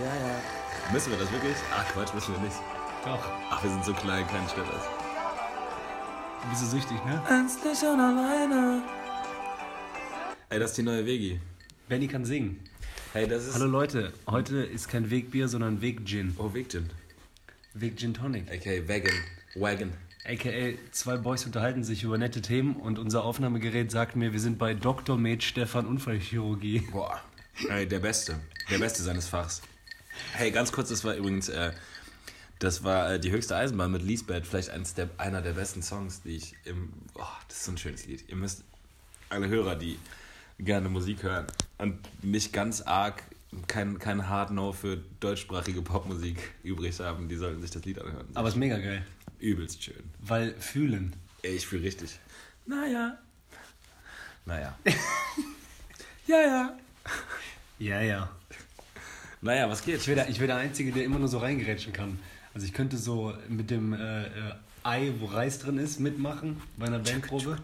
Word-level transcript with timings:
Ja, 0.00 0.06
ja. 0.06 0.92
Müssen 0.92 1.10
wir 1.10 1.18
das 1.18 1.30
wirklich? 1.30 1.56
Ach 1.74 1.86
Quatsch, 1.92 2.14
müssen 2.14 2.34
wir 2.34 2.40
nicht. 2.40 2.56
Doch. 3.04 3.20
Ach, 3.50 3.62
wir 3.62 3.70
sind 3.70 3.84
so 3.84 3.92
klein, 3.92 4.26
kein 4.26 4.48
stört 4.48 4.68
das. 4.72 4.84
Du 6.42 6.48
bist 6.48 6.60
so 6.62 6.66
süchtig, 6.68 7.04
ne? 7.04 7.22
Ernstlich 7.28 7.82
und 7.82 8.00
alleine. 8.00 8.82
Ey, 10.48 10.58
das 10.58 10.70
ist 10.70 10.78
die 10.78 10.82
neue 10.82 11.04
Vegi. 11.04 11.40
Benny 11.88 12.08
kann 12.08 12.24
singen. 12.24 12.60
Hey, 13.12 13.28
das 13.28 13.46
ist. 13.46 13.54
Hallo 13.54 13.66
Leute, 13.66 14.12
heute 14.26 14.62
ist 14.62 14.88
kein 14.88 15.10
Wegbier, 15.10 15.46
sondern 15.48 15.82
Weggin. 15.82 16.34
Oh, 16.38 16.54
Vegan. 16.54 16.88
Weg 17.74 17.98
Gin 17.98 18.14
Tonic. 18.14 18.44
Okay, 18.54 18.88
Wagon. 18.88 19.12
Wagon. 19.54 19.92
AKA, 20.24 20.78
zwei 20.92 21.16
Boys 21.16 21.44
unterhalten 21.44 21.84
sich 21.84 22.04
über 22.04 22.16
nette 22.16 22.40
Themen 22.40 22.76
und 22.76 22.98
unser 22.98 23.24
Aufnahmegerät 23.24 23.90
sagt 23.90 24.16
mir, 24.16 24.32
wir 24.32 24.40
sind 24.40 24.58
bei 24.58 24.72
Dr. 24.72 25.18
Med 25.18 25.42
Stefan 25.42 25.86
Unfallchirurgie. 25.86 26.80
Boah. 26.92 27.20
Ey, 27.68 27.86
der 27.86 27.98
Beste. 27.98 28.38
Der 28.70 28.78
Beste 28.78 29.02
seines 29.02 29.28
Fachs. 29.28 29.60
Hey, 30.34 30.50
ganz 30.50 30.72
kurz, 30.72 30.88
das 30.88 31.04
war 31.04 31.14
übrigens, 31.14 31.48
äh, 31.48 31.72
das 32.58 32.84
war 32.84 33.12
äh, 33.14 33.20
die 33.20 33.30
höchste 33.30 33.56
Eisenbahn 33.56 33.90
mit 33.92 34.02
Lisbeth. 34.02 34.46
Vielleicht 34.46 34.70
eins 34.70 34.94
der, 34.94 35.08
einer 35.18 35.42
der 35.42 35.52
besten 35.52 35.82
Songs, 35.82 36.22
die 36.22 36.36
ich 36.36 36.54
im. 36.64 36.92
Oh, 37.14 37.22
das 37.48 37.58
ist 37.58 37.64
so 37.64 37.72
ein 37.72 37.78
schönes 37.78 38.06
Lied. 38.06 38.28
Ihr 38.28 38.36
müsst, 38.36 38.62
alle 39.30 39.48
Hörer, 39.48 39.74
die 39.76 39.98
gerne 40.58 40.88
Musik 40.88 41.22
hören 41.22 41.46
und 41.78 41.98
nicht 42.22 42.52
ganz 42.52 42.82
arg, 42.82 43.22
kein, 43.66 43.98
kein 43.98 44.28
Hard 44.28 44.50
No 44.50 44.72
für 44.72 44.98
deutschsprachige 45.20 45.82
Popmusik 45.82 46.38
übrig 46.62 46.98
haben, 47.00 47.28
die 47.28 47.36
sollten 47.36 47.60
sich 47.60 47.70
das 47.70 47.84
Lied 47.84 47.98
anhören. 48.00 48.28
Aber 48.34 48.48
ist 48.48 48.56
mega 48.56 48.78
geil, 48.78 49.04
Übelst 49.40 49.82
schön. 49.82 50.02
weil 50.20 50.54
fühlen. 50.60 51.14
Ey, 51.42 51.56
ich 51.56 51.66
fühle 51.66 51.82
richtig. 51.82 52.18
Naja. 52.66 53.18
Naja. 54.44 54.78
Ja, 56.24 56.40
ja. 56.40 56.76
Ja, 57.80 58.00
ja. 58.00 58.30
Naja, 59.42 59.68
was 59.68 59.84
geht? 59.84 59.96
Ich 59.96 60.06
wäre 60.08 60.20
der, 60.20 60.28
ich 60.30 60.38
wär 60.40 60.46
der 60.46 60.56
Einzige, 60.56 60.92
der 60.92 61.04
immer 61.04 61.18
nur 61.18 61.28
so 61.28 61.38
reingerätschen 61.38 61.92
kann. 61.92 62.18
Also 62.54 62.66
ich 62.66 62.72
könnte 62.72 62.96
so 62.96 63.34
mit 63.48 63.70
dem 63.70 63.92
äh, 63.92 64.26
äh, 64.26 64.28
Ei, 64.84 65.12
wo 65.18 65.26
Reis 65.26 65.58
drin 65.58 65.78
ist, 65.78 66.00
mitmachen 66.00 66.60
bei 66.76 66.86
einer 66.86 67.00
Bandprobe. 67.00 67.58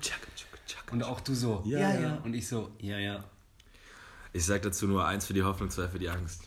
Und 0.91 1.03
auch 1.03 1.21
du 1.21 1.34
so, 1.34 1.62
Ja, 1.67 1.79
ja, 1.79 1.95
ja. 1.95 2.01
ja. 2.01 2.21
Und 2.25 2.34
ich 2.34 2.49
so, 2.49 2.71
ja, 2.81 2.99
ja. 2.99 3.25
Ich 4.33 4.45
sag 4.45 4.62
dazu 4.62 4.87
nur 4.87 5.06
eins 5.06 5.27
für 5.27 5.34
die 5.34 5.43
Hoffnung, 5.43 5.71
zwei 5.71 5.89
für 5.89 5.99
die 5.99 6.09
Angst. 6.09 6.43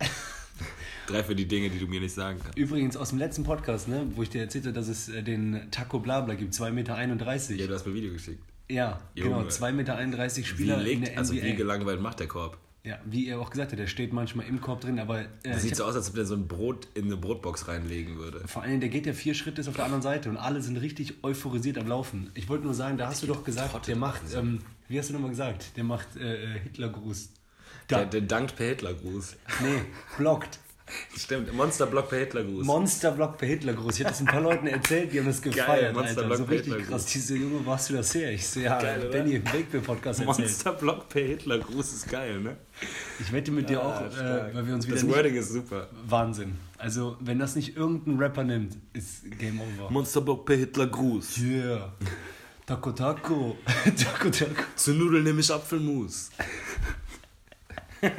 Drei 1.06 1.22
für 1.22 1.34
die 1.34 1.46
Dinge, 1.46 1.68
die 1.68 1.78
du 1.78 1.86
mir 1.86 2.00
nicht 2.00 2.14
sagen 2.14 2.38
kannst. 2.42 2.56
Übrigens 2.56 2.96
aus 2.96 3.10
dem 3.10 3.18
letzten 3.18 3.44
Podcast, 3.44 3.88
ne, 3.88 4.06
wo 4.14 4.22
ich 4.22 4.30
dir 4.30 4.40
erzählte, 4.40 4.72
dass 4.72 4.88
es 4.88 5.08
äh, 5.08 5.22
den 5.22 5.68
Taco 5.70 5.98
Blabla 5.98 6.34
gibt, 6.34 6.54
2,31 6.54 6.70
Meter. 6.72 6.96
Ja, 7.54 7.66
du 7.66 7.74
hast 7.74 7.84
mir 7.86 7.92
ein 7.92 7.96
Video 7.96 8.12
geschickt. 8.12 8.42
Ja, 8.70 9.00
genau, 9.14 9.40
Junge. 9.40 9.50
2,31 9.50 9.72
Meter 9.72 10.36
Wie 10.36 10.44
Spieler 10.44 10.78
in 10.78 10.84
legt, 10.84 11.06
der 11.08 11.18
also 11.18 11.34
wie 11.34 11.40
NBA. 11.40 11.56
gelangweilt 11.56 12.00
macht 12.00 12.20
der 12.20 12.28
Korb? 12.28 12.56
Ja, 12.84 12.98
wie 13.06 13.28
er 13.28 13.40
auch 13.40 13.48
gesagt 13.48 13.72
hat, 13.72 13.78
der 13.78 13.86
steht 13.86 14.12
manchmal 14.12 14.46
im 14.46 14.60
Korb 14.60 14.82
drin, 14.82 14.98
aber 14.98 15.20
äh, 15.20 15.26
Das 15.42 15.56
ich 15.58 15.62
sieht 15.62 15.76
so 15.76 15.84
aus, 15.84 15.94
als 15.96 16.08
ob 16.10 16.16
der 16.16 16.26
so 16.26 16.34
ein 16.34 16.46
Brot 16.46 16.86
in 16.94 17.06
eine 17.06 17.16
Brotbox 17.16 17.66
reinlegen 17.66 18.16
würde. 18.18 18.46
vor 18.46 18.62
allem, 18.62 18.80
der 18.80 18.90
geht 18.90 19.06
ja 19.06 19.14
vier 19.14 19.34
Schritte 19.34 19.62
ist 19.62 19.68
auf 19.68 19.76
der 19.76 19.86
anderen 19.86 20.02
Seite 20.02 20.28
und 20.28 20.36
alle 20.36 20.60
sind 20.60 20.76
richtig 20.76 21.24
euphorisiert 21.24 21.78
am 21.78 21.88
Laufen. 21.88 22.30
Ich 22.34 22.48
wollte 22.48 22.64
nur 22.64 22.74
sagen, 22.74 22.98
da 22.98 23.08
hast 23.08 23.22
du 23.22 23.26
doch 23.26 23.42
gesagt, 23.42 23.86
der 23.88 23.96
macht, 23.96 24.22
ähm, 24.36 24.60
wie 24.88 24.98
hast 24.98 25.08
du 25.08 25.14
nochmal 25.14 25.30
gesagt, 25.30 25.76
der 25.76 25.84
macht 25.84 26.16
äh, 26.16 26.56
äh, 26.56 26.58
Hitlergruß. 26.60 27.30
Der, 27.88 27.98
Da, 28.00 28.04
der 28.04 28.20
dankt 28.20 28.56
per 28.56 28.66
Hitlergruß. 28.68 29.36
nee, 29.62 29.80
blockt. 30.18 30.58
Stimmt, 31.16 31.52
Monsterblock 31.54 32.10
per 32.10 32.18
Hitlergruß. 32.18 32.66
Monsterblock 32.66 33.38
per 33.38 33.48
Hitlergruß. 33.48 33.94
Ich 33.98 34.00
hatte 34.04 34.12
das 34.12 34.20
ein 34.20 34.26
paar 34.26 34.42
Leuten 34.42 34.66
erzählt, 34.66 35.12
die 35.12 35.18
haben 35.18 35.26
das 35.26 35.40
gefeiert, 35.40 35.94
Monsterblock 35.94 36.32
Alter. 36.32 36.44
So 36.44 36.44
richtig 36.44 36.86
krass. 36.88 37.06
Diese 37.06 37.36
Junge, 37.36 37.64
wo 37.64 37.72
hast 37.72 37.88
du 37.88 37.94
das 37.94 38.14
her? 38.14 38.30
Ich 38.32 38.46
so, 38.46 38.60
ja, 38.60 38.78
Geil? 38.80 39.08
Benny 39.10 39.34
im 39.36 39.44
Wakeboard-Podcast 39.46 40.20
erzählt. 40.20 40.38
Monsterblock 40.38 41.08
per 41.08 41.22
Hitlergruß 41.22 41.92
ist 41.94 42.08
geil, 42.10 42.40
ne? 42.40 42.56
Ich 43.18 43.32
wette 43.32 43.50
mit 43.50 43.70
dir 43.70 43.80
auch, 43.82 43.94
Ah, 43.94 44.06
äh, 44.06 44.12
stark. 44.12 44.54
weil 44.54 44.66
wir 44.66 44.74
uns 44.74 44.86
wieder 44.86 44.96
Das. 44.96 45.08
Wording 45.08 45.34
ist 45.36 45.52
super. 45.52 45.88
Wahnsinn. 46.06 46.56
Also, 46.76 47.16
wenn 47.20 47.38
das 47.38 47.56
nicht 47.56 47.76
irgendein 47.78 48.18
Rapper 48.18 48.44
nimmt, 48.44 48.76
ist 48.92 49.22
Game 49.38 49.60
Over. 49.60 49.90
Monsterblock 49.90 50.44
per 50.44 50.56
Hitlergruß. 50.56 51.38
Yeah. 51.38 51.94
Taco 52.66 52.92
Taco. 52.92 53.56
Taco 53.96 54.28
Taco. 54.28 54.52
Zu 54.76 54.92
Nudeln 54.92 55.24
nehme 55.24 55.40
ich 55.40 55.50
Apfelmus. 55.50 56.30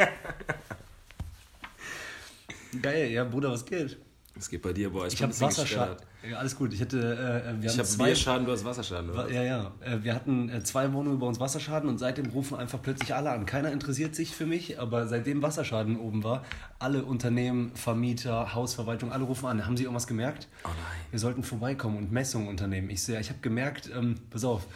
Geil, 2.81 3.11
ja, 3.11 3.23
Bruder, 3.23 3.51
was 3.51 3.65
geht? 3.65 3.97
Was 4.35 4.49
geht 4.49 4.61
bei 4.61 4.73
dir, 4.73 4.89
boah? 4.89 5.07
Ich 5.07 5.15
ein 5.23 5.29
habe 5.29 5.41
Wasserschaden. 5.41 5.95
Ja, 6.29 6.37
alles 6.37 6.57
gut. 6.57 6.73
Ich 6.73 6.81
hatte, 6.81 6.97
äh, 6.97 7.61
wir 7.61 7.69
Ich 7.69 7.77
habe 7.77 7.87
zwei... 7.87 8.07
Bierschaden, 8.07 8.45
du 8.45 8.51
hast 8.51 8.65
Wasserschaden, 8.65 9.09
oder? 9.11 9.31
Ja, 9.31 9.43
ja. 9.43 9.71
Äh, 9.79 10.03
Wir 10.03 10.13
hatten 10.13 10.49
äh, 10.49 10.61
zwei 10.61 10.91
Wohnungen 10.91 11.17
über 11.17 11.27
uns 11.27 11.39
Wasserschaden 11.39 11.89
und 11.89 11.99
seitdem 11.99 12.25
rufen 12.27 12.57
einfach 12.57 12.81
plötzlich 12.81 13.13
alle 13.13 13.29
an. 13.29 13.45
Keiner 13.45 13.71
interessiert 13.71 14.13
sich 14.13 14.35
für 14.35 14.45
mich, 14.45 14.77
aber 14.79 15.07
seitdem 15.07 15.41
Wasserschaden 15.41 15.97
oben 15.97 16.23
war, 16.23 16.43
alle 16.79 17.05
Unternehmen, 17.05 17.71
Vermieter, 17.75 18.53
Hausverwaltung, 18.53 19.13
alle 19.13 19.23
rufen 19.23 19.45
an. 19.45 19.65
Haben 19.65 19.77
Sie 19.77 19.83
irgendwas 19.83 20.07
gemerkt? 20.07 20.49
Oh 20.65 20.67
nein. 20.67 20.75
Wir 21.11 21.19
sollten 21.19 21.43
vorbeikommen 21.43 21.97
und 21.97 22.11
Messungen 22.11 22.49
unternehmen. 22.49 22.89
Ich 22.89 23.07
ja, 23.07 23.19
ich 23.19 23.29
habe 23.29 23.39
gemerkt, 23.41 23.89
ähm, 23.95 24.15
pass 24.31 24.43
auf, 24.43 24.67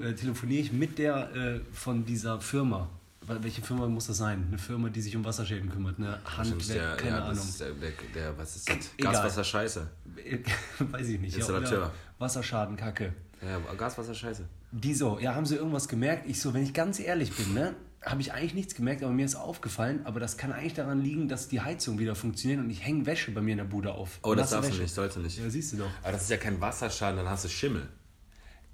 äh, 0.00 0.12
telefoniere 0.12 0.60
ich 0.60 0.72
mit 0.72 0.98
der 0.98 1.34
äh, 1.34 1.60
von 1.72 2.04
dieser 2.04 2.40
Firma. 2.40 2.88
Welche 3.26 3.62
Firma 3.62 3.86
muss 3.86 4.06
das 4.08 4.18
sein? 4.18 4.44
Eine 4.48 4.58
Firma, 4.58 4.88
die 4.88 5.00
sich 5.00 5.16
um 5.16 5.24
Wasserschäden 5.24 5.70
kümmert, 5.70 5.98
eine 5.98 6.18
Handwerk, 6.24 6.66
der, 6.66 6.96
keine 6.96 7.16
ja, 7.16 7.24
Ahnung. 7.24 7.38
ist 7.38 7.60
der, 7.60 7.70
der, 7.70 7.92
der, 8.14 8.38
was 8.38 8.56
ist 8.56 8.68
das? 8.68 8.76
Egal. 8.96 9.12
Gaswasser 9.12 9.44
Scheiße. 9.44 9.90
Weiß 10.78 11.08
ich 11.08 11.20
nicht. 11.20 11.32
Ja, 11.34 11.40
Installateur. 11.40 11.78
oder 11.78 11.92
Wasserschaden, 12.18 12.76
Kacke. 12.76 13.12
Ja, 13.40 13.58
Gaswasser 13.76 14.14
Scheiße. 14.14 14.44
Die 14.72 14.94
so, 14.94 15.18
ja, 15.18 15.34
haben 15.34 15.46
sie 15.46 15.56
irgendwas 15.56 15.88
gemerkt? 15.88 16.28
Ich 16.28 16.40
so, 16.40 16.52
wenn 16.54 16.62
ich 16.62 16.74
ganz 16.74 16.98
ehrlich 16.98 17.32
bin, 17.32 17.54
ne, 17.54 17.74
habe 18.04 18.20
ich 18.20 18.32
eigentlich 18.32 18.54
nichts 18.54 18.74
gemerkt, 18.74 19.02
aber 19.02 19.12
mir 19.12 19.24
ist 19.24 19.36
aufgefallen, 19.36 20.00
aber 20.04 20.18
das 20.18 20.36
kann 20.36 20.52
eigentlich 20.52 20.74
daran 20.74 21.00
liegen, 21.00 21.28
dass 21.28 21.48
die 21.48 21.60
Heizung 21.60 21.98
wieder 21.98 22.14
funktioniert 22.14 22.60
und 22.60 22.70
ich 22.70 22.84
hänge 22.84 23.06
Wäsche 23.06 23.30
bei 23.30 23.40
mir 23.40 23.52
in 23.52 23.58
der 23.58 23.64
Bude 23.64 23.92
auf. 23.92 24.18
Oh, 24.22 24.34
das 24.34 24.50
darfst 24.50 24.70
du 24.70 24.72
Wäsche. 24.72 24.82
nicht, 24.82 24.94
sollte 24.94 25.20
nicht. 25.20 25.38
Ja, 25.38 25.48
siehst 25.48 25.72
du 25.72 25.78
doch. 25.78 25.90
Aber 26.02 26.12
das 26.12 26.22
ist 26.22 26.30
ja 26.30 26.36
kein 26.36 26.60
Wasserschaden, 26.60 27.16
dann 27.16 27.28
hast 27.28 27.44
du 27.44 27.48
Schimmel. 27.48 27.88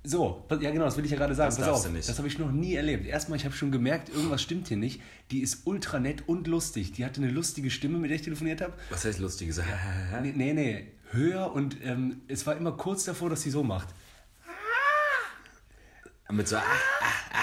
So, 0.04 0.46
ja 0.60 0.70
genau, 0.70 0.84
das 0.84 0.96
will 0.96 1.04
ich 1.04 1.10
ja 1.10 1.16
gerade 1.18 1.34
sagen. 1.34 1.48
Das 1.48 1.56
Pass 1.56 1.66
darfst 1.66 1.84
auf, 1.84 1.90
du 1.90 1.96
nicht. 1.96 2.08
das 2.08 2.16
habe 2.18 2.28
ich 2.28 2.38
noch 2.38 2.50
nie 2.52 2.74
erlebt. 2.74 3.04
Erstmal, 3.06 3.36
ich 3.38 3.44
habe 3.44 3.54
schon 3.54 3.70
gemerkt, 3.72 4.08
irgendwas 4.08 4.40
stimmt 4.40 4.68
hier 4.68 4.76
nicht. 4.76 5.02
Die 5.30 5.40
ist 5.40 5.66
ultra 5.66 5.98
nett 5.98 6.22
und 6.28 6.46
lustig. 6.46 6.92
Die 6.92 7.04
hatte 7.04 7.20
eine 7.20 7.30
lustige 7.30 7.70
Stimme, 7.70 7.98
mit 7.98 8.10
der 8.10 8.16
ich 8.16 8.22
telefoniert 8.22 8.60
habe. 8.60 8.72
Was 8.90 9.04
heißt 9.04 9.18
lustiges? 9.18 9.60
Nee, 10.22 10.32
nee, 10.34 10.52
nee, 10.54 10.92
höher 11.10 11.52
und 11.52 11.76
ähm, 11.84 12.22
es 12.28 12.46
war 12.46 12.56
immer 12.56 12.72
kurz 12.72 13.04
davor, 13.04 13.28
dass 13.30 13.42
sie 13.42 13.50
so 13.50 13.62
macht. 13.62 13.88
Mit 16.30 16.46
so, 16.46 16.56
ah, 16.56 16.62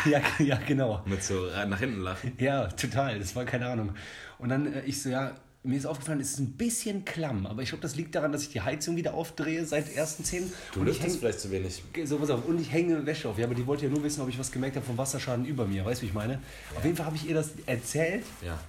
Ja, 0.10 0.22
ja, 0.40 0.60
genau. 0.68 1.02
mit 1.06 1.24
so 1.24 1.48
nach 1.68 1.80
hinten 1.80 2.02
lachen. 2.02 2.34
Ja, 2.38 2.68
total. 2.68 3.18
Das 3.20 3.36
war 3.36 3.44
keine 3.46 3.68
Ahnung. 3.68 3.96
Und 4.38 4.50
dann 4.50 4.72
äh, 4.72 4.82
ich 4.86 5.02
so, 5.02 5.10
ja, 5.10 5.34
mir 5.66 5.78
ist 5.78 5.86
aufgefallen, 5.86 6.20
es 6.20 6.32
ist 6.32 6.40
ein 6.40 6.54
bisschen 6.54 7.06
klamm, 7.06 7.46
aber 7.46 7.62
ich 7.62 7.70
glaube, 7.70 7.82
das 7.82 7.96
liegt 7.96 8.16
daran, 8.16 8.32
dass 8.32 8.44
ich 8.44 8.50
die 8.50 8.62
Heizung 8.62 8.96
wieder 8.96 9.14
aufdrehe 9.14 9.66
seit 9.66 9.94
ersten 9.96 10.24
zehn. 10.24 10.52
Du 10.74 10.82
und 10.82 10.88
ich 10.88 10.94
lüftest 10.94 11.16
häng, 11.16 11.20
vielleicht 11.20 11.40
zu 11.40 11.52
wenig. 11.52 11.84
so, 12.06 12.18
pass 12.18 12.30
auf, 12.30 12.46
und 12.46 12.60
ich 12.60 12.72
hänge 12.72 13.06
Wäsche 13.06 13.30
auf. 13.30 13.38
Ja, 13.38 13.46
aber 13.46 13.56
die 13.56 13.66
wollte 13.66 13.86
ja 13.86 13.92
nur 13.92 14.04
wissen, 14.04 14.22
ob 14.22 14.30
ich 14.30 14.40
was 14.40 14.52
gemerkt 14.52 14.76
habe 14.76 14.86
vom 14.86 14.98
Wasserschaden 14.98 15.46
über 15.46 15.66
mir. 15.66 15.86
Weißt 15.86 16.02
du, 16.02 16.04
wie 16.04 16.08
ich 16.10 16.14
meine? 16.14 16.40
Auf 16.76 16.84
jeden 16.84 16.96
Fall 16.96 17.06
habe 17.06 17.16
ich 17.16 17.28
ihr 17.28 17.36
das 17.36 17.52
erzählt. 17.66 18.24
Ja. 18.42 18.60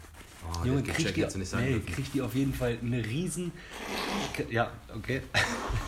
Oh, 0.49 0.65
Junge, 0.65 0.83
kriegt 0.83 1.17
die, 1.17 1.27
nee, 1.57 1.81
kriegt 1.81 2.15
die 2.15 2.23
auf 2.23 2.35
jeden 2.35 2.55
Fall 2.55 2.79
eine 2.81 3.05
riesen... 3.05 3.51
Ja, 4.49 4.71
okay. 4.95 5.23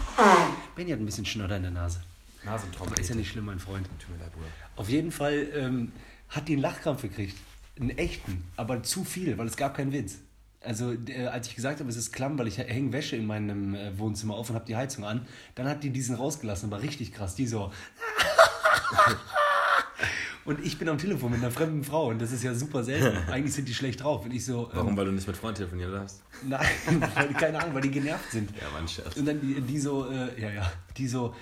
Benny 0.77 0.91
hat 0.91 0.99
ein 0.99 1.07
bisschen 1.07 1.27
Schnodder 1.27 1.57
in 1.57 1.63
der 1.63 1.71
Nase. 1.71 2.01
Nasentrompete. 2.45 3.01
Ist 3.01 3.11
ja 3.11 3.15
nicht 3.15 3.31
schlimm, 3.31 3.45
mein 3.45 3.61
Freund. 3.61 3.89
Tut 4.01 4.17
mir 4.17 4.23
leid, 4.23 4.33
Bruder. 4.33 4.47
Auf 4.77 4.89
jeden 4.89 5.13
Fall 5.13 5.49
ähm, 5.55 5.93
hat 6.29 6.49
die 6.49 6.55
einen 6.55 6.63
Lachkrampf 6.63 7.03
gekriegt. 7.03 7.37
Einen 7.79 7.91
echten, 7.91 8.43
aber 8.57 8.83
zu 8.83 9.05
viel, 9.05 9.39
weil 9.39 9.47
es 9.47 9.57
gab 9.57 9.77
keinen 9.77 9.93
Witz. 9.93 10.19
Also 10.69 10.93
äh, 11.09 11.25
als 11.29 11.49
ich 11.49 11.57
gesagt 11.57 11.81
habe, 11.81 11.89
es 11.89 11.97
ist 11.97 12.13
klamm, 12.13 12.39
weil 12.39 12.47
ich 12.47 12.59
hänge 12.59 12.93
Wäsche 12.93 13.17
in 13.17 13.25
meinem 13.25 13.75
äh, 13.75 13.99
Wohnzimmer 13.99 14.35
auf 14.35 14.51
und 14.51 14.55
habe 14.55 14.67
die 14.67 14.77
Heizung 14.77 15.07
an, 15.07 15.27
dann 15.55 15.67
hat 15.67 15.83
die 15.83 15.89
diesen 15.89 16.15
rausgelassen, 16.15 16.71
aber 16.71 16.83
richtig 16.83 17.15
krass. 17.15 17.35
Die 17.35 17.47
so... 17.47 17.73
und 20.45 20.63
ich 20.63 20.79
bin 20.79 20.91
am 20.91 20.99
Telefon 20.99 21.31
mit 21.31 21.41
einer 21.41 21.51
fremden 21.51 21.85
Frau 21.85 22.09
und 22.09 22.21
das 22.21 22.33
ist 22.33 22.45
ja 22.45 22.55
super 22.55 22.85
selten. 22.85 23.17
Eigentlich 23.33 23.55
sind 23.55 23.67
die 23.67 23.73
schlecht 23.73 24.03
drauf. 24.03 24.27
Und 24.27 24.35
ich 24.35 24.45
so... 24.45 24.65
Ähm, 24.65 24.73
Warum? 24.75 24.97
Weil 24.99 25.07
du 25.07 25.13
nicht 25.13 25.27
mit 25.27 25.39
Freunden 25.39 25.57
telefonieren 25.57 25.91
darfst? 25.91 26.23
Nein, 26.47 26.67
weil, 27.15 27.33
keine 27.33 27.63
Ahnung, 27.63 27.73
weil 27.73 27.83
die 27.83 27.91
genervt 27.91 28.31
sind. 28.31 28.51
Ja, 28.51 28.71
war 28.71 28.83
ein 28.83 28.89
Scherz. 28.89 29.17
Und 29.17 29.25
dann 29.25 29.41
die, 29.41 29.63
die 29.63 29.79
so, 29.79 30.11
äh, 30.11 30.39
ja, 30.39 30.51
ja, 30.51 30.71
die 30.99 31.09
so, 31.09 31.35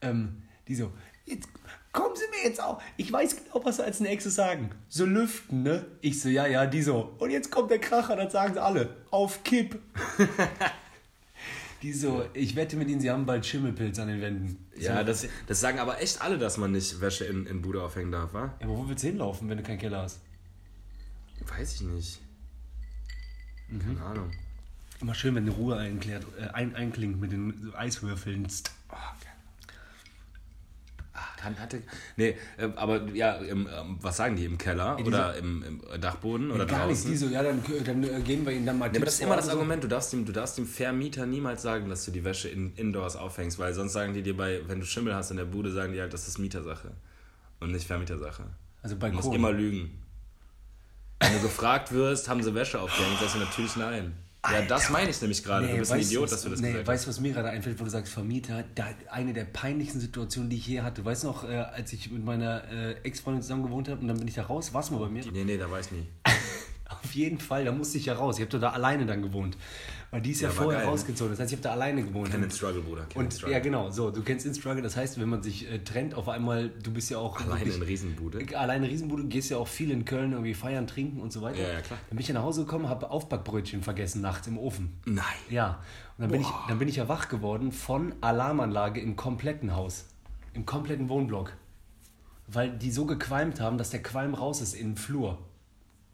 ähm, 0.00 0.40
die 0.66 0.74
so, 0.74 0.90
jetzt 1.26 1.50
kommen 1.92 2.14
Sie 2.16 2.24
mir 2.30 2.48
jetzt 2.48 2.62
auch. 2.62 2.80
Ich 2.96 3.12
weiß 3.12 3.36
genau, 3.36 3.64
was 3.64 3.76
Sie 3.76 3.84
als 3.84 4.00
nächstes 4.00 4.34
sagen. 4.34 4.70
So 4.88 5.04
lüften, 5.04 5.62
ne? 5.62 5.86
Ich 6.00 6.20
so, 6.20 6.28
ja, 6.28 6.46
ja, 6.46 6.66
die 6.66 6.82
so. 6.82 7.14
Und 7.18 7.30
jetzt 7.30 7.50
kommt 7.50 7.70
der 7.70 7.78
Kracher, 7.80 8.16
das 8.16 8.32
sagen 8.32 8.54
sie 8.54 8.62
alle. 8.62 8.96
Auf 9.10 9.42
Kipp. 9.44 9.78
die 11.82 11.92
so, 11.92 12.24
ich 12.34 12.56
wette 12.56 12.76
mit 12.76 12.88
Ihnen, 12.88 13.00
Sie 13.00 13.10
haben 13.10 13.26
bald 13.26 13.44
Schimmelpilz 13.46 13.98
an 13.98 14.08
den 14.08 14.20
Wänden. 14.20 14.66
So, 14.76 14.82
Ja, 14.82 15.02
das, 15.02 15.26
das 15.46 15.60
sagen 15.60 15.78
aber 15.78 16.00
echt 16.00 16.20
alle, 16.22 16.38
dass 16.38 16.56
man 16.58 16.72
nicht 16.72 17.00
Wäsche 17.00 17.24
in, 17.24 17.46
in 17.46 17.62
Bude 17.62 17.82
aufhängen 17.82 18.12
darf, 18.12 18.32
wa? 18.34 18.54
ja, 18.60 18.66
aber 18.66 18.76
wo 18.76 18.88
willst 18.88 19.02
du 19.02 19.08
hinlaufen, 19.08 19.48
wenn 19.48 19.56
du 19.58 19.62
keinen 19.62 19.78
Keller 19.78 20.02
hast? 20.02 20.20
Weiß 21.46 21.74
ich 21.76 21.80
nicht. 21.82 22.20
Keine 23.68 24.02
Ahnung. 24.02 24.30
Immer 25.00 25.14
schön, 25.14 25.34
wenn 25.34 25.44
eine 25.44 25.52
Ruhe 25.52 25.76
einklärt, 25.76 26.26
äh, 26.38 26.48
ein, 26.48 26.74
einklingt 26.74 27.18
mit 27.20 27.32
den 27.32 27.72
Eiswürfeln. 27.74 28.46
Oh, 28.90 28.92
geil. 28.92 29.29
Dann 31.42 31.58
hatte. 31.58 31.82
Nee, 32.16 32.36
äh, 32.58 32.68
aber 32.76 33.08
ja, 33.14 33.34
im, 33.36 33.66
ähm, 33.66 33.98
was 34.00 34.16
sagen 34.18 34.36
die? 34.36 34.44
Im 34.44 34.58
Keller 34.58 34.96
Ja, 34.98 35.04
oder 35.06 35.36
im, 35.36 35.62
im 35.62 36.00
Dachboden 36.00 36.50
oder 36.50 36.66
Gar 36.66 36.86
nicht 36.86 36.98
draußen? 36.98 37.10
die 37.10 37.16
so, 37.16 37.26
ja, 37.28 37.42
dann, 37.42 37.62
dann 37.84 38.04
äh, 38.04 38.20
gehen 38.20 38.44
wir 38.44 38.52
ihnen 38.52 38.66
dann 38.66 38.78
mal 38.78 38.86
Ja, 38.86 38.96
aber 38.96 39.04
das 39.06 39.14
ist 39.14 39.20
immer 39.22 39.36
das 39.36 39.46
so. 39.46 39.52
Argument, 39.52 39.82
du 39.82 39.88
darfst, 39.88 40.12
dem, 40.12 40.26
du 40.26 40.32
darfst 40.32 40.58
dem 40.58 40.66
Vermieter 40.66 41.24
niemals 41.26 41.62
sagen, 41.62 41.88
dass 41.88 42.04
du 42.04 42.10
die 42.10 42.24
Wäsche 42.24 42.48
in, 42.48 42.74
indoors 42.76 43.16
aufhängst, 43.16 43.58
weil 43.58 43.72
sonst 43.74 43.92
sagen 43.94 44.12
die 44.12 44.22
dir 44.22 44.36
bei, 44.36 44.60
wenn 44.66 44.80
du 44.80 44.86
Schimmel 44.86 45.14
hast 45.14 45.30
in 45.30 45.38
der 45.38 45.44
Bude, 45.46 45.70
sagen 45.72 45.92
die 45.92 46.00
halt, 46.00 46.12
das 46.12 46.28
ist 46.28 46.38
Mietersache 46.38 46.90
und 47.60 47.72
nicht 47.72 47.86
Vermietersache. 47.86 48.44
Also 48.82 48.96
Du 48.96 49.00
bei 49.00 49.10
musst 49.10 49.24
Kohlen. 49.28 49.38
immer 49.38 49.52
lügen. 49.52 49.90
Wenn 51.20 51.32
du 51.34 51.40
gefragt 51.42 51.92
wirst, 51.92 52.28
haben 52.28 52.42
sie 52.42 52.54
Wäsche 52.54 52.80
aufgehängt, 52.80 53.18
sagst 53.18 53.34
du 53.34 53.38
natürlich 53.40 53.76
nein. 53.76 54.14
Ja, 54.48 54.62
das 54.62 54.88
meine 54.88 55.10
ich 55.10 55.20
nämlich 55.20 55.44
gerade. 55.44 55.68
du 55.68 55.76
bist 55.76 55.92
ein 55.92 56.00
Idiot, 56.00 56.24
was, 56.24 56.30
dass 56.30 56.42
du 56.42 56.48
das 56.48 56.60
nee, 56.60 56.68
gesagt 56.68 56.88
weißt 56.88 57.04
du, 57.04 57.10
was 57.10 57.20
mir 57.20 57.32
gerade 57.32 57.50
einfällt, 57.50 57.78
wo 57.78 57.84
du 57.84 57.90
sagst 57.90 58.12
Vermieter? 58.12 58.64
Da, 58.74 58.88
eine 59.10 59.34
der 59.34 59.44
peinlichsten 59.44 60.00
Situationen, 60.00 60.48
die 60.48 60.56
ich 60.56 60.66
je 60.66 60.80
hatte. 60.80 61.04
Weißt 61.04 61.24
du 61.24 61.28
noch, 61.28 61.44
äh, 61.44 61.56
als 61.56 61.92
ich 61.92 62.10
mit 62.10 62.24
meiner 62.24 62.64
äh, 62.70 62.92
Ex-Freundin 63.02 63.42
zusammen 63.42 63.64
gewohnt 63.64 63.88
habe 63.88 64.00
und 64.00 64.08
dann 64.08 64.18
bin 64.18 64.26
ich 64.26 64.34
da 64.34 64.44
raus, 64.44 64.72
warst 64.72 64.90
du 64.90 64.94
mal 64.94 65.00
bei 65.00 65.10
mir? 65.10 65.22
hast. 65.22 65.32
Nee, 65.32 65.44
nee, 65.44 65.58
da 65.58 65.70
weiß 65.70 65.86
ich 65.86 65.92
nie. 65.92 66.06
Auf 66.88 67.12
jeden 67.12 67.38
Fall, 67.38 67.64
da 67.64 67.72
musste 67.72 67.98
ich 67.98 68.06
ja 68.06 68.14
raus. 68.14 68.38
Ich 68.38 68.46
habe 68.46 68.58
da 68.58 68.70
alleine 68.70 69.06
dann 69.06 69.22
gewohnt. 69.22 69.56
Weil 70.12 70.20
die 70.22 70.32
ist 70.32 70.40
ja, 70.40 70.48
Ja, 70.48 70.54
vorher 70.54 70.78
geil, 70.80 70.86
ne? 70.86 70.90
rausgezogen. 70.92 71.30
Das 71.32 71.38
heißt, 71.40 71.52
ich 71.52 71.56
habe 71.58 71.62
da 71.62 71.70
alleine 71.72 72.02
gewohnt. 72.02 72.30
Kenn 72.32 72.40
den 72.40 72.50
Struggle, 72.50 72.80
Bruder. 72.82 73.04
Den 73.04 73.16
Und 73.16 73.32
Struggle. 73.32 73.54
ja, 73.54 73.60
genau, 73.60 73.90
so, 73.90 74.10
du 74.10 74.22
kennst 74.22 74.44
den 74.44 74.54
Struggle. 74.54 74.82
Das 74.82 74.96
heißt, 74.96 75.20
wenn 75.20 75.28
man 75.28 75.40
sich 75.44 75.70
äh, 75.70 75.78
trennt, 75.84 76.14
auf 76.14 76.28
einmal, 76.28 76.68
du 76.68 76.90
bist 76.92 77.10
ja 77.10 77.18
auch. 77.18 77.40
Alleine 77.40 77.60
wirklich- 77.60 77.76
in 77.76 77.82
Riesenbude. 77.82 78.58
Alleine 78.58 78.88
Riesenbude, 78.88 79.24
gehst 79.26 79.50
ja 79.50 79.58
auch 79.58 79.68
viel 79.68 79.92
in 79.92 80.04
Köln 80.04 80.32
irgendwie 80.32 80.54
feiern, 80.54 80.88
trinken 80.88 81.20
und 81.20 81.32
so 81.32 81.42
weiter. 81.42 81.60
Ja, 81.62 81.74
ja, 81.74 81.80
klar. 81.80 81.98
Dann 82.08 82.16
bin 82.16 82.20
ich 82.22 82.28
ja 82.28 82.34
nach 82.34 82.42
Hause 82.42 82.62
gekommen, 82.64 82.88
habe 82.88 83.08
Aufbackbrötchen 83.10 83.82
vergessen 83.84 84.20
nachts 84.20 84.48
im 84.48 84.58
Ofen. 84.58 84.98
Nein. 85.06 85.24
Ja, 85.48 85.78
und 86.18 86.22
dann 86.22 86.30
bin, 86.32 86.40
ich, 86.40 86.48
dann 86.66 86.78
bin 86.80 86.88
ich 86.88 86.96
ja 86.96 87.08
wach 87.08 87.28
geworden 87.28 87.70
von 87.70 88.12
Alarmanlage 88.20 89.00
im 89.00 89.14
kompletten 89.14 89.76
Haus. 89.76 90.06
Im 90.54 90.66
kompletten 90.66 91.08
Wohnblock. 91.08 91.52
Weil 92.48 92.70
die 92.76 92.90
so 92.90 93.06
gequalmt 93.06 93.60
haben, 93.60 93.78
dass 93.78 93.90
der 93.90 94.02
Qualm 94.02 94.34
raus 94.34 94.60
ist 94.60 94.74
in 94.74 94.88
den 94.90 94.96
Flur. 94.96 95.38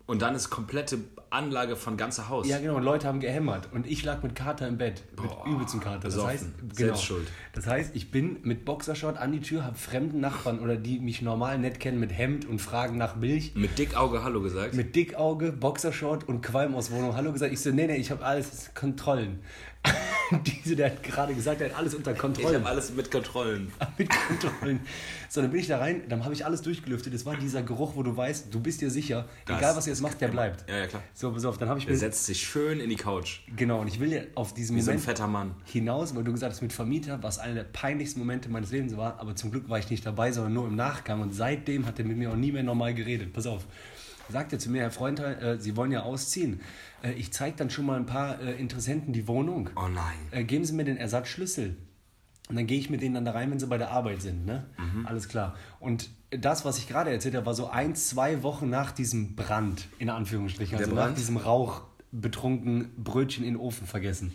Und 0.06 0.22
dann 0.22 0.36
ist 0.36 0.50
komplette 0.50 0.98
Anlage 1.30 1.74
von 1.74 1.96
ganzer 1.96 2.28
Haus. 2.28 2.46
Ja, 2.46 2.58
genau, 2.58 2.76
und 2.76 2.84
Leute 2.84 3.08
haben 3.08 3.18
gehämmert. 3.18 3.68
Und 3.72 3.88
ich 3.88 4.04
lag 4.04 4.22
mit 4.22 4.36
Kater 4.36 4.68
im 4.68 4.78
Bett. 4.78 5.02
Mit 5.20 5.30
übelsten 5.46 5.80
Kater. 5.80 5.98
Das 5.98 6.14
besoffen. 6.14 6.30
heißt, 6.30 6.46
genau. 6.60 6.72
Selbst 6.74 7.02
schuld. 7.02 7.26
Das 7.52 7.66
heißt, 7.66 7.96
ich 7.96 8.12
bin 8.12 8.38
mit 8.42 8.64
Boxershort 8.64 9.18
an 9.18 9.32
die 9.32 9.40
Tür, 9.40 9.64
habe 9.64 9.76
fremden 9.76 10.20
Nachbarn 10.20 10.60
oder 10.60 10.76
die 10.76 11.00
mich 11.00 11.22
normal 11.22 11.58
nett 11.58 11.80
kennen 11.80 11.98
mit 11.98 12.16
Hemd 12.16 12.46
und 12.46 12.60
fragen 12.60 12.96
nach 12.96 13.16
Milch. 13.16 13.56
Mit 13.56 13.78
Dickauge 13.78 14.22
Hallo 14.22 14.40
gesagt. 14.40 14.74
Mit 14.74 14.94
Dickauge, 14.94 15.50
Boxershort 15.50 16.28
und 16.28 16.40
Qualm 16.40 16.76
aus 16.76 16.92
Wohnung. 16.92 17.16
Hallo 17.16 17.32
gesagt. 17.32 17.52
Ich 17.52 17.60
so, 17.60 17.70
nee, 17.70 17.88
nee, 17.88 17.96
ich 17.96 18.12
habe 18.12 18.24
alles 18.24 18.70
Kontrollen. 18.74 19.40
Diese, 20.44 20.76
der 20.76 20.90
hat 20.90 21.02
gerade 21.02 21.34
gesagt, 21.34 21.60
der 21.60 21.70
hat 21.70 21.76
alles 21.76 21.94
unter 21.94 22.12
ich 22.12 22.18
Kontrolle. 22.18 22.56
habe 22.56 22.66
alles 22.66 22.92
mit 22.92 23.10
Kontrollen. 23.10 23.72
mit 23.98 24.08
Kontrollen. 24.10 24.80
So, 25.28 25.40
dann 25.40 25.50
bin 25.50 25.60
ich 25.60 25.66
da 25.66 25.78
rein, 25.78 26.02
dann 26.08 26.24
habe 26.24 26.34
ich 26.34 26.44
alles 26.44 26.62
durchgelüftet. 26.62 27.14
Das 27.14 27.24
war 27.26 27.36
dieser 27.36 27.62
Geruch, 27.62 27.94
wo 27.94 28.02
du 28.02 28.16
weißt, 28.16 28.52
du 28.52 28.60
bist 28.60 28.80
dir 28.80 28.90
sicher, 28.90 29.26
Das 29.44 29.58
egal 29.58 29.76
was 29.76 29.86
ihr 29.86 29.92
jetzt 29.92 30.02
macht, 30.02 30.20
der 30.20 30.28
bleibt. 30.28 30.68
Ja, 30.68 30.78
ja, 30.78 30.86
klar. 30.86 31.02
So, 31.14 31.32
pass 31.32 31.44
auf, 31.44 31.58
dann 31.58 31.68
habe 31.68 31.78
ich 31.78 31.86
Der 31.86 31.96
setzt 31.96 32.26
sich 32.26 32.40
schön 32.46 32.80
in 32.80 32.90
die 32.90 32.96
Couch. 32.96 33.40
Genau, 33.56 33.80
und 33.80 33.88
ich 33.88 34.00
will 34.00 34.12
ja 34.12 34.22
auf 34.34 34.54
diesen 34.54 34.76
Wie 34.76 34.80
so 34.80 34.90
ein 34.90 34.96
Moment 34.96 35.04
fetter 35.04 35.26
Mann. 35.28 35.54
hinaus, 35.64 36.14
weil 36.14 36.24
du 36.24 36.32
gesagt 36.32 36.52
hast, 36.52 36.62
mit 36.62 36.72
Vermieter, 36.72 37.22
was 37.22 37.38
einer 37.38 37.54
der 37.54 37.64
peinlichsten 37.64 38.18
Momente 38.20 38.48
meines 38.48 38.70
Lebens 38.72 38.96
war, 38.96 39.20
aber 39.20 39.36
zum 39.36 39.50
Glück 39.50 39.68
war 39.68 39.78
ich 39.78 39.90
nicht 39.90 40.04
dabei, 40.06 40.32
sondern 40.32 40.52
nur 40.54 40.66
im 40.66 40.76
Nachgang 40.76 41.20
und 41.20 41.32
seitdem 41.34 41.86
hat 41.86 41.98
er 41.98 42.04
mit 42.04 42.16
mir 42.16 42.30
auch 42.30 42.36
nie 42.36 42.52
mehr 42.52 42.62
normal 42.62 42.94
geredet. 42.94 43.32
Pass 43.32 43.46
auf. 43.46 43.64
Sagt 44.30 44.52
er 44.52 44.58
zu 44.58 44.70
mir, 44.70 44.82
Herr 44.82 44.90
Freund, 44.90 45.20
äh, 45.20 45.56
Sie 45.58 45.76
wollen 45.76 45.92
ja 45.92 46.02
ausziehen. 46.02 46.60
Äh, 47.02 47.12
ich 47.12 47.32
zeige 47.32 47.56
dann 47.56 47.70
schon 47.70 47.86
mal 47.86 47.96
ein 47.96 48.06
paar 48.06 48.40
äh, 48.40 48.54
Interessenten 48.60 49.12
die 49.12 49.28
Wohnung. 49.28 49.70
Oh 49.76 49.88
nein. 49.88 50.16
Äh, 50.30 50.44
geben 50.44 50.64
Sie 50.64 50.72
mir 50.72 50.84
den 50.84 50.96
Ersatzschlüssel. 50.96 51.76
Und 52.48 52.54
dann 52.56 52.66
gehe 52.66 52.78
ich 52.78 52.90
mit 52.90 53.02
denen 53.02 53.14
dann 53.14 53.24
da 53.24 53.32
rein, 53.32 53.50
wenn 53.50 53.58
sie 53.58 53.66
bei 53.66 53.78
der 53.78 53.90
Arbeit 53.90 54.22
sind. 54.22 54.46
Ne? 54.46 54.66
Mhm. 54.78 55.04
Alles 55.06 55.28
klar. 55.28 55.56
Und 55.80 56.10
das, 56.30 56.64
was 56.64 56.78
ich 56.78 56.86
gerade 56.86 57.10
erzählt 57.10 57.34
habe, 57.34 57.44
war 57.44 57.54
so 57.54 57.68
ein, 57.68 57.96
zwei 57.96 58.42
Wochen 58.44 58.70
nach 58.70 58.92
diesem 58.92 59.34
Brand, 59.34 59.88
in 59.98 60.10
Anführungsstrichen. 60.10 60.76
Der 60.78 60.86
Also 60.86 60.94
nach 60.94 61.06
Brand? 61.06 61.18
diesem 61.18 61.38
Rauch 61.38 61.82
betrunken 62.12 62.92
Brötchen 62.96 63.44
in 63.44 63.54
den 63.54 63.60
Ofen 63.60 63.86
vergessen. 63.86 64.32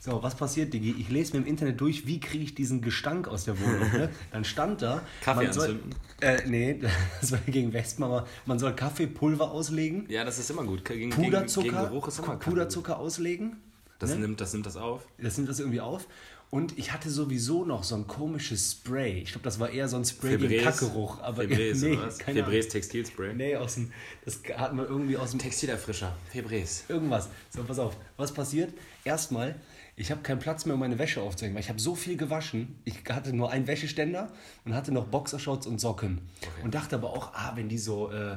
So, 0.00 0.22
was 0.22 0.36
passiert, 0.36 0.72
Digi? 0.72 0.94
Ich 0.98 1.08
lese 1.08 1.32
mir 1.36 1.42
im 1.42 1.46
Internet 1.48 1.80
durch, 1.80 2.06
wie 2.06 2.20
kriege 2.20 2.44
ich 2.44 2.54
diesen 2.54 2.82
Gestank 2.82 3.26
aus 3.26 3.44
der 3.44 3.60
Wohnung. 3.60 3.90
Ne? 3.92 4.08
Dann 4.30 4.44
stand 4.44 4.80
da. 4.80 5.02
Kaffee 5.22 5.44
man 5.44 5.52
soll, 5.52 5.64
anzünden? 5.70 5.94
äh, 6.20 6.42
Nee, 6.46 6.80
das 7.20 7.32
war 7.32 7.38
gegen 7.46 7.72
Wespen, 7.72 8.04
aber 8.04 8.26
man 8.46 8.58
soll 8.58 8.74
Kaffeepulver 8.74 9.50
auslegen, 9.50 10.06
Ja, 10.08 10.24
das 10.24 10.38
ist 10.38 10.50
immer 10.50 10.62
gut. 10.64 10.84
Gegen, 10.84 11.10
Puderzucker, 11.10 11.64
Gegen, 11.64 11.76
gegen 11.76 11.88
Geruch 11.88 12.08
ist 12.08 12.18
immer. 12.20 12.36
Puderzucker 12.36 12.98
auslegen. 12.98 13.56
Das, 13.98 14.10
ne? 14.10 14.20
nimmt, 14.20 14.40
das 14.40 14.52
nimmt 14.52 14.66
das 14.66 14.76
auf. 14.76 15.02
Das 15.18 15.36
nimmt 15.36 15.48
das 15.48 15.58
irgendwie 15.58 15.80
auf. 15.80 16.06
Und 16.50 16.78
ich 16.78 16.92
hatte 16.92 17.10
sowieso 17.10 17.66
noch 17.66 17.84
so 17.84 17.94
ein 17.94 18.06
komisches 18.06 18.72
Spray. 18.72 19.18
Ich 19.20 19.32
glaube, 19.32 19.44
das 19.44 19.60
war 19.60 19.68
eher 19.68 19.86
so 19.86 19.96
ein 19.98 20.04
Spray 20.06 20.38
gegen 20.38 20.64
Kackgeruch. 20.64 21.20
Aber 21.20 21.44
nee, 21.46 21.72
oder. 21.72 22.10
Febreze 22.10 22.68
Textilspray. 22.68 23.34
Nee, 23.34 23.56
aus 23.56 23.74
dem, 23.74 23.92
das 24.24 24.40
hat 24.56 24.72
man 24.72 24.86
irgendwie 24.86 25.18
aus 25.18 25.32
dem 25.32 25.40
Textilerfrischer. 25.40 26.16
Febreze. 26.30 26.84
irgendwas. 26.88 27.28
So, 27.50 27.64
pass 27.64 27.78
auf. 27.78 27.96
Was 28.16 28.32
passiert? 28.32 28.72
Erstmal, 29.04 29.56
ich 29.98 30.12
habe 30.12 30.22
keinen 30.22 30.38
Platz 30.38 30.64
mehr, 30.64 30.74
um 30.74 30.80
meine 30.80 30.98
Wäsche 30.98 31.20
aufzuhängen, 31.20 31.56
weil 31.56 31.62
ich 31.62 31.68
habe 31.68 31.80
so 31.80 31.96
viel 31.96 32.16
gewaschen. 32.16 32.78
Ich 32.84 33.02
hatte 33.08 33.34
nur 33.34 33.50
einen 33.50 33.66
Wäscheständer 33.66 34.30
und 34.64 34.74
hatte 34.74 34.92
noch 34.92 35.06
Boxershorts 35.08 35.66
und 35.66 35.80
Socken. 35.80 36.20
Und 36.62 36.74
dachte 36.74 36.96
aber 36.96 37.10
auch, 37.10 37.34
ah, 37.34 37.52
wenn 37.56 37.68
die 37.68 37.78
so 37.78 38.10
äh, 38.12 38.36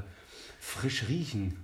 frisch 0.60 1.08
riechen, 1.08 1.64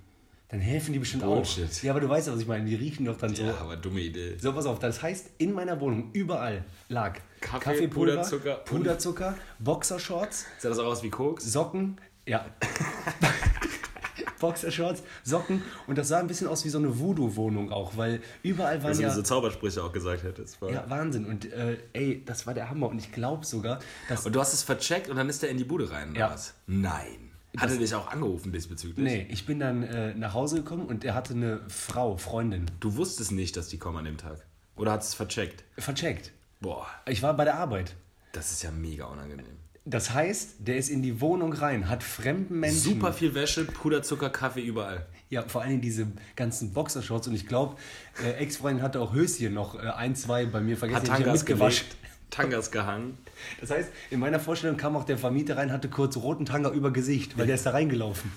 dann 0.50 0.60
helfen 0.60 0.92
die 0.92 1.00
bestimmt 1.00 1.24
Bullshit. 1.24 1.68
auch. 1.68 1.82
Ja, 1.82 1.92
aber 1.92 2.00
du 2.00 2.08
weißt 2.08 2.28
ja, 2.28 2.32
was 2.32 2.40
ich 2.40 2.46
meine. 2.46 2.64
Die 2.64 2.76
riechen 2.76 3.04
doch 3.04 3.18
dann 3.18 3.34
so. 3.34 3.42
Ja, 3.42 3.58
aber 3.58 3.76
dumme 3.76 4.00
Idee. 4.00 4.36
So, 4.38 4.52
pass 4.52 4.66
auf, 4.66 4.78
das 4.78 5.02
heißt, 5.02 5.30
in 5.38 5.52
meiner 5.52 5.80
Wohnung 5.80 6.10
überall 6.12 6.64
lag 6.88 7.18
Kaffee, 7.40 7.64
Kaffeepulver, 7.64 8.12
Puderzucker 8.12 8.54
Puderzucker, 8.64 9.36
Boxershorts, 9.58 10.46
Sah 10.58 10.68
das 10.68 10.78
auch 10.78 10.86
aus 10.86 11.02
wie 11.02 11.10
Koks? 11.10 11.44
Socken, 11.44 12.00
ja. 12.24 12.46
Boxershorts, 14.38 15.02
Socken 15.24 15.62
und 15.86 15.98
das 15.98 16.08
sah 16.08 16.18
ein 16.18 16.26
bisschen 16.26 16.46
aus 16.46 16.64
wie 16.64 16.68
so 16.68 16.78
eine 16.78 16.98
Voodoo-Wohnung 16.98 17.70
auch, 17.72 17.96
weil 17.96 18.20
überall 18.42 18.82
waren 18.82 18.94
du 18.96 19.02
ja, 19.02 19.08
diese 19.08 19.22
Zaubersprüche 19.22 19.82
auch 19.82 19.92
gesagt 19.92 20.22
hättest. 20.24 20.60
War- 20.62 20.70
ja 20.70 20.84
Wahnsinn 20.88 21.26
und 21.26 21.52
äh, 21.52 21.78
ey, 21.92 22.22
das 22.24 22.46
war 22.46 22.54
der 22.54 22.70
Hammer 22.70 22.88
und 22.88 22.98
ich 22.98 23.12
glaube 23.12 23.44
sogar, 23.46 23.78
dass 24.08 24.24
Und 24.26 24.34
du 24.34 24.40
hast 24.40 24.52
es 24.52 24.62
vercheckt 24.62 25.08
und 25.08 25.16
dann 25.16 25.28
ist 25.28 25.42
der 25.42 25.50
in 25.50 25.58
die 25.58 25.64
Bude 25.64 25.90
rein, 25.90 26.10
oder 26.10 26.20
Ja. 26.20 26.30
was? 26.30 26.54
Nein. 26.66 27.30
Hat 27.56 27.70
er 27.70 27.76
dich 27.78 27.94
auch 27.94 28.08
angerufen 28.08 28.52
diesbezüglich? 28.52 28.98
nee, 29.04 29.26
ich 29.30 29.46
bin 29.46 29.58
dann 29.58 29.82
äh, 29.82 30.14
nach 30.14 30.34
Hause 30.34 30.56
gekommen 30.56 30.86
und 30.86 31.04
er 31.04 31.14
hatte 31.14 31.32
eine 31.34 31.60
Frau, 31.68 32.16
Freundin, 32.16 32.66
Du 32.78 32.96
wusstest 32.96 33.32
nicht, 33.32 33.56
dass 33.56 33.68
die 33.68 33.78
kommen 33.78 33.96
an 33.98 34.04
dem 34.04 34.18
Tag. 34.18 34.44
Oder 34.76 34.92
hast 34.92 35.08
es 35.08 35.14
vercheckt? 35.14 35.64
vercheckt. 35.76 36.30
Boah, 36.60 36.86
Ich 37.06 37.22
war 37.22 37.34
bei 37.34 37.44
der 37.44 37.56
Arbeit. 37.56 37.96
das 38.32 38.52
ist 38.52 38.62
ja 38.62 38.70
mega 38.70 39.06
unangenehm. 39.06 39.46
Das 39.88 40.12
heißt, 40.12 40.56
der 40.58 40.76
ist 40.76 40.90
in 40.90 41.02
die 41.02 41.20
Wohnung 41.22 41.52
rein, 41.54 41.88
hat 41.88 42.02
fremden 42.02 42.60
Menschen 42.60 42.78
Super 42.78 43.12
viel 43.12 43.34
Wäsche, 43.34 43.64
Puderzucker, 43.64 44.28
Kaffee 44.28 44.60
überall. 44.60 45.06
Ja, 45.30 45.42
vor 45.42 45.62
allem 45.62 45.80
diese 45.80 46.06
ganzen 46.36 46.74
Boxershorts 46.74 47.26
und 47.28 47.34
ich 47.34 47.46
glaube, 47.46 47.76
äh, 48.22 48.32
Ex-Freundin 48.32 48.82
hatte 48.82 49.00
auch 49.00 49.14
Höschen 49.14 49.54
noch 49.54 49.74
äh, 49.74 49.88
ein, 49.88 50.14
zwei 50.14 50.44
bei 50.44 50.60
mir 50.60 50.76
vergessen. 50.76 51.10
Hat 51.10 51.10
hab 51.10 51.34
ich 51.34 51.44
Tangas 51.44 51.84
Tangas 52.30 52.70
gehangen. 52.70 53.16
Das 53.60 53.70
heißt, 53.70 53.88
in 54.10 54.20
meiner 54.20 54.40
Vorstellung 54.40 54.76
kam 54.76 54.94
auch 54.94 55.04
der 55.04 55.16
Vermieter 55.16 55.56
rein, 55.56 55.72
hatte 55.72 55.88
kurz 55.88 56.18
roten 56.18 56.44
Tanga 56.44 56.70
über 56.70 56.90
Gesicht, 56.90 57.38
weil 57.38 57.46
der 57.46 57.54
ist 57.54 57.64
da 57.64 57.70
reingelaufen. 57.70 58.30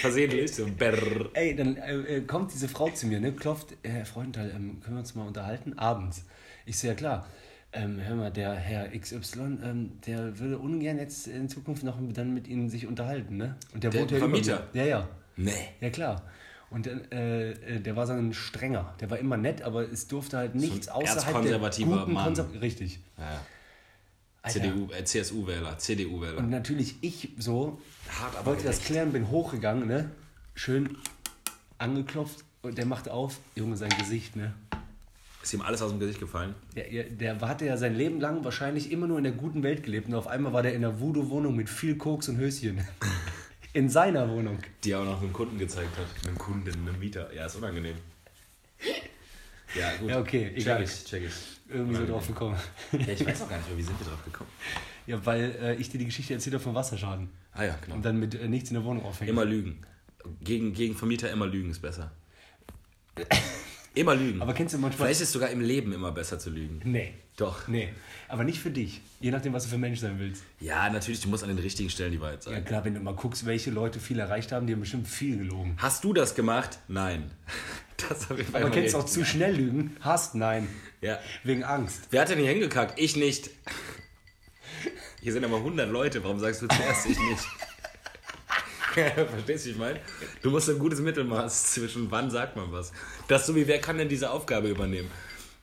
Versehentlich, 0.00 0.54
so 0.54 0.66
brrr. 0.66 1.30
Ey, 1.34 1.56
dann 1.56 1.76
äh, 1.76 2.18
äh, 2.18 2.20
kommt 2.20 2.52
diese 2.52 2.68
Frau 2.68 2.88
zu 2.90 3.06
mir, 3.06 3.20
ne, 3.20 3.32
klopft, 3.32 3.72
äh, 3.82 3.88
Herr 3.88 4.06
Freundtal, 4.06 4.50
ähm, 4.50 4.80
können 4.80 4.96
wir 4.96 5.00
uns 5.00 5.14
mal 5.14 5.26
unterhalten? 5.26 5.76
Abends. 5.76 6.24
Ich 6.66 6.78
so, 6.78 6.86
ja 6.86 6.94
klar. 6.94 7.26
Ähm, 7.76 8.00
hör 8.00 8.14
mal, 8.14 8.30
der 8.30 8.54
Herr 8.54 8.88
XY, 8.96 9.58
ähm, 9.62 9.92
der 10.06 10.38
würde 10.38 10.58
ungern 10.58 10.98
jetzt 10.98 11.26
in 11.26 11.48
Zukunft 11.48 11.82
noch 11.82 11.98
dann 12.12 12.32
mit 12.32 12.46
Ihnen 12.46 12.70
sich 12.70 12.86
unterhalten, 12.86 13.36
ne? 13.36 13.56
Und 13.72 13.82
der, 13.82 13.90
Der 13.90 14.00
wohnt 14.02 14.10
ja 14.12 14.18
Vermieter? 14.18 14.68
Ja, 14.72 14.84
ja. 14.84 15.08
Nee. 15.36 15.50
Ja, 15.80 15.90
klar. 15.90 16.22
Und 16.70 16.86
äh, 16.86 17.50
äh, 17.52 17.80
der 17.80 17.96
war 17.96 18.06
so 18.06 18.12
ein 18.12 18.32
strenger. 18.32 18.94
Der 19.00 19.10
war 19.10 19.18
immer 19.18 19.36
nett, 19.36 19.62
aber 19.62 19.90
es 19.90 20.06
durfte 20.06 20.36
halt 20.38 20.54
nichts 20.54 20.88
außerhalb 20.88 21.42
der 21.42 21.58
guten 21.58 22.12
Mann. 22.12 22.24
Konser 22.24 22.46
Richtig. 22.60 23.00
Ja. 23.18 23.40
CDU, 24.50 24.88
äh, 24.92 25.04
CSU-Wähler, 25.04 25.78
CDU-Wähler. 25.78 26.38
Und 26.38 26.50
natürlich 26.50 26.96
ich 27.00 27.30
so, 27.38 27.80
Hart, 28.08 28.44
wollte 28.44 28.64
das 28.64 28.82
klären, 28.82 29.12
bin 29.12 29.30
hochgegangen, 29.30 29.88
ne? 29.88 30.10
Schön 30.54 30.98
angeklopft 31.78 32.44
und 32.62 32.76
der 32.76 32.86
macht 32.86 33.08
auf, 33.08 33.38
Junge, 33.56 33.76
sein 33.76 33.90
Gesicht, 33.98 34.36
ne? 34.36 34.52
Ist 35.44 35.52
ihm 35.52 35.60
alles 35.60 35.82
aus 35.82 35.90
dem 35.90 36.00
Gesicht 36.00 36.20
gefallen? 36.20 36.54
Der, 36.74 36.88
der, 36.88 37.34
der 37.34 37.40
hatte 37.42 37.66
ja 37.66 37.76
sein 37.76 37.94
Leben 37.94 38.18
lang 38.18 38.42
wahrscheinlich 38.44 38.90
immer 38.90 39.06
nur 39.06 39.18
in 39.18 39.24
der 39.24 39.34
guten 39.34 39.62
Welt 39.62 39.82
gelebt 39.82 40.08
und 40.08 40.14
auf 40.14 40.26
einmal 40.26 40.54
war 40.54 40.62
der 40.62 40.72
in 40.72 40.82
einer 40.82 40.98
Voodoo-Wohnung 40.98 41.54
mit 41.54 41.68
viel 41.68 41.96
Koks 41.96 42.30
und 42.30 42.38
Höschen. 42.38 42.80
In 43.74 43.90
seiner 43.90 44.30
Wohnung. 44.30 44.58
Die 44.84 44.92
er 44.92 45.00
auch 45.00 45.04
noch 45.04 45.20
einem 45.20 45.32
Kunden 45.32 45.58
gezeigt 45.58 45.90
hat. 45.98 46.06
Einem 46.26 46.38
Kunden, 46.38 46.70
einem 46.70 46.98
Mieter. 46.98 47.30
Ja, 47.34 47.46
ist 47.46 47.56
unangenehm. 47.56 47.96
Ja, 49.76 49.90
gut. 49.96 50.08
Ja, 50.08 50.20
okay, 50.20 50.52
egal. 50.54 50.84
Check 50.84 50.88
ich, 50.88 51.04
check 51.04 51.22
ich. 51.24 51.74
Irgendwie 51.74 51.96
so 51.96 52.06
drauf 52.06 52.26
gekommen. 52.28 52.56
Ja, 52.92 53.08
ich 53.08 53.26
weiß 53.26 53.42
auch 53.42 53.48
gar 53.48 53.56
nicht 53.56 53.68
mehr, 53.68 53.78
wie 53.78 53.82
sind 53.82 53.98
wir 53.98 54.06
drauf 54.06 54.24
gekommen? 54.24 54.50
Ja, 55.06 55.26
weil 55.26 55.56
äh, 55.60 55.74
ich 55.74 55.90
dir 55.90 55.98
die 55.98 56.06
Geschichte 56.06 56.32
erzählt 56.32 56.54
habe 56.54 56.62
vom 56.64 56.74
Wasserschaden. 56.74 57.28
Ah 57.52 57.64
ja, 57.64 57.76
genau. 57.82 57.96
Und 57.96 58.04
dann 58.04 58.18
mit 58.18 58.34
äh, 58.34 58.48
nichts 58.48 58.70
in 58.70 58.74
der 58.74 58.84
Wohnung 58.84 59.04
aufhängen. 59.04 59.28
Immer 59.28 59.44
lügen. 59.44 59.82
Gegen, 60.40 60.72
gegen 60.72 60.94
Vermieter 60.94 61.30
immer 61.30 61.46
lügen 61.46 61.70
ist 61.70 61.82
besser. 61.82 62.12
Immer 63.94 64.14
lügen. 64.16 64.42
Aber 64.42 64.54
kennst 64.54 64.74
du 64.74 64.78
manchmal. 64.78 65.06
Vielleicht 65.06 65.20
ist 65.20 65.28
es 65.28 65.32
sogar 65.32 65.50
im 65.50 65.60
Leben 65.60 65.92
immer 65.92 66.10
besser 66.10 66.38
zu 66.38 66.50
lügen. 66.50 66.80
Nee. 66.84 67.14
Doch. 67.36 67.68
Nee. 67.68 67.88
Aber 68.28 68.44
nicht 68.44 68.60
für 68.60 68.70
dich. 68.70 69.00
Je 69.20 69.30
nachdem, 69.30 69.52
was 69.52 69.64
du 69.64 69.70
für 69.70 69.78
Mensch 69.78 70.00
sein 70.00 70.18
willst. 70.18 70.42
Ja, 70.60 70.90
natürlich, 70.90 71.20
du 71.20 71.28
musst 71.28 71.42
an 71.42 71.48
den 71.48 71.58
richtigen 71.58 71.90
Stellen 71.90 72.12
die 72.12 72.20
Wahrheit 72.20 72.44
Ja, 72.44 72.52
sagen. 72.52 72.64
klar, 72.64 72.84
wenn 72.84 72.94
du 72.94 73.00
mal 73.00 73.14
guckst, 73.14 73.46
welche 73.46 73.70
Leute 73.70 74.00
viel 74.00 74.18
erreicht 74.18 74.52
haben, 74.52 74.66
die 74.66 74.72
haben 74.72 74.80
bestimmt 74.80 75.06
viel 75.08 75.38
gelogen. 75.38 75.76
Hast 75.78 76.04
du 76.04 76.12
das 76.12 76.34
gemacht? 76.34 76.78
Nein. 76.88 77.30
Das 78.08 78.28
jeden 78.28 78.44
Fall 78.44 78.60
Aber 78.60 78.70
kennst 78.70 78.92
du 78.92 78.98
auch 78.98 79.06
zu 79.06 79.24
schnell 79.24 79.54
lügen? 79.54 79.96
Hast? 80.00 80.34
Nein. 80.34 80.68
Ja. 81.00 81.18
Wegen 81.42 81.64
Angst. 81.64 82.02
Wer 82.10 82.20
hat 82.20 82.28
denn 82.28 82.38
hier 82.38 82.50
hingekackt? 82.50 82.98
Ich 82.98 83.16
nicht. 83.16 83.48
Hier 85.22 85.32
sind 85.32 85.42
aber 85.44 85.56
100 85.56 85.88
Leute, 85.90 86.22
warum 86.22 86.38
sagst 86.38 86.60
du 86.60 86.66
zuerst 86.66 87.06
ich 87.06 87.18
nicht? 87.18 87.44
Verstehst 89.28 89.66
du, 89.66 89.70
ich 89.70 89.76
meine? 89.76 90.00
Du 90.42 90.50
musst 90.50 90.68
ein 90.70 90.78
gutes 90.78 91.00
Mittelmaß 91.00 91.72
zwischen 91.72 92.10
wann 92.10 92.30
sagt 92.30 92.56
man 92.56 92.70
was. 92.72 92.92
Das 93.28 93.42
ist 93.42 93.46
so 93.48 93.56
wie, 93.56 93.66
wer 93.66 93.80
kann 93.80 93.98
denn 93.98 94.08
diese 94.08 94.30
Aufgabe 94.30 94.68
übernehmen? 94.68 95.10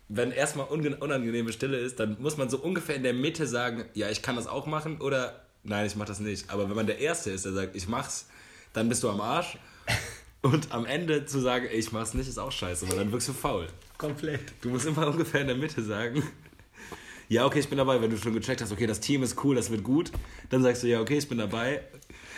Wenn 0.10 0.32
erstmal 0.32 0.68
unangenehme 0.68 1.54
Stille 1.54 1.78
ist, 1.78 2.00
dann 2.00 2.18
muss 2.20 2.36
man 2.36 2.50
so 2.50 2.58
ungefähr 2.58 2.96
in 2.96 3.04
der 3.04 3.14
Mitte 3.14 3.48
sagen, 3.48 3.86
ja, 3.94 4.10
ich 4.10 4.22
kann 4.22 4.36
das 4.36 4.48
auch 4.48 4.66
machen 4.66 5.00
oder 5.00 5.42
nein, 5.64 5.86
ich 5.86 5.96
mach 5.96 6.06
das 6.06 6.20
nicht. 6.20 6.50
Aber 6.50 6.68
wenn 6.68 6.76
man 6.76 6.88
der 6.88 7.00
Erste 7.00 7.32
ist, 7.32 7.46
der 7.46 7.54
sagt, 7.54 7.76
ich 7.76 7.88
mach's, 7.88 8.28
dann 8.74 8.90
bist 8.90 9.04
du 9.04 9.10
am 9.10 9.22
Arsch. 9.22 9.58
Und 10.44 10.72
am 10.72 10.86
Ende 10.86 11.26
zu 11.28 11.40
sagen, 11.40 11.68
ey, 11.68 11.78
ich 11.78 11.92
mach's 11.92 12.16
nicht, 12.16 12.28
ist 12.28 12.40
auch 12.40 12.52
scheiße, 12.52 12.90
weil 12.90 12.98
dann 12.98 13.12
wirkst 13.12 13.30
du 13.30 13.34
faul. 13.34 13.68
Komplett. 13.98 14.42
Du 14.62 14.70
musst 14.70 14.88
immer 14.88 15.08
ungefähr 15.08 15.42
in 15.42 15.48
der 15.48 15.56
Mitte 15.56 15.82
sagen. 15.84 16.24
Ja, 17.32 17.46
okay, 17.46 17.60
ich 17.60 17.70
bin 17.70 17.78
dabei. 17.78 18.02
Wenn 18.02 18.10
du 18.10 18.18
schon 18.18 18.34
gecheckt 18.34 18.62
hast, 18.62 18.74
okay, 18.74 18.86
das 18.88 19.00
Team 19.00 19.24
ist 19.24 19.42
cool, 19.42 19.56
das 19.56 19.72
wird 19.72 19.86
gut, 19.86 20.12
dann 20.50 20.64
sagst 20.64 20.84
du, 20.84 20.88
ja, 20.88 21.00
okay, 21.00 21.18
ich 21.18 21.30
bin 21.30 21.38
dabei. 21.38 21.82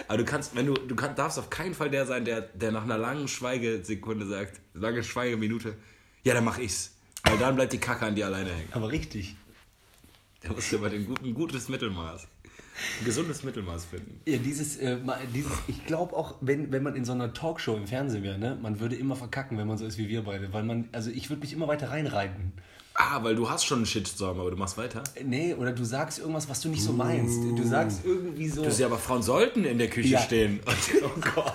Aber 0.08 0.18
du 0.18 0.26
kannst, 0.26 0.56
wenn 0.56 0.66
du, 0.66 0.74
du 0.74 0.96
kann, 0.96 1.16
darfst 1.16 1.40
auf 1.40 1.50
keinen 1.50 1.74
Fall 1.74 1.90
der 1.90 2.06
sein, 2.06 2.26
der, 2.26 2.42
der 2.42 2.72
nach 2.72 2.84
einer 2.84 2.98
langen 2.98 3.28
Schweigesekunde 3.28 4.26
sagt, 4.26 4.60
lange 4.74 5.04
Schweigeminute, 5.04 5.76
ja, 6.24 6.34
dann 6.34 6.44
mach 6.44 6.58
ich's. 6.58 6.92
Weil 7.24 7.38
dann 7.38 7.56
bleibt 7.56 7.74
die 7.74 7.78
Kacke 7.78 8.06
an 8.06 8.16
dir 8.16 8.26
alleine 8.26 8.50
hängen. 8.50 8.70
Aber 8.72 8.92
richtig. 8.92 9.36
Da 10.42 10.52
musst 10.52 10.72
du 10.72 10.78
immer 10.78 10.90
den 10.90 11.06
guten, 11.06 11.26
ein 11.26 11.34
gutes 11.34 11.70
Mittelmaß, 11.70 12.28
ein 13.00 13.06
gesundes 13.06 13.44
Mittelmaß 13.44 13.86
finden. 13.86 14.20
Ja, 14.26 14.38
dieses, 14.38 14.76
äh, 14.76 14.98
dieses 15.34 15.52
ich 15.68 15.86
glaube 15.86 16.16
auch, 16.16 16.36
wenn, 16.42 16.72
wenn 16.72 16.84
man 16.84 16.96
in 16.96 17.06
so 17.06 17.14
einer 17.14 17.34
Talkshow 17.34 17.78
im 17.78 17.88
Fernsehen 17.88 18.24
wäre, 18.24 18.38
ne, 18.38 18.58
man 18.62 18.82
würde 18.82 18.96
immer 18.96 19.16
verkacken, 19.16 19.58
wenn 19.58 19.68
man 19.68 19.78
so 19.78 19.86
ist 19.86 19.98
wie 19.98 20.10
wir 20.10 20.24
beide. 20.24 20.52
Weil 20.52 20.64
man, 20.64 20.90
also 20.92 21.10
ich 21.12 21.30
würde 21.30 21.42
mich 21.42 21.54
immer 21.54 21.70
weiter 21.70 21.92
reinreiten. 21.92 22.52
Ah, 22.96 23.24
weil 23.24 23.36
du 23.36 23.50
hast 23.50 23.66
schon 23.66 23.80
einen 23.80 23.86
Shitstorm, 23.88 24.40
aber 24.40 24.52
du 24.52 24.58
machst 24.58 24.78
weiter. 24.78 25.04
Nee, 25.24 25.56
oder 25.56 25.72
du 25.72 25.84
sagst 25.84 26.20
irgendwas, 26.20 26.48
was 26.48 26.62
du 26.62 26.70
nicht 26.70 26.84
so 26.84 26.92
meinst. 26.94 27.42
Du 27.42 27.64
sagst 27.64 28.02
irgendwie 28.06 28.48
so. 28.48 28.62
Du 28.64 28.70
siehst 28.70 28.82
ja, 28.82 28.86
aber 28.86 29.00
Frauen 29.00 29.24
sollten 29.24 29.66
in 29.66 29.80
der 29.80 29.90
Küche 29.90 30.10
Ja. 30.10 30.20
stehen. 30.20 30.60
Und, 30.66 31.04
oh 31.04 31.20
Gott. 31.34 31.54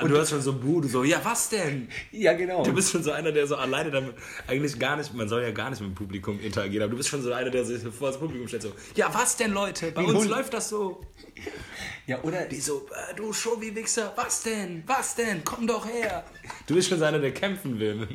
Und 0.00 0.08
du 0.10 0.18
hast 0.18 0.30
schon 0.30 0.40
so 0.40 0.54
Buh, 0.54 0.80
du 0.80 0.88
so, 0.88 1.04
ja, 1.04 1.20
was 1.22 1.50
denn? 1.50 1.88
ja, 2.10 2.32
genau. 2.32 2.64
Du 2.64 2.72
bist 2.72 2.90
schon 2.90 3.02
so 3.02 3.12
einer, 3.12 3.32
der 3.32 3.46
so 3.46 3.56
alleine 3.56 3.90
damit 3.90 4.14
eigentlich 4.46 4.78
gar 4.78 4.96
nicht, 4.96 5.12
man 5.12 5.28
soll 5.28 5.42
ja 5.42 5.50
gar 5.50 5.68
nicht 5.68 5.80
mit 5.82 5.90
dem 5.90 5.94
Publikum 5.94 6.40
interagieren, 6.40 6.84
aber 6.84 6.92
du 6.92 6.96
bist 6.96 7.10
schon 7.10 7.22
so 7.22 7.32
einer, 7.32 7.50
der 7.50 7.66
sich 7.66 7.82
vor 7.92 8.08
das 8.08 8.18
Publikum 8.18 8.48
stellt, 8.48 8.62
so, 8.62 8.72
ja, 8.96 9.12
was 9.12 9.36
denn, 9.36 9.52
Leute? 9.52 9.92
Bei 9.92 10.02
uns 10.02 10.20
Hund. 10.20 10.30
läuft 10.30 10.54
das 10.54 10.70
so. 10.70 11.02
ja, 12.06 12.20
oder 12.22 12.44
Die 12.46 12.60
so, 12.60 12.86
äh, 13.10 13.14
du 13.14 13.32
Show-Wichser, 13.32 14.12
was 14.16 14.42
denn? 14.42 14.82
Was 14.86 15.14
denn? 15.14 15.42
Komm 15.44 15.66
doch 15.66 15.86
her. 15.86 16.24
Du 16.66 16.74
bist 16.74 16.88
schon 16.88 17.02
einer, 17.02 17.18
der 17.18 17.32
kämpfen 17.32 17.78
will 17.78 17.94
mit, 17.94 18.10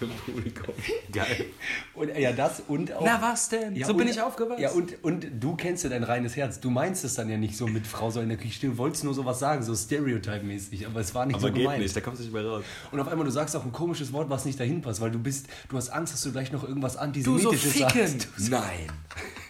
dem 0.00 0.10
Publikum. 0.10 0.74
Geil. 1.12 1.46
Und, 1.94 2.16
ja, 2.18 2.32
das 2.32 2.62
und 2.68 2.92
auch. 2.92 3.02
Na, 3.04 3.20
was 3.20 3.48
denn? 3.48 3.74
Ja, 3.76 3.86
so 3.86 3.94
bin 3.94 4.06
und- 4.06 4.12
ich 4.12 4.20
aufgewachsen. 4.20 4.62
Ja, 4.62 4.70
und, 4.70 5.02
und 5.04 5.26
du 5.40 5.56
kennst 5.56 5.84
ja 5.84 5.90
dein 5.90 6.02
reines 6.04 6.36
Herz. 6.36 6.60
Du 6.60 6.70
meinst 6.70 7.04
es 7.04 7.14
dann 7.14 7.28
ja 7.30 7.36
nicht 7.38 7.56
so 7.56 7.66
mit 7.66 7.86
Frau 7.86 8.10
soll 8.10 8.24
in 8.24 8.28
der 8.30 8.38
Küche 8.38 8.54
stehen. 8.54 8.72
Du 8.72 8.78
wolltest 8.78 9.04
nur 9.04 9.14
sowas 9.14 9.38
sagen, 9.38 9.62
so 9.62 9.74
stereotype-mäßig. 9.74 10.86
Aber 10.86 11.00
es 11.00 11.14
war 11.14 11.24
nicht 11.26 11.36
aber 11.36 11.48
so 11.48 11.52
geht 11.52 11.62
gemeint. 11.62 11.82
nicht, 11.82 11.96
da 11.96 12.00
kommst 12.00 12.20
du 12.20 12.24
nicht 12.24 12.32
mehr 12.34 12.44
raus. 12.44 12.64
Und 12.90 13.00
auf 13.00 13.08
einmal, 13.08 13.24
du 13.24 13.30
sagst 13.32 13.56
auch 13.56 13.64
ein 13.64 13.72
komisches 13.72 14.12
Wort, 14.12 14.28
was 14.30 14.44
nicht 14.44 14.58
dahin 14.60 14.82
passt, 14.82 15.00
weil 15.00 15.10
du 15.10 15.18
bist, 15.18 15.46
du 15.68 15.76
hast 15.76 15.88
Angst, 15.90 16.12
dass 16.12 16.22
du 16.22 16.32
gleich 16.32 16.52
noch 16.52 16.62
irgendwas 16.64 16.92
Du 16.94 16.98
so 16.98 17.02
Antisemitisches 17.04 17.72
ficken. 17.72 17.88
sagst. 18.08 18.28
Du 18.36 18.42
so- 18.42 18.50
Nein. 18.50 18.86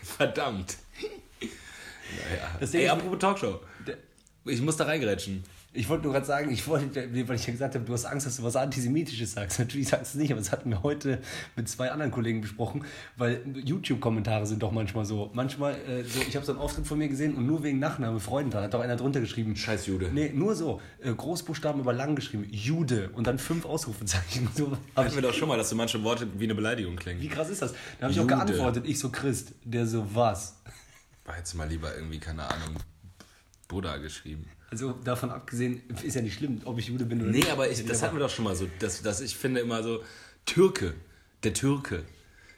Verdammt. 0.03 0.77
Das 2.61 2.71
Ding 2.71 2.81
Ey, 2.81 2.87
ist- 2.87 2.93
apropos 2.93 3.19
Talkshow. 3.19 3.61
Ich 4.45 4.61
muss 4.63 4.77
da 4.77 4.85
reingrätschen. 4.85 5.43
Ich 5.73 5.89
wollte 5.91 6.05
nur 6.05 6.13
gerade 6.15 6.25
sagen, 6.25 6.51
ich 6.51 6.67
wollte, 6.69 7.07
weil 7.29 7.37
ich 7.37 7.47
ja 7.47 7.53
gesagt 7.53 7.75
habe, 7.75 7.85
du 7.85 7.93
hast 7.93 8.07
Angst, 8.07 8.27
dass 8.27 8.37
du 8.39 8.43
was 8.45 8.57
Antisemitisches 8.57 9.33
sagst. 9.33 9.59
Natürlich 9.59 9.89
sagst 9.89 10.15
du 10.15 10.19
es 10.19 10.23
nicht, 10.23 10.31
aber 10.33 10.41
das 10.41 10.51
hatten 10.53 10.71
wir 10.71 10.83
heute 10.83 11.19
mit 11.55 11.69
zwei 11.69 11.91
anderen 11.91 12.11
Kollegen 12.13 12.41
besprochen, 12.41 12.85
weil 13.17 13.43
YouTube-Kommentare 13.63 14.47
sind 14.47 14.63
doch 14.63 14.71
manchmal 14.73 15.05
so. 15.05 15.31
Manchmal, 15.35 15.75
äh, 15.75 16.03
so, 16.05 16.21
ich 16.27 16.35
habe 16.37 16.47
so 16.47 16.53
einen 16.53 16.61
Auftritt 16.63 16.87
von 16.87 16.97
mir 16.97 17.09
gesehen 17.09 17.35
und 17.35 17.45
nur 17.47 17.63
wegen 17.63 17.79
Nachname 17.79 18.21
Freudenthal 18.21 18.63
hat 18.63 18.73
doch 18.73 18.81
einer 18.81 18.97
drunter 18.97 19.21
geschrieben. 19.21 19.55
Scheiß 19.55 19.87
Jude. 19.87 20.11
Nee, 20.15 20.31
nur 20.33 20.55
so. 20.55 20.81
Äh, 21.03 21.13
Großbuchstaben 21.13 21.81
über 21.83 21.93
lang 21.93 22.15
geschrieben. 22.17 22.47
Jude 22.51 23.11
und 23.13 23.27
dann 23.27 23.39
fünf 23.39 23.67
Ausrufezeichen. 23.67 24.49
So, 24.55 24.79
Hatten 24.95 25.09
ich, 25.09 25.15
wir 25.15 25.23
doch 25.23 25.35
schon 25.35 25.49
mal, 25.49 25.59
dass 25.59 25.69
so 25.69 25.77
manche 25.77 26.03
Worte 26.05 26.27
wie 26.39 26.45
eine 26.45 26.55
Beleidigung 26.55 26.97
klingen. 26.97 27.21
wie 27.21 27.29
krass 27.29 27.51
ist 27.51 27.61
das? 27.61 27.73
Da 27.99 28.05
habe 28.05 28.13
ich 28.13 28.21
auch 28.21 28.27
geantwortet. 28.27 28.85
Ich 28.87 28.99
so 28.99 29.11
Christ. 29.11 29.53
Der 29.65 29.87
so 29.87 30.07
was. 30.15 30.57
War 31.27 31.37
jetzt 31.37 31.55
mal 31.55 31.69
lieber 31.69 31.95
irgendwie, 31.95 32.19
keine 32.19 32.49
Ahnung, 32.49 32.77
Buddha 33.69 33.97
geschrieben. 33.99 34.49
Also 34.71 34.93
davon 35.05 35.31
abgesehen, 35.31 35.83
ist 36.03 36.15
ja 36.15 36.23
nicht 36.23 36.35
schlimm, 36.35 36.61
ob 36.65 36.79
ich 36.79 36.89
Jude 36.89 37.05
bin 37.05 37.21
oder 37.21 37.31
Nee, 37.31 37.39
nicht. 37.39 37.51
aber 37.51 37.69
ich, 37.71 37.85
das 37.85 38.03
hatten 38.03 38.17
wir 38.17 38.21
doch 38.21 38.31
schon 38.31 38.45
mal 38.45 38.57
so, 38.57 38.69
dass, 38.79 39.03
dass 39.03 39.21
ich 39.21 39.37
finde 39.37 39.61
immer 39.61 39.83
so, 39.83 40.03
Türke, 40.45 40.95
der 41.43 41.53
Türke. 41.55 42.05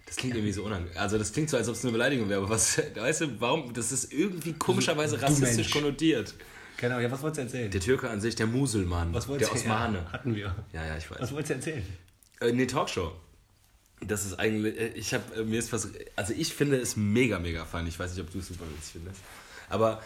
Das 0.07 0.17
klingt 0.17 0.35
irgendwie 0.37 0.53
so 0.53 0.65
unangenehm. 0.65 0.97
Also 0.97 1.19
das 1.19 1.33
klingt 1.33 1.51
so, 1.51 1.57
als 1.59 1.69
ob 1.69 1.75
es 1.75 1.83
eine 1.85 1.93
Beleidigung 1.93 2.29
wäre, 2.29 2.41
aber 2.41 2.51
was, 2.51 2.79
weißt 2.95 3.23
du, 3.23 3.41
warum, 3.41 3.73
das 3.75 3.93
ist 3.93 4.13
irgendwie 4.13 4.55
komischerweise 4.55 5.21
rassistisch 5.21 5.71
konnotiert. 5.71 6.35
Keine 6.79 6.95
Ahnung, 6.95 7.05
ja, 7.05 7.11
was 7.13 7.23
wolltest 7.23 7.39
du 7.39 7.43
erzählen? 7.43 7.71
Der 7.71 7.81
Türke 7.81 8.09
an 8.09 8.21
sich, 8.21 8.37
der 8.37 8.47
Muselmann, 8.47 9.13
was 9.13 9.27
der 9.27 9.53
Osmane. 9.53 9.99
Ja, 9.99 10.13
hatten 10.13 10.35
wir. 10.35 10.55
Ja, 10.73 10.87
ja, 10.87 10.97
ich 10.97 11.11
weiß. 11.11 11.19
Was 11.21 11.33
wolltest 11.33 11.51
du 11.51 11.55
erzählen? 11.55 11.87
Äh, 12.41 12.53
nee, 12.53 12.67
Talkshow. 12.67 13.13
Das 14.07 14.25
ist 14.25 14.39
eigentlich, 14.39 14.79
äh, 14.79 14.89
ich 14.89 15.13
habe 15.15 15.45
mir 15.45 15.59
ist 15.59 15.73
was, 15.73 15.89
also 16.17 16.33
ich 16.33 16.55
finde 16.55 16.77
es 16.77 16.97
mega, 16.97 17.39
mega 17.39 17.65
funny. 17.65 17.89
Ich 17.89 17.99
weiß 17.99 18.15
nicht, 18.15 18.25
ob 18.25 18.33
du 18.33 18.39
es 18.39 18.49
super 18.49 18.65
witzig 18.71 18.93
findest. 18.93 19.21
Aber 19.69 20.01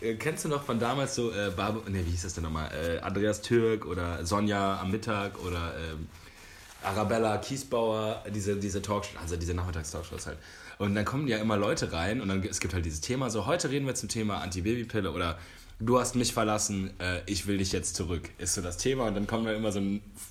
äh, 0.00 0.14
kennst 0.14 0.44
du 0.44 0.48
noch 0.48 0.64
von 0.64 0.78
damals 0.78 1.14
so, 1.14 1.30
äh, 1.30 1.50
Barbe, 1.54 1.88
nee, 1.90 2.02
wie 2.04 2.10
hieß 2.10 2.22
das 2.22 2.34
denn 2.34 2.44
nochmal? 2.44 2.70
Äh, 2.72 3.00
Andreas 3.00 3.42
Türk 3.42 3.86
oder 3.86 4.24
Sonja 4.26 4.80
am 4.80 4.90
Mittag 4.90 5.38
oder 5.44 5.74
ähm, 5.76 6.08
Arabella 6.82 7.38
Kiesbauer, 7.38 8.24
diese, 8.34 8.56
diese 8.56 8.82
Talkshows, 8.82 9.20
also 9.20 9.36
diese 9.36 9.54
Nachmittagstalkshows 9.54 10.26
halt. 10.26 10.38
Und 10.78 10.94
dann 10.94 11.04
kommen 11.04 11.28
ja 11.28 11.38
immer 11.38 11.56
Leute 11.56 11.92
rein 11.92 12.20
und 12.20 12.28
dann 12.28 12.42
es 12.42 12.58
gibt 12.58 12.74
halt 12.74 12.84
dieses 12.84 13.00
Thema, 13.00 13.30
so 13.30 13.46
heute 13.46 13.70
reden 13.70 13.86
wir 13.86 13.94
zum 13.94 14.08
Thema 14.08 14.38
Antibabypille 14.38 15.12
oder 15.12 15.38
du 15.84 15.98
hast 15.98 16.14
mich 16.14 16.32
verlassen, 16.32 16.90
äh, 16.98 17.20
ich 17.26 17.46
will 17.46 17.58
dich 17.58 17.72
jetzt 17.72 17.96
zurück, 17.96 18.30
ist 18.38 18.54
so 18.54 18.62
das 18.62 18.76
Thema. 18.78 19.06
Und 19.06 19.14
dann 19.14 19.26
kommen 19.26 19.44
da 19.44 19.52
immer 19.52 19.72
so 19.72 19.80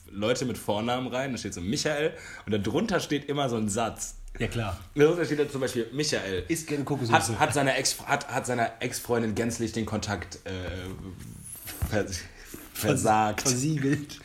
Leute 0.10 0.46
mit 0.46 0.58
Vornamen 0.58 1.08
rein, 1.08 1.32
da 1.32 1.38
steht 1.38 1.54
so 1.54 1.62
Michael 1.62 2.14
und 2.46 2.54
darunter 2.66 3.00
steht 3.00 3.26
immer 3.26 3.50
so 3.50 3.58
ein 3.58 3.70
Satz. 3.70 4.16
Ja, 4.40 4.48
klar. 4.48 4.80
Darunter 4.96 5.26
steht 5.26 5.40
da 5.40 5.50
zum 5.50 5.62
Beispiel 5.62 5.88
Michael. 5.92 6.46
Isst 6.48 6.68
gerne 6.68 6.84
Kokosnuss. 6.84 7.30
Hat, 7.30 7.40
hat 7.40 7.54
seiner 7.54 7.78
Ex, 7.78 8.00
hat, 8.06 8.28
hat 8.30 8.46
seiner 8.46 8.72
Ex-Freundin 8.80 9.36
gänzlich 9.36 9.74
den 9.74 9.86
Kontakt 9.86 10.40
äh, 10.46 11.90
vers, 11.90 12.20
versagt. 12.74 13.42
Versiegelt. 13.42 14.20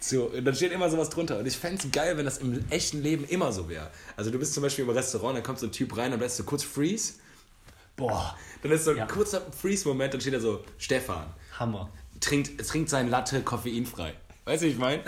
So, 0.00 0.30
dann 0.40 0.54
steht 0.54 0.70
immer 0.70 0.88
sowas 0.88 1.10
drunter. 1.10 1.40
Und 1.40 1.46
ich 1.46 1.56
fände 1.56 1.82
es 1.84 1.90
geil, 1.90 2.16
wenn 2.16 2.24
das 2.24 2.38
im 2.38 2.64
echten 2.70 3.02
Leben 3.02 3.24
immer 3.24 3.50
so 3.50 3.68
wäre. 3.68 3.90
Also 4.16 4.30
du 4.30 4.38
bist 4.38 4.54
zum 4.54 4.62
Beispiel 4.62 4.84
im 4.84 4.90
Restaurant, 4.90 5.36
dann 5.36 5.42
kommt 5.42 5.58
so 5.58 5.66
ein 5.66 5.72
Typ 5.72 5.96
rein, 5.96 6.12
dann 6.12 6.20
lässt 6.20 6.38
du 6.38 6.44
kurz 6.44 6.62
Freeze. 6.62 7.14
Boah, 7.98 8.34
Dann 8.62 8.72
ist 8.72 8.84
so 8.84 8.92
ein 8.92 8.96
Ja. 8.96 9.06
kurzer 9.06 9.42
Freeze-Moment, 9.52 10.14
dann 10.14 10.20
steht 10.20 10.32
da 10.34 10.40
so, 10.40 10.64
Stefan, 10.78 11.26
Hammer. 11.58 11.90
trinkt, 12.20 12.66
trinkt 12.66 12.88
sein 12.88 13.10
Latte 13.10 13.42
koffeinfrei. 13.42 14.14
Weißt 14.46 14.62
du, 14.62 14.66
wie 14.66 14.70
ich 14.70 14.78
meine? 14.78 15.02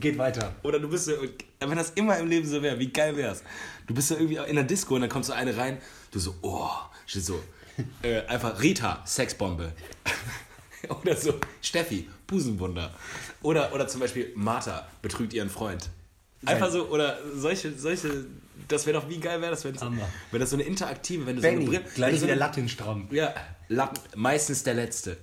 Geht 0.00 0.16
weiter. 0.18 0.54
Oder 0.62 0.78
du 0.80 0.88
bist 0.88 1.04
so, 1.06 1.12
wenn 1.60 1.76
das 1.76 1.90
immer 1.90 2.16
im 2.18 2.28
Leben 2.28 2.46
so 2.48 2.62
wäre, 2.62 2.78
wie 2.78 2.88
geil 2.92 3.16
wär's? 3.16 3.42
Du 3.86 3.94
bist 3.94 4.08
so 4.08 4.14
irgendwie 4.14 4.36
in 4.48 4.54
der 4.56 4.64
Disco 4.64 4.94
und 4.94 5.02
dann 5.02 5.10
kommt 5.10 5.24
so 5.24 5.32
eine 5.32 5.56
rein, 5.56 5.78
du 6.12 6.18
so, 6.18 6.34
oh, 6.42 6.68
steht 7.06 7.24
so, 7.24 7.42
äh, 8.02 8.22
einfach 8.26 8.60
Rita, 8.62 9.02
Sexbombe. 9.06 9.72
Oder 11.02 11.16
so, 11.16 11.34
Steffi, 11.62 12.08
Busenwunder. 12.28 12.94
Oder, 13.42 13.72
oder 13.74 13.88
zum 13.88 14.00
Beispiel 14.00 14.30
Martha 14.36 14.86
betrügt 15.02 15.32
ihren 15.34 15.50
Freund. 15.50 15.90
Einfach 16.44 16.70
so, 16.70 16.86
oder 16.90 17.18
solche, 17.34 17.72
solche, 17.76 18.26
das 18.68 18.86
wäre 18.86 19.00
doch, 19.00 19.08
wie 19.08 19.18
geil 19.18 19.40
wäre 19.40 19.50
das, 19.50 19.64
wenn 19.64 19.74
das, 19.74 19.82
wenn 20.30 20.40
das 20.40 20.50
so 20.50 20.56
eine 20.56 20.64
interaktive, 20.64 21.26
wenn 21.26 21.36
du 21.36 21.42
so 21.42 21.48
eine 21.48 21.56
Benny, 21.58 21.68
Brille, 21.68 21.84
wenn 21.84 21.94
gleich 21.94 22.16
so 22.16 22.22
wieder 22.22 22.32
eine, 22.32 22.40
Latin 22.40 22.68
stramm. 22.68 23.08
ja, 23.10 23.34
Lappen, 23.68 24.00
meistens 24.14 24.62
der 24.62 24.74
letzte. 24.74 25.16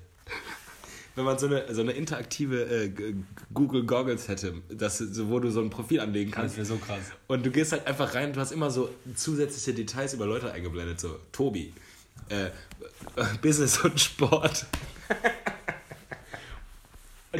Wenn 1.16 1.26
man 1.26 1.38
so 1.38 1.46
eine, 1.46 1.72
so 1.74 1.82
eine 1.82 1.92
interaktive 1.92 2.64
äh, 2.64 2.92
Google 3.54 3.86
Goggles 3.86 4.28
hätte, 4.28 4.56
das, 4.70 4.98
so, 4.98 5.30
wo 5.30 5.40
du 5.40 5.52
so 5.52 5.62
ein 5.62 5.70
Profil 5.70 6.00
anlegen 6.00 6.32
Das 6.32 6.40
kannst. 6.40 6.56
wäre 6.58 6.66
so 6.66 6.78
krass. 6.78 7.00
Und 7.28 7.46
du 7.46 7.52
gehst 7.52 7.72
halt 7.72 7.86
einfach 7.86 8.16
rein, 8.16 8.34
du 8.34 8.40
hast 8.40 8.52
immer 8.52 8.72
so 8.72 8.90
zusätzliche 9.16 9.76
Details 9.76 10.14
über 10.16 10.26
Leute 10.26 10.52
eingeblendet, 10.52 11.00
so 11.00 11.20
Tobi, 11.32 11.72
äh, 12.30 12.50
Business 13.44 13.78
und 13.84 14.00
Sport. 14.00 14.66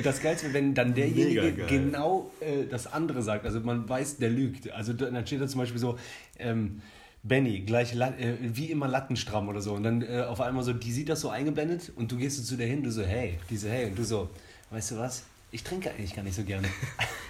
Das 0.02 0.22
Geilste, 0.22 0.54
wenn 0.54 0.74
dann 0.74 0.94
derjenige 0.96 1.54
genau 1.68 2.32
äh, 2.40 2.66
das 2.70 2.92
andere 2.92 3.22
sagt. 3.22 3.46
Also 3.46 3.60
man 3.60 3.88
weiß, 3.88 4.18
der 4.18 4.30
lügt. 4.30 4.72
Also 4.72 4.94
da- 4.94 5.10
dann 5.10 5.26
steht 5.28 5.42
da 5.42 5.48
zum 5.48 5.60
Beispiel 5.60 5.80
so, 5.80 6.00
ähm, 6.40 6.82
Benny, 7.22 7.62
gleich 7.62 7.94
äh, 7.96 8.36
wie 8.42 8.72
immer 8.72 8.88
Lattenstramm 8.88 9.48
oder 9.48 9.62
so. 9.62 9.74
Und 9.74 9.84
dann 9.84 10.02
äh, 10.02 10.24
auf 10.28 10.42
einmal 10.42 10.64
so, 10.64 10.74
die 10.74 10.92
sieht 10.92 11.10
das 11.10 11.22
so 11.22 11.30
eingeblendet 11.30 11.92
und 11.96 12.12
du 12.12 12.18
gehst 12.18 12.38
so 12.38 12.44
zu 12.44 12.58
der 12.58 12.68
hin, 12.68 12.84
du 12.84 12.92
so, 12.92 13.04
hey, 13.04 13.38
diese 13.50 13.70
hey. 13.70 13.86
Und 13.86 13.98
du 13.98 14.04
so, 14.04 14.30
weißt 14.72 14.92
du 14.92 14.98
was? 14.98 15.24
Ich 15.52 15.64
trinke 15.64 15.92
eigentlich 15.92 16.16
gar 16.16 16.24
nicht 16.24 16.36
so 16.36 16.44
gerne. 16.44 16.68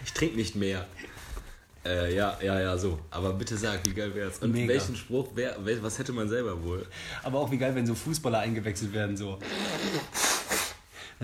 Ich 0.06 0.12
trinke 0.12 0.36
nicht 0.36 0.56
mehr. 0.56 0.86
Äh, 1.86 2.14
ja, 2.16 2.38
ja, 2.42 2.60
ja, 2.60 2.78
so. 2.78 3.00
Aber 3.10 3.34
bitte 3.34 3.56
sag, 3.58 3.86
wie 3.88 3.94
geil 3.94 4.14
wär's? 4.16 4.40
Und 4.40 4.52
Mega. 4.52 4.68
welchen 4.74 4.96
Spruch, 4.98 5.30
wer, 5.36 5.56
was 5.82 5.98
hätte 6.00 6.12
man 6.12 6.28
selber 6.28 6.62
wohl? 6.64 6.86
Aber 7.24 7.40
auch 7.40 7.52
wie 7.52 7.58
geil, 7.58 7.74
wenn 7.76 7.86
so 7.86 7.96
Fußballer 7.96 8.40
eingewechselt 8.40 8.94
werden, 8.94 9.16
so. 9.16 9.40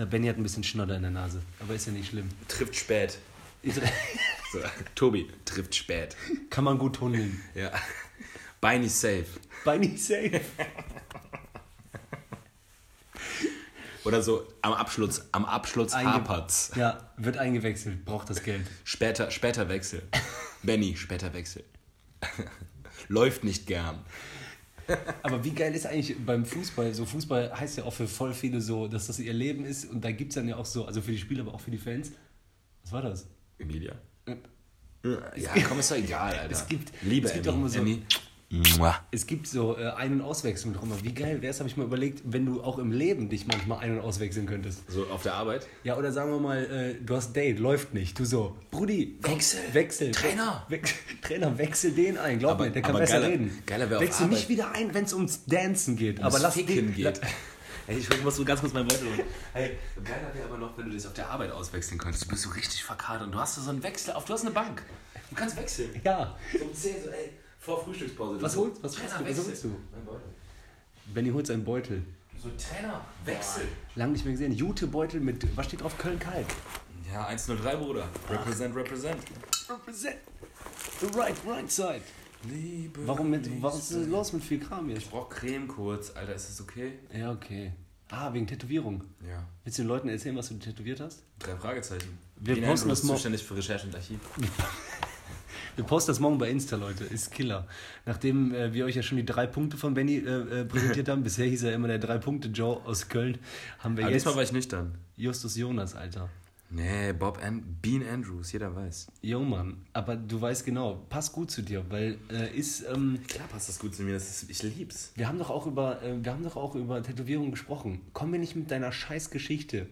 Ja, 0.00 0.06
Benny 0.06 0.28
hat 0.28 0.38
ein 0.38 0.42
bisschen 0.42 0.64
Schnodder 0.64 0.96
in 0.96 1.02
der 1.02 1.10
Nase, 1.10 1.42
aber 1.58 1.74
ist 1.74 1.86
ja 1.86 1.92
nicht 1.92 2.08
schlimm. 2.08 2.30
Trifft 2.48 2.74
spät. 2.74 3.18
So, 4.52 4.58
Tobi, 4.94 5.28
trifft 5.44 5.74
spät. 5.74 6.16
Kann 6.48 6.64
man 6.64 6.78
gut 6.78 6.96
tunneln. 6.96 7.38
Ja. 7.54 7.70
Beini 8.62 8.88
safe. 8.88 9.26
Beini 9.64 9.96
safe. 9.98 10.40
Oder 14.04 14.22
so 14.22 14.48
am 14.62 14.72
Abschluss, 14.72 15.22
am 15.32 15.44
Abschluss 15.44 15.92
Einge- 15.92 16.06
hapert's. 16.14 16.72
Ja, 16.74 17.12
wird 17.18 17.36
eingewechselt, 17.36 18.04
braucht 18.06 18.30
das 18.30 18.42
Geld. 18.42 18.66
Später, 18.84 19.30
später 19.30 19.68
Wechsel. 19.68 20.02
Benny, 20.62 20.96
später 20.96 21.32
Wechsel. 21.34 21.62
Läuft 23.08 23.44
nicht 23.44 23.66
gern. 23.66 24.02
Aber 25.22 25.44
wie 25.44 25.50
geil 25.50 25.74
ist 25.74 25.86
eigentlich 25.86 26.16
beim 26.24 26.44
Fußball? 26.44 26.92
So 26.94 27.04
Fußball 27.06 27.52
heißt 27.58 27.78
ja 27.78 27.84
auch 27.84 27.92
für 27.92 28.06
voll 28.08 28.32
viele 28.34 28.60
so, 28.60 28.88
dass 28.88 29.06
das 29.06 29.18
ihr 29.18 29.32
Leben 29.32 29.64
ist 29.64 29.84
und 29.90 30.02
da 30.04 30.10
gibt 30.12 30.30
es 30.32 30.34
dann 30.36 30.48
ja 30.48 30.56
auch 30.56 30.64
so, 30.66 30.84
also 30.86 31.00
für 31.00 31.12
die 31.12 31.18
Spieler, 31.18 31.42
aber 31.42 31.54
auch 31.54 31.60
für 31.60 31.70
die 31.70 31.78
Fans. 31.78 32.12
Was 32.82 32.92
war 32.92 33.02
das? 33.02 33.26
Emilia? 33.58 33.94
Äh, 34.26 34.36
Ja, 35.40 35.50
komm, 35.66 35.78
ist 35.80 35.90
doch 35.90 35.96
egal, 35.96 36.34
Alter. 36.34 36.52
Es 36.52 36.66
gibt- 36.68 36.92
Liebe 37.02 37.26
es 37.26 37.32
gibt 37.34 37.46
Emmy. 37.46 37.54
auch 37.54 37.58
immer 37.60 37.68
so- 37.68 37.78
Emmy. 37.80 38.02
Es 39.12 39.26
gibt 39.28 39.46
so 39.46 39.76
äh, 39.78 39.90
Ein- 39.90 40.14
und 40.14 40.20
Auswechslung 40.22 40.74
drum. 40.74 40.92
Wie 41.04 41.14
geil 41.14 41.40
wäre 41.40 41.52
es, 41.52 41.60
habe 41.60 41.68
ich 41.68 41.76
mal 41.76 41.84
überlegt, 41.84 42.22
wenn 42.24 42.44
du 42.46 42.62
auch 42.64 42.78
im 42.78 42.90
Leben 42.90 43.28
dich 43.28 43.46
manchmal 43.46 43.78
ein- 43.78 43.92
und 43.92 44.00
auswechseln 44.00 44.46
könntest. 44.46 44.90
So 44.90 45.06
auf 45.06 45.22
der 45.22 45.34
Arbeit? 45.34 45.68
Ja, 45.84 45.96
oder 45.96 46.10
sagen 46.10 46.32
wir 46.32 46.40
mal, 46.40 46.64
äh, 46.64 46.94
du 47.00 47.14
hast 47.14 47.28
ein 47.30 47.34
Date, 47.34 47.60
läuft 47.60 47.94
nicht. 47.94 48.18
Du 48.18 48.24
so, 48.24 48.56
Brudi, 48.72 49.18
komm, 49.22 49.34
Wechsel. 49.34 49.60
Wechsel. 49.72 50.10
Trainer. 50.10 50.66
We 50.68 50.80
Trainer, 51.22 51.56
wechsel 51.58 51.92
den 51.92 52.18
ein. 52.18 52.40
Glaub 52.40 52.52
Aber- 52.52 52.64
mir, 52.64 52.70
der 52.72 52.82
kann 52.82 52.90
aber 52.90 53.00
besser 53.00 53.20
geiler- 53.20 53.28
reden. 53.28 53.62
geiler 53.66 53.88
wär 53.88 53.98
auf 53.98 54.02
Wechsel 54.02 54.24
Arbeit. 54.24 54.38
nicht 54.38 54.48
wieder 54.48 54.72
ein, 54.72 54.94
wenn 54.94 55.04
es 55.04 55.12
ums 55.14 55.44
Dancen 55.44 55.94
geht. 55.96 56.20
Aber 56.20 56.40
lass 56.40 56.54
den, 56.54 56.66
geht. 56.92 57.04
La- 57.04 57.12
Hey, 57.86 57.98
ich 57.98 58.22
muss 58.22 58.36
so 58.36 58.44
ganz 58.44 58.60
kurz 58.60 58.72
meinen 58.72 58.86
Beutel 58.86 59.08
holen. 59.08 59.20
Hey, 59.52 59.76
geiler 60.04 60.32
wäre 60.32 60.46
aber 60.46 60.58
noch, 60.58 60.76
wenn 60.78 60.84
du 60.86 60.92
dich 60.92 61.04
auf 61.06 61.12
der 61.14 61.28
Arbeit 61.28 61.50
auswechseln 61.50 61.98
könntest. 61.98 62.24
Du 62.24 62.28
bist 62.28 62.42
so 62.42 62.50
richtig 62.50 62.84
verkadert 62.84 63.22
und 63.26 63.32
du 63.32 63.38
hast 63.38 63.56
so 63.56 63.68
einen 63.68 63.82
Wechsel 63.82 64.12
auf, 64.14 64.24
du 64.26 64.32
hast 64.32 64.42
eine 64.42 64.50
Bank. 64.52 64.82
Du 65.30 65.34
kannst 65.36 65.56
wechseln. 65.56 65.90
Ja. 66.04 66.36
So 66.56 66.64
um 66.64 66.74
10, 66.74 66.94
so 67.04 67.10
ey, 67.10 67.30
vor 67.60 67.84
Frühstückspause. 67.84 68.42
Was 68.42 68.56
holst- 68.56 68.82
was 68.82 68.98
holst 69.00 69.20
du? 69.20 69.24
Was 69.28 69.46
holst 69.46 69.64
du? 69.64 69.68
Mein 69.92 70.04
Beutel. 70.04 70.28
Benny 71.14 71.30
holt 71.30 71.46
seinen 71.46 71.64
Beutel. 71.64 72.02
So, 72.42 72.48
Trainer, 72.56 73.04
Wechsel. 73.24 73.68
Lang 73.96 74.12
nicht 74.12 74.24
mehr 74.24 74.32
gesehen. 74.32 74.52
Jutebeutel 74.52 75.20
mit, 75.20 75.44
was 75.56 75.66
steht 75.66 75.82
drauf? 75.82 75.96
Köln-Kalk. 75.98 76.46
Ja, 77.12 77.26
103, 77.26 77.76
Bruder. 77.76 78.08
Represent, 78.30 78.74
represent. 78.74 79.18
Represent 79.68 80.16
the 81.00 81.06
right, 81.18 81.36
right 81.46 81.70
side. 81.70 82.00
Liebe. 82.48 83.06
Warum, 83.06 83.28
mit, 83.30 83.62
was 83.62 83.90
ist 83.90 84.08
los 84.08 84.32
mit 84.32 84.42
viel 84.42 84.58
Kram 84.60 84.88
jetzt? 84.88 85.02
Ich 85.02 85.10
brauch 85.10 85.28
Creme 85.28 85.68
kurz, 85.68 86.10
Alter, 86.16 86.34
ist 86.34 86.48
das 86.48 86.60
okay? 86.62 86.92
Ja, 87.12 87.30
okay. 87.32 87.72
Ah, 88.10 88.32
wegen 88.32 88.46
Tätowierung. 88.46 89.04
Ja. 89.28 89.44
Willst 89.64 89.78
du 89.78 89.82
den 89.82 89.88
Leuten 89.88 90.08
erzählen, 90.08 90.34
was 90.36 90.48
du 90.48 90.54
tätowiert 90.58 91.00
hast? 91.00 91.22
Drei 91.38 91.54
Fragezeichen. 91.56 92.18
Wir 92.36 92.54
posten 92.54 92.64
Andrews 92.70 92.88
das 92.88 93.02
mo- 93.04 93.12
zuständig 93.14 93.42
für 93.44 93.56
Recherche 93.56 93.86
und 93.86 93.94
Archiv. 93.94 94.18
Wir 95.76 95.84
posten 95.84 96.10
das 96.10 96.20
morgen 96.20 96.38
bei 96.38 96.50
Insta, 96.50 96.76
Leute. 96.76 97.04
Ist 97.04 97.30
Killer. 97.30 97.66
Nachdem 98.06 98.54
äh, 98.54 98.72
wir 98.72 98.84
euch 98.84 98.96
ja 98.96 99.02
schon 99.02 99.16
die 99.16 99.24
drei 99.24 99.46
Punkte 99.46 99.76
von 99.76 99.94
Benny 99.94 100.16
äh, 100.16 100.60
äh, 100.60 100.64
präsentiert 100.64 101.08
haben, 101.08 101.22
bisher 101.24 101.46
hieß 101.46 101.64
er 101.64 101.74
immer 101.74 101.88
der 101.88 101.98
Drei-Punkte-Joe 101.98 102.82
aus 102.84 103.08
Köln, 103.08 103.38
haben 103.78 103.96
wir 103.96 104.04
Aber 104.04 104.12
jetzt 104.12 104.22
diesmal 104.22 104.36
war 104.36 104.42
ich 104.42 104.52
nüchtern. 104.52 104.98
Justus 105.16 105.56
Jonas, 105.56 105.94
Alter. 105.94 106.28
Nee, 106.72 107.12
Bob 107.12 107.40
and 107.42 107.82
Bean 107.82 108.04
Andrews, 108.06 108.52
jeder 108.52 108.74
weiß. 108.74 109.08
Jo, 109.22 109.40
Mann. 109.40 109.78
Aber 109.92 110.14
du 110.14 110.40
weißt 110.40 110.64
genau, 110.64 111.04
passt 111.08 111.32
gut 111.32 111.50
zu 111.50 111.62
dir, 111.62 111.84
weil 111.88 112.16
äh, 112.30 112.56
ist... 112.56 112.84
Ähm, 112.92 113.18
Klar 113.26 113.48
passt 113.48 113.68
das 113.68 113.78
gut 113.80 113.94
zu 113.94 114.02
mir, 114.02 114.14
das 114.14 114.42
ist, 114.42 114.50
ich 114.50 114.62
lieb's. 114.62 115.12
wir 115.16 115.26
haben 115.26 115.38
doch 115.38 115.50
auch 115.50 115.66
über, 115.66 116.00
äh, 116.02 116.22
wir 116.22 116.32
haben 116.32 116.44
doch 116.44 116.56
auch 116.56 116.76
über 116.76 117.02
Tätowierungen 117.02 117.50
gesprochen. 117.50 118.00
Komm 118.12 118.30
mir 118.30 118.38
nicht 118.38 118.54
mit 118.54 118.70
deiner 118.70 118.92
Scheißgeschichte 118.92 119.88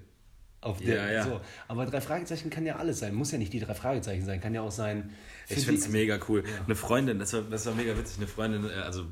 auf 0.60 0.78
der. 0.78 0.96
Ja, 0.96 1.10
ja. 1.10 1.24
So. 1.24 1.40
Aber 1.68 1.86
drei 1.86 2.00
Fragezeichen 2.00 2.50
kann 2.50 2.66
ja 2.66 2.76
alles 2.76 2.98
sein. 2.98 3.14
Muss 3.14 3.30
ja 3.32 3.38
nicht 3.38 3.52
die 3.52 3.60
drei 3.60 3.74
Fragezeichen 3.74 4.24
sein. 4.24 4.40
Kann 4.40 4.54
ja 4.54 4.60
auch 4.62 4.70
sein. 4.72 5.10
Ich 5.48 5.56
die- 5.56 5.62
find's 5.62 5.88
mega 5.88 6.18
cool. 6.28 6.42
Eine 6.64 6.74
Freundin, 6.74 7.18
das 7.18 7.32
war, 7.32 7.42
das 7.42 7.64
war 7.66 7.74
mega 7.74 7.96
witzig, 7.96 8.18
eine 8.18 8.26
Freundin, 8.26 8.68
äh, 8.68 8.72
also 8.74 9.06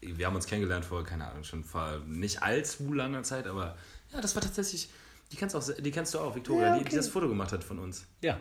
wir 0.00 0.26
haben 0.26 0.36
uns 0.36 0.46
kennengelernt 0.46 0.84
vor, 0.84 1.04
keine 1.04 1.26
Ahnung, 1.28 1.44
schon 1.44 1.64
vor 1.64 2.00
nicht 2.06 2.42
allzu 2.42 2.92
langer 2.92 3.22
Zeit, 3.24 3.46
aber 3.46 3.76
ja, 4.12 4.20
das 4.20 4.34
war 4.36 4.42
tatsächlich, 4.42 4.88
die 5.32 5.36
kennst, 5.36 5.56
auch, 5.56 5.62
die 5.78 5.90
kennst 5.90 6.14
du 6.14 6.20
auch, 6.20 6.34
Victoria, 6.34 6.68
Ja, 6.68 6.72
die, 6.74 6.80
die 6.80 6.86
okay. 6.86 6.96
das 6.96 7.08
Foto 7.08 7.28
gemacht 7.28 7.52
hat 7.52 7.64
von 7.64 7.78
uns. 7.78 8.06
Ja, 8.22 8.40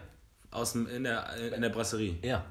Aus 0.51 0.73
dem, 0.73 0.87
in, 0.87 1.03
der, 1.03 1.35
in 1.53 1.61
der 1.61 1.69
Brasserie. 1.69 2.17
ja. 2.21 2.45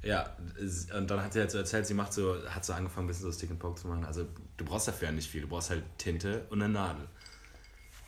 Ja, 0.00 0.36
es- 0.56 0.86
und 0.92 1.10
dann 1.10 1.20
hat 1.24 1.32
sie 1.32 1.40
halt 1.40 1.50
so 1.50 1.58
erzählt, 1.58 1.84
sie 1.84 1.94
macht 1.94 2.12
so, 2.12 2.36
hat 2.48 2.64
so 2.64 2.72
angefangen, 2.72 3.06
ein 3.06 3.08
bisschen 3.08 3.24
so 3.24 3.32
Stick 3.32 3.50
and 3.50 3.58
Poke 3.58 3.80
zu 3.80 3.88
machen. 3.88 4.04
Also 4.04 4.28
du 4.56 4.64
brauchst 4.64 4.86
dafür 4.86 5.08
ja 5.08 5.12
nicht 5.12 5.28
viel, 5.28 5.40
du 5.40 5.48
brauchst 5.48 5.70
halt 5.70 5.82
Tinte 5.98 6.46
und 6.50 6.62
eine 6.62 6.72
Nadel. 6.72 7.08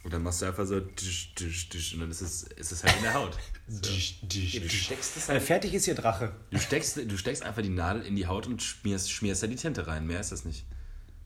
Und 0.02 0.12
dann 0.14 0.22
machst 0.22 0.40
du 0.40 0.46
einfach 0.46 0.66
so 0.66 0.80
tisch, 0.80 1.32
tisch, 1.34 1.68
tisch, 1.68 1.92
und 1.94 2.00
dann 2.00 2.10
ist 2.10 2.22
es, 2.22 2.44
ist 2.44 2.72
es 2.72 2.82
halt 2.82 2.96
in 2.96 3.02
der 3.02 3.14
Haut. 3.14 3.36
So. 3.72 3.88
Ja, 3.88 4.60
du 4.60 4.68
steckst 4.68 5.16
es 5.16 5.28
Äh, 5.28 5.38
fertig 5.38 5.74
ist 5.74 5.86
ihr 5.86 5.94
Drache. 5.94 6.32
Du 6.50 6.58
steckst, 6.58 6.96
du 6.96 7.16
steckst 7.16 7.44
einfach 7.44 7.62
die 7.62 7.68
Nadel 7.68 8.02
in 8.02 8.16
die 8.16 8.26
Haut 8.26 8.48
und 8.48 8.60
schmierst, 8.60 9.12
schmierst 9.12 9.44
da 9.44 9.46
die 9.46 9.54
Tinte 9.54 9.86
rein. 9.86 10.08
Mehr 10.08 10.18
ist 10.18 10.32
das 10.32 10.44
nicht. 10.44 10.64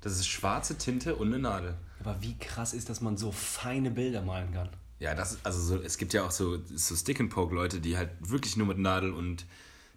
Das 0.02 0.12
ist 0.12 0.26
schwarze 0.26 0.76
Tinte 0.76 1.16
und 1.16 1.28
eine 1.28 1.38
Nadel. 1.38 1.74
Aber 2.00 2.20
wie 2.20 2.36
krass 2.36 2.74
ist, 2.74 2.90
dass 2.90 3.00
man 3.00 3.16
so 3.16 3.32
feine 3.32 3.90
Bilder 3.90 4.20
malen 4.20 4.52
kann. 4.52 4.68
Ja, 4.98 5.14
das 5.14 5.38
also 5.42 5.58
so, 5.58 5.80
es 5.82 5.96
gibt 5.96 6.12
ja 6.12 6.22
auch 6.26 6.30
so, 6.32 6.58
so 6.74 6.94
Stick 6.94 7.18
and 7.18 7.30
Poke 7.30 7.54
Leute, 7.54 7.80
die 7.80 7.96
halt 7.96 8.10
wirklich 8.20 8.58
nur 8.58 8.66
mit 8.66 8.76
Nadel 8.76 9.12
und 9.14 9.46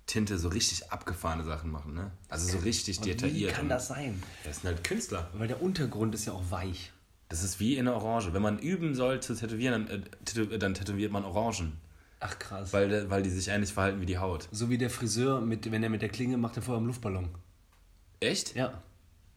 Tinte 0.06 0.38
so 0.40 0.48
richtig 0.48 0.90
abgefahrene 0.90 1.44
Sachen 1.44 1.70
machen, 1.70 1.96
ne? 1.96 2.12
Also 2.30 2.48
so 2.50 2.60
richtig 2.60 3.00
Aber 3.00 3.08
detailliert. 3.08 3.52
Wie 3.52 3.54
kann 3.54 3.63
und- 3.63 3.70
das 3.70 3.90
sein? 3.90 4.24
Das 4.46 4.62
sind 4.62 4.68
halt 4.68 4.86
Künstler. 4.86 5.30
Weil 5.34 5.50
der 5.50 5.62
Untergrund 5.62 6.16
ist 6.16 6.28
ja 6.28 6.32
auch 6.32 6.50
weich. 6.50 6.94
Das 7.30 7.44
ist 7.44 7.60
wie 7.60 7.76
in 7.78 7.86
der 7.86 7.96
Orange. 7.96 8.34
Wenn 8.34 8.42
man 8.42 8.58
üben 8.60 8.96
soll 8.96 9.20
zu 9.22 9.36
tätowieren, 9.36 9.86
dann, 9.88 10.02
äh, 10.02 10.06
tätow- 10.26 10.58
dann 10.58 10.74
tätowiert 10.74 11.12
man 11.12 11.26
Orangen. 11.26 11.74
Ach 12.20 12.40
krass. 12.40 12.74
Weil, 12.74 13.10
weil 13.10 13.22
die 13.22 13.30
sich 13.30 13.48
ähnlich 13.50 13.74
verhalten 13.74 14.02
wie 14.02 14.06
die 14.06 14.18
Haut. 14.18 14.48
so 14.52 14.70
wie 14.70 14.78
der 14.78 14.90
Friseur, 14.90 15.40
mit, 15.42 15.70
wenn 15.72 15.84
er 15.84 15.90
mit 15.90 16.02
der 16.02 16.10
Klinge 16.10 16.38
macht, 16.38 16.56
er 16.56 16.63
vorher 16.63 16.78
einen 16.80 16.88
Luftballon. 16.88 17.30
Echt? 18.20 18.56
Ja. 18.56 18.82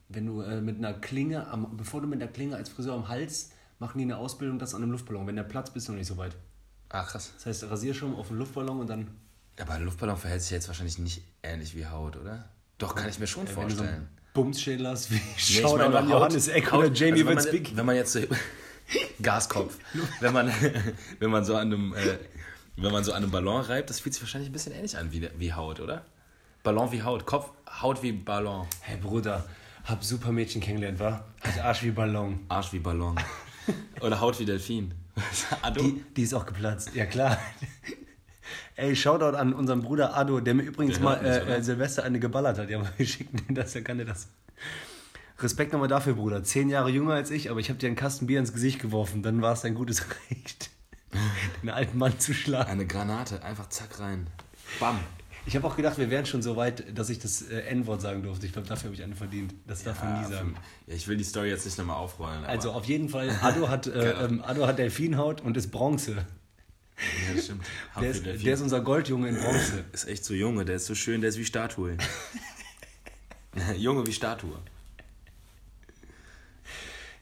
Wenn 0.09 0.26
du 0.26 0.40
äh, 0.40 0.61
mit 0.61 0.79
einer 0.79 0.94
Klinge, 0.94 1.46
am, 1.48 1.76
bevor 1.76 2.00
du 2.00 2.07
mit 2.07 2.22
einer 2.22 2.31
Klinge 2.31 2.57
als 2.57 2.68
Friseur 2.70 2.94
am 2.94 3.09
Hals, 3.09 3.50
machen 3.79 3.98
die 3.98 4.05
eine 4.05 4.16
Ausbildung, 4.16 4.59
das 4.59 4.74
an 4.74 4.83
einem 4.83 4.92
Luftballon. 4.92 5.26
Wenn 5.26 5.37
der 5.37 5.42
Platz 5.42 5.70
bist 5.70 5.88
du 5.88 5.92
noch 5.92 5.98
nicht 5.98 6.09
so 6.09 6.16
weit. 6.16 6.37
Ah, 6.88 7.03
krass. 7.05 7.33
Das 7.37 7.46
heißt, 7.46 7.70
Rasierschirm 7.70 8.14
auf 8.16 8.29
den 8.29 8.38
Luftballon 8.38 8.81
und 8.81 8.88
dann. 8.88 9.09
Aber 9.61 9.74
ein 9.74 9.85
Luftballon 9.85 10.16
verhält 10.16 10.40
sich 10.42 10.50
jetzt 10.53 10.68
wahrscheinlich 10.68 10.98
nicht 10.98 11.22
ähnlich 11.42 11.76
wie 11.76 11.87
Haut, 11.87 12.16
oder? 12.16 12.48
Doch, 12.79 12.94
kann 12.94 13.09
ich 13.11 13.18
mir 13.18 13.26
schon 13.26 13.46
Äh, 13.46 13.50
vorstellen. 13.50 14.09
Hast, 14.35 15.11
wie 15.11 15.14
Nee, 15.16 15.21
Shoutout 15.37 15.83
an 15.83 15.95
Haut- 16.05 16.11
Johannes 16.11 16.49
Eck 16.49 16.73
oder 16.73 16.88
Haut- 16.88 16.99
Jamie 16.99 17.25
also 17.25 17.27
wenn, 17.51 17.62
man, 17.62 17.77
wenn 17.77 17.87
man 17.87 17.97
jetzt 17.97 18.12
so, 18.12 18.21
Gaskopf, 19.23 19.77
wenn 20.21 20.33
man, 20.33 20.51
wenn 21.19 21.31
man 21.31 21.45
so 21.45 21.55
an 21.57 21.73
einem, 21.73 21.95
äh, 21.95 22.19
wenn 22.77 22.93
man 22.93 23.05
so 23.05 23.12
an 23.12 23.23
einem 23.23 23.31
Ballon 23.31 23.61
reibt, 23.62 23.90
das 23.90 24.01
fühlt 24.01 24.14
sich 24.14 24.23
wahrscheinlich 24.23 24.51
ein 24.51 24.53
bisschen 24.53 24.73
ähnlich 24.73 24.97
an 24.97 25.12
wie, 25.12 25.29
wie 25.38 25.53
Haut, 25.53 25.81
oder? 25.81 26.05
Ballon 26.62 26.93
wie 26.93 27.03
Haut, 27.03 27.27
Kopf, 27.27 27.51
Haut 27.83 28.03
wie 28.03 28.12
Ballon, 28.12 28.66
Hey 28.81 28.97
Bruder, 28.97 29.45
hab 29.85 30.05
super 30.05 30.31
Mädchen 30.33 30.61
kennengelernt, 30.61 31.01
wa? 31.01 31.25
Hat 31.43 31.59
Arsch 31.64 31.83
wie 31.83 31.90
Ballon. 31.90 32.40
Arsch 32.49 32.73
wie 32.73 32.79
Ballon. 32.79 33.16
Oder 34.01 34.21
Haut 34.21 34.38
wie 34.40 34.45
Delfin. 34.45 34.93
Die, 35.77 36.03
die 36.16 36.23
ist 36.23 36.35
auch 36.35 36.45
geplatzt, 36.47 36.90
ja 36.95 37.07
klar. 37.07 37.38
Ey, 38.76 38.94
Shoutout 38.96 39.36
an 39.36 39.52
unseren 39.52 39.82
Bruder 39.82 40.16
Ado, 40.16 40.40
der 40.40 40.54
mir 40.54 40.62
übrigens 40.62 40.96
Der 40.96 41.04
mal 41.04 41.24
äh, 41.24 41.56
äh, 41.56 41.62
Silvester 41.62 42.04
eine 42.04 42.20
geballert 42.20 42.58
hat. 42.58 42.70
Ja, 42.70 42.82
wir 42.96 43.06
schicken 43.06 43.38
den 43.46 43.54
das, 43.54 43.72
dann 43.72 43.84
kann 43.84 43.98
er 43.98 44.06
das. 44.06 44.28
Respekt 45.38 45.72
nochmal 45.72 45.88
dafür, 45.88 46.14
Bruder. 46.14 46.42
Zehn 46.42 46.68
Jahre 46.68 46.90
jünger 46.90 47.14
als 47.14 47.30
ich, 47.30 47.50
aber 47.50 47.60
ich 47.60 47.68
habe 47.70 47.78
dir 47.78 47.86
einen 47.86 47.96
Kasten 47.96 48.26
Bier 48.26 48.38
ins 48.38 48.52
Gesicht 48.52 48.80
geworfen. 48.80 49.22
Dann 49.22 49.42
war 49.42 49.52
es 49.52 49.62
dein 49.62 49.74
gutes 49.74 50.04
Recht, 50.30 50.70
den 51.62 51.70
alten 51.70 51.98
Mann 51.98 52.18
zu 52.18 52.34
schlagen. 52.34 52.70
Eine 52.70 52.86
Granate, 52.86 53.42
einfach 53.42 53.68
zack 53.68 54.00
rein. 54.00 54.26
Bam. 54.78 54.98
Ich 55.46 55.56
habe 55.56 55.66
auch 55.66 55.76
gedacht, 55.76 55.98
wir 55.98 56.10
wären 56.10 56.26
schon 56.26 56.42
so 56.42 56.56
weit, 56.56 56.96
dass 56.96 57.08
ich 57.08 57.18
das 57.18 57.42
äh, 57.42 57.62
N-Wort 57.62 58.02
sagen 58.02 58.22
durfte. 58.22 58.46
Ich 58.46 58.52
glaube, 58.52 58.68
dafür 58.68 58.88
habe 58.88 58.94
ich 58.94 59.02
eine 59.02 59.16
verdient. 59.16 59.54
Das 59.66 59.82
darf 59.82 60.02
man 60.02 60.22
nie 60.22 60.28
sagen. 60.28 60.54
Ja, 60.86 60.94
ich 60.94 61.08
will 61.08 61.16
die 61.16 61.24
Story 61.24 61.48
jetzt 61.48 61.64
nicht 61.64 61.78
nochmal 61.78 61.96
aufrollen. 61.96 62.44
Also 62.44 62.72
auf 62.72 62.84
jeden 62.84 63.08
Fall, 63.08 63.30
Ado 63.40 63.68
hat, 63.68 63.86
äh, 63.86 64.10
ähm, 64.24 64.42
Ado 64.44 64.66
hat 64.66 64.78
Delfinhaut 64.78 65.40
und 65.40 65.56
ist 65.56 65.70
Bronze. 65.70 66.26
ja, 67.28 67.34
das 67.34 67.44
stimmt. 67.44 67.64
Der 68.00 68.10
ist, 68.10 68.24
der 68.24 68.54
ist 68.54 68.60
unser 68.60 68.80
Goldjunge 68.80 69.28
in 69.28 69.36
Bronze. 69.36 69.84
Ist 69.92 70.08
echt 70.08 70.24
so 70.24 70.34
Junge, 70.34 70.64
der 70.64 70.76
ist 70.76 70.86
so 70.86 70.94
schön, 70.94 71.20
der 71.20 71.30
ist 71.30 71.38
wie 71.38 71.44
Statue. 71.44 71.96
Junge 73.76 74.06
wie 74.06 74.12
Statue. 74.12 74.58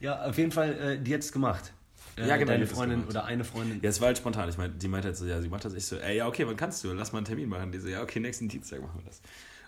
Ja, 0.01 0.25
auf 0.25 0.37
jeden 0.39 0.53
Fall, 0.53 0.79
äh, 0.79 0.99
die 0.99 1.15
hat 1.15 1.21
es 1.21 1.33
gemacht. 1.33 1.73
Äh, 2.17 2.29
Ja, 2.29 2.37
genau, 2.37 2.53
Deine 2.53 2.67
Freundin 2.67 3.05
oder 3.05 3.25
eine 3.25 3.45
Freundin. 3.45 3.81
Ja, 3.83 3.89
es 3.91 4.01
war 4.01 4.09
halt 4.09 4.19
spontan. 4.19 4.49
Ich 4.49 4.59
meine, 4.59 4.73
die 4.75 4.89
meinte 4.89 5.09
halt 5.09 5.17
so, 5.17 5.27
ja, 5.27 5.41
sie 5.41 5.49
macht 5.49 5.65
das. 5.65 5.75
Ich 5.75 5.87
so, 5.87 5.97
ey, 5.97 6.17
ja, 6.19 6.27
okay, 6.29 6.47
wann 6.47 6.57
kannst 6.57 6.85
du? 6.85 6.93
Lass 6.93 7.13
mal 7.13 7.19
einen 7.19 7.27
Termin 7.27 7.49
machen. 7.49 7.73
Die 7.73 7.79
so, 7.79 7.89
ja, 7.89 8.03
okay, 8.03 8.21
nächsten 8.21 8.49
Dienstag 8.49 8.81
machen 8.81 9.01
wir 9.01 9.05
das. 9.07 9.21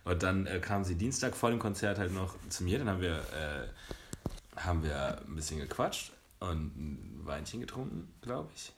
Und 0.05 0.23
dann 0.23 0.47
äh, 0.47 0.61
kam 0.61 0.85
sie 0.85 0.95
Dienstag 0.95 1.37
vor 1.37 1.51
dem 1.51 1.59
Konzert 1.59 1.99
halt 1.99 2.13
noch 2.13 2.35
zu 2.49 2.65
mir. 2.65 2.79
Dann 2.79 2.89
haben 2.89 3.01
wir, 3.01 3.17
äh, 3.17 4.61
haben 4.61 4.83
wir 4.83 5.21
ein 5.27 5.35
bisschen 5.35 5.59
gequatscht 5.59 6.13
und 6.39 6.77
ein 6.77 7.21
Weinchen 7.25 7.61
getrunken, 7.61 8.09
glaube 8.23 8.51
ich. 8.55 8.73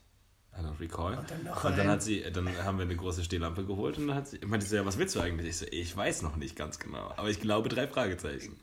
I 0.55 0.61
don't 0.61 0.79
recall. 0.79 1.17
Und 1.17 1.29
dann 1.31 1.43
noch 1.43 1.63
und 1.63 1.77
dann 1.77 1.87
hat 1.87 2.03
sie, 2.03 2.21
dann 2.31 2.47
haben 2.63 2.77
wir 2.77 2.83
eine 2.85 2.95
große 2.95 3.23
Stehlampe 3.23 3.65
geholt 3.65 3.97
und 3.97 4.07
dann 4.07 4.15
hat 4.17 4.27
sie, 4.27 4.39
meinte 4.45 4.65
sie, 4.65 4.75
ja, 4.75 4.85
was 4.85 4.97
willst 4.99 5.15
du 5.15 5.19
eigentlich? 5.19 5.49
Ich 5.49 5.57
so, 5.57 5.65
ich 5.71 5.95
weiß 5.97 6.21
noch 6.21 6.35
nicht 6.35 6.55
ganz 6.55 6.77
genau, 6.79 7.11
aber 7.17 7.29
ich 7.29 7.39
glaube 7.41 7.69
drei 7.69 7.87
Fragezeichen. 7.87 8.55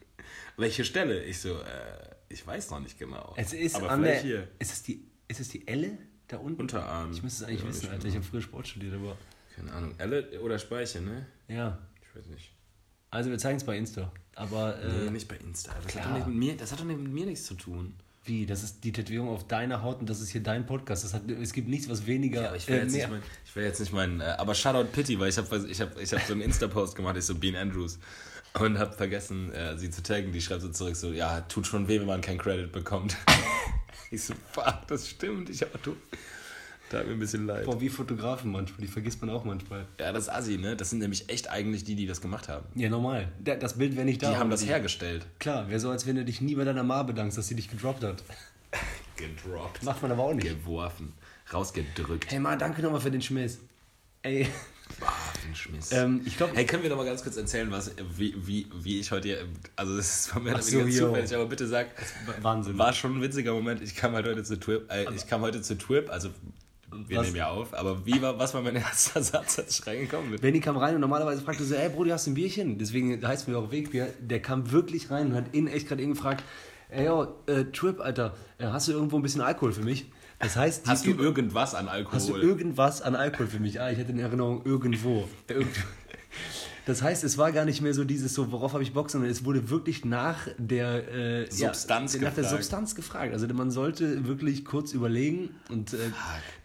Welche 0.56 0.84
Stelle? 0.84 1.24
Ich 1.24 1.40
so, 1.40 1.54
äh, 1.58 1.64
ich 2.28 2.46
weiß 2.46 2.70
noch 2.70 2.78
nicht 2.80 2.98
genau. 2.98 3.34
Es 3.36 3.52
ist 3.52 3.74
aber 3.74 3.90
an 3.90 4.02
der. 4.02 4.20
hier. 4.20 4.48
Ist 4.60 4.72
es 4.72 4.82
die, 4.84 5.04
ist 5.26 5.40
es 5.40 5.48
die 5.48 5.66
Elle 5.66 5.98
da 6.28 6.36
unten? 6.36 6.60
Unterarm. 6.60 7.10
Ich 7.12 7.22
müsste 7.22 7.44
es 7.44 7.48
eigentlich 7.50 7.62
Ja, 7.62 7.68
wissen, 7.68 7.90
Alter. 7.90 8.06
Ich 8.08 8.14
habe 8.14 8.24
früher 8.24 8.42
Sport 8.42 8.68
studiert, 8.68 8.94
aber. 8.94 9.16
Keine 9.56 9.72
Ahnung. 9.72 9.94
Elle 9.98 10.40
oder 10.42 10.58
Speiche, 10.60 11.00
ne? 11.00 11.26
Ja. 11.48 11.78
Ich 12.02 12.16
weiß 12.16 12.26
nicht. 12.28 12.52
Also 13.10 13.30
wir 13.30 13.38
zeigen 13.38 13.56
es 13.56 13.64
bei 13.64 13.76
Insta. 13.76 14.12
Aber 14.36 14.80
äh, 14.80 15.04
Nee, 15.06 15.10
nicht 15.10 15.26
bei 15.26 15.36
Insta. 15.36 15.72
Das 15.74 15.82
hat, 15.82 15.88
klar. 15.90 16.04
doch 16.08 16.14
nicht 16.14 16.26
mit 16.28 16.36
mir, 16.36 16.56
das 16.56 16.70
hat 16.70 16.78
doch 16.78 16.84
nicht 16.84 17.00
mit 17.00 17.12
mir 17.12 17.26
nichts 17.26 17.46
zu 17.46 17.54
tun. 17.54 17.94
Wie? 18.24 18.46
Das 18.46 18.62
ist 18.62 18.84
die 18.84 18.92
Tätowierung 18.92 19.28
auf 19.28 19.46
deiner 19.46 19.82
Haut 19.82 20.00
und 20.00 20.10
das 20.10 20.20
ist 20.20 20.30
hier 20.30 20.42
dein 20.42 20.66
Podcast. 20.66 21.04
Das 21.04 21.14
hat, 21.14 21.28
es 21.30 21.52
gibt 21.52 21.68
nichts, 21.68 21.88
was 21.88 22.06
weniger. 22.06 22.42
Ja, 22.42 22.48
aber 22.48 22.56
ich 22.56 22.68
will 22.68 22.76
äh, 22.76 22.82
jetzt 22.82 22.92
mehr. 22.92 23.08
nicht 23.08 23.20
mein, 23.20 23.30
ich 23.44 23.56
will 23.56 23.64
jetzt 23.64 23.80
nicht 23.80 23.92
meinen, 23.92 24.20
äh, 24.20 24.24
aber 24.38 24.54
Shoutout 24.54 24.90
Pity, 24.92 25.18
weil 25.18 25.28
ich 25.28 25.38
habe 25.38 25.66
ich 25.68 25.80
hab, 25.80 25.98
ich 25.98 26.12
hab 26.12 26.20
so 26.22 26.32
einen 26.32 26.42
Insta-Post 26.42 26.96
gemacht, 26.96 27.16
ich 27.16 27.24
so 27.24 27.34
Bean 27.34 27.56
Andrews 27.56 27.98
und 28.58 28.78
habe 28.78 28.92
vergessen, 28.96 29.52
äh, 29.52 29.76
sie 29.78 29.90
zu 29.90 30.02
taggen. 30.02 30.32
Die 30.32 30.40
schreibt 30.40 30.62
so 30.62 30.68
zurück 30.70 30.96
so, 30.96 31.12
ja, 31.12 31.40
tut 31.42 31.66
schon 31.66 31.88
weh, 31.88 32.00
wenn 32.00 32.06
man 32.06 32.20
keinen 32.20 32.38
Credit 32.38 32.72
bekommt. 32.72 33.16
ich 34.10 34.24
so, 34.24 34.34
fuck, 34.52 34.86
das 34.88 35.08
stimmt, 35.08 35.50
ich 35.50 35.62
aber 35.62 35.78
hat 36.98 37.06
mir 37.06 37.12
ein 37.12 37.18
bisschen 37.20 37.46
leid. 37.46 37.64
Boah, 37.64 37.80
wie 37.80 37.88
Fotografen 37.88 38.50
manchmal, 38.50 38.80
die 38.80 38.86
vergisst 38.88 39.20
man 39.20 39.30
auch 39.30 39.44
manchmal. 39.44 39.86
Ja, 39.98 40.12
das 40.12 40.24
ist 40.24 40.28
assi, 40.30 40.58
ne? 40.58 40.76
Das 40.76 40.90
sind 40.90 40.98
nämlich 40.98 41.28
echt 41.28 41.48
eigentlich 41.48 41.84
die, 41.84 41.94
die 41.94 42.06
das 42.06 42.20
gemacht 42.20 42.48
haben. 42.48 42.66
Ja, 42.74 42.88
normal. 42.90 43.28
Das 43.42 43.78
Bild 43.78 43.94
wäre 43.96 44.04
nicht 44.04 44.22
da. 44.22 44.30
Die 44.30 44.36
haben 44.36 44.50
das 44.50 44.66
hergestellt. 44.66 45.26
Klar, 45.38 45.68
wäre 45.68 45.78
so, 45.80 45.90
als 45.90 46.06
wenn 46.06 46.16
du 46.16 46.24
dich 46.24 46.40
nie 46.40 46.54
bei 46.56 46.64
deiner 46.64 46.82
Ma 46.82 47.02
bedankst, 47.02 47.38
dass 47.38 47.46
sie 47.48 47.54
dich 47.54 47.70
gedroppt 47.70 48.02
hat. 48.04 48.22
Gedroppt. 49.16 49.82
Macht 49.82 50.02
man 50.02 50.12
aber 50.12 50.22
auch 50.24 50.34
nicht. 50.34 50.48
Geworfen. 50.48 51.12
Rausgedrückt. 51.52 52.30
Hey 52.30 52.38
Ma, 52.40 52.56
danke 52.56 52.80
nochmal 52.82 53.00
für 53.00 53.10
den 53.10 53.20
Schmiss. 53.22 53.58
Ey, 54.22 54.46
Boah, 54.98 55.12
den 55.46 55.54
Schmiss. 55.54 55.92
ähm, 55.92 56.20
ich 56.24 56.36
glaube, 56.36 56.54
Hey, 56.54 56.66
können 56.66 56.82
wir 56.82 56.90
noch 56.90 56.96
mal 56.96 57.04
ganz 57.06 57.22
kurz 57.22 57.36
erzählen, 57.36 57.70
was, 57.70 57.92
wie, 58.16 58.34
wie, 58.46 58.66
wie 58.82 58.98
ich 59.00 59.10
heute 59.12 59.28
hier, 59.28 59.44
also 59.76 59.96
das 59.96 60.26
ist 60.26 60.34
mir 60.36 60.54
Ach 60.54 60.62
so, 60.62 60.78
ganz 60.78 60.96
yo. 60.98 61.08
zufällig, 61.08 61.34
aber 61.34 61.46
bitte 61.46 61.66
sag, 61.66 61.88
Wahnsinn. 62.42 62.76
war 62.76 62.92
schon 62.92 63.16
ein 63.16 63.22
witziger 63.22 63.52
Moment. 63.54 63.82
Ich 63.82 63.94
kam 63.94 64.12
halt 64.14 64.26
heute 64.26 64.42
zu 64.42 64.58
Twip, 64.58 64.90
äh, 64.90 65.06
ich 65.14 65.26
kam 65.26 65.40
heute 65.42 65.62
zu 65.62 65.78
Twip, 65.78 66.10
also 66.10 66.30
wir 67.06 67.18
Was? 67.18 67.26
nehmen 67.26 67.36
ja 67.36 67.48
auf, 67.50 67.72
aber 67.74 68.04
wie 68.04 68.20
war, 68.20 68.38
was 68.38 68.52
war 68.54 68.62
mein 68.62 68.76
erster 68.76 69.22
Satz, 69.22 69.58
als 69.58 69.78
ich 69.78 69.86
reingekommen 69.86 70.30
bin? 70.30 70.40
Benny 70.40 70.60
kam 70.60 70.76
rein 70.76 70.94
und 70.94 71.00
normalerweise 71.00 71.42
fragte 71.42 71.64
so, 71.64 71.74
hey 71.76 71.88
Brudi, 71.88 72.10
hast 72.10 72.26
du 72.26 72.32
ein 72.32 72.34
Bierchen? 72.34 72.78
Deswegen 72.78 73.24
heißt 73.26 73.48
mir 73.48 73.58
auch 73.58 73.70
Wegbier. 73.70 74.08
Der 74.20 74.40
kam 74.40 74.70
wirklich 74.72 75.10
rein 75.10 75.28
und 75.28 75.34
hat 75.34 75.54
ihn 75.54 75.66
echt 75.66 75.88
gerade 75.88 76.02
ihn 76.02 76.10
gefragt, 76.10 76.44
ey 76.90 77.06
yo, 77.06 77.28
äh, 77.46 77.64
Trip, 77.72 78.00
Alter, 78.00 78.34
äh, 78.58 78.66
hast 78.66 78.88
du 78.88 78.92
irgendwo 78.92 79.16
ein 79.16 79.22
bisschen 79.22 79.40
Alkohol 79.40 79.72
für 79.72 79.82
mich? 79.82 80.06
Das 80.38 80.56
heißt, 80.56 80.88
Hast 80.88 81.04
du 81.04 81.10
irgendwas 81.10 81.74
an 81.74 81.88
Alkohol? 81.88 82.16
hast 82.16 82.28
du 82.30 82.36
irgendwas 82.36 83.02
an 83.02 83.14
Alkohol 83.14 83.46
für 83.46 83.60
mich? 83.60 83.80
Ah, 83.80 83.90
ich 83.90 83.98
hatte 83.98 84.10
in 84.12 84.18
Erinnerung 84.18 84.64
irgendwo. 84.64 85.28
Das 86.86 87.02
heißt, 87.02 87.24
es 87.24 87.38
war 87.38 87.52
gar 87.52 87.64
nicht 87.64 87.80
mehr 87.80 87.94
so 87.94 88.04
dieses 88.04 88.34
so, 88.34 88.50
worauf 88.52 88.72
habe 88.72 88.82
ich 88.82 88.92
Bock, 88.92 89.10
sondern 89.10 89.30
es 89.30 89.44
wurde 89.44 89.70
wirklich 89.70 90.04
nach 90.04 90.48
der 90.58 91.12
äh, 91.12 91.50
Substanz 91.50 92.14
ja, 92.14 92.20
nach 92.22 92.34
der 92.34 92.44
gefragt. 92.44 92.62
Substanz 92.62 92.94
gefragt. 92.94 93.32
Also 93.32 93.46
man 93.48 93.70
sollte 93.70 94.26
wirklich 94.26 94.64
kurz 94.64 94.92
überlegen 94.92 95.50
und 95.68 95.94
äh, 95.94 95.98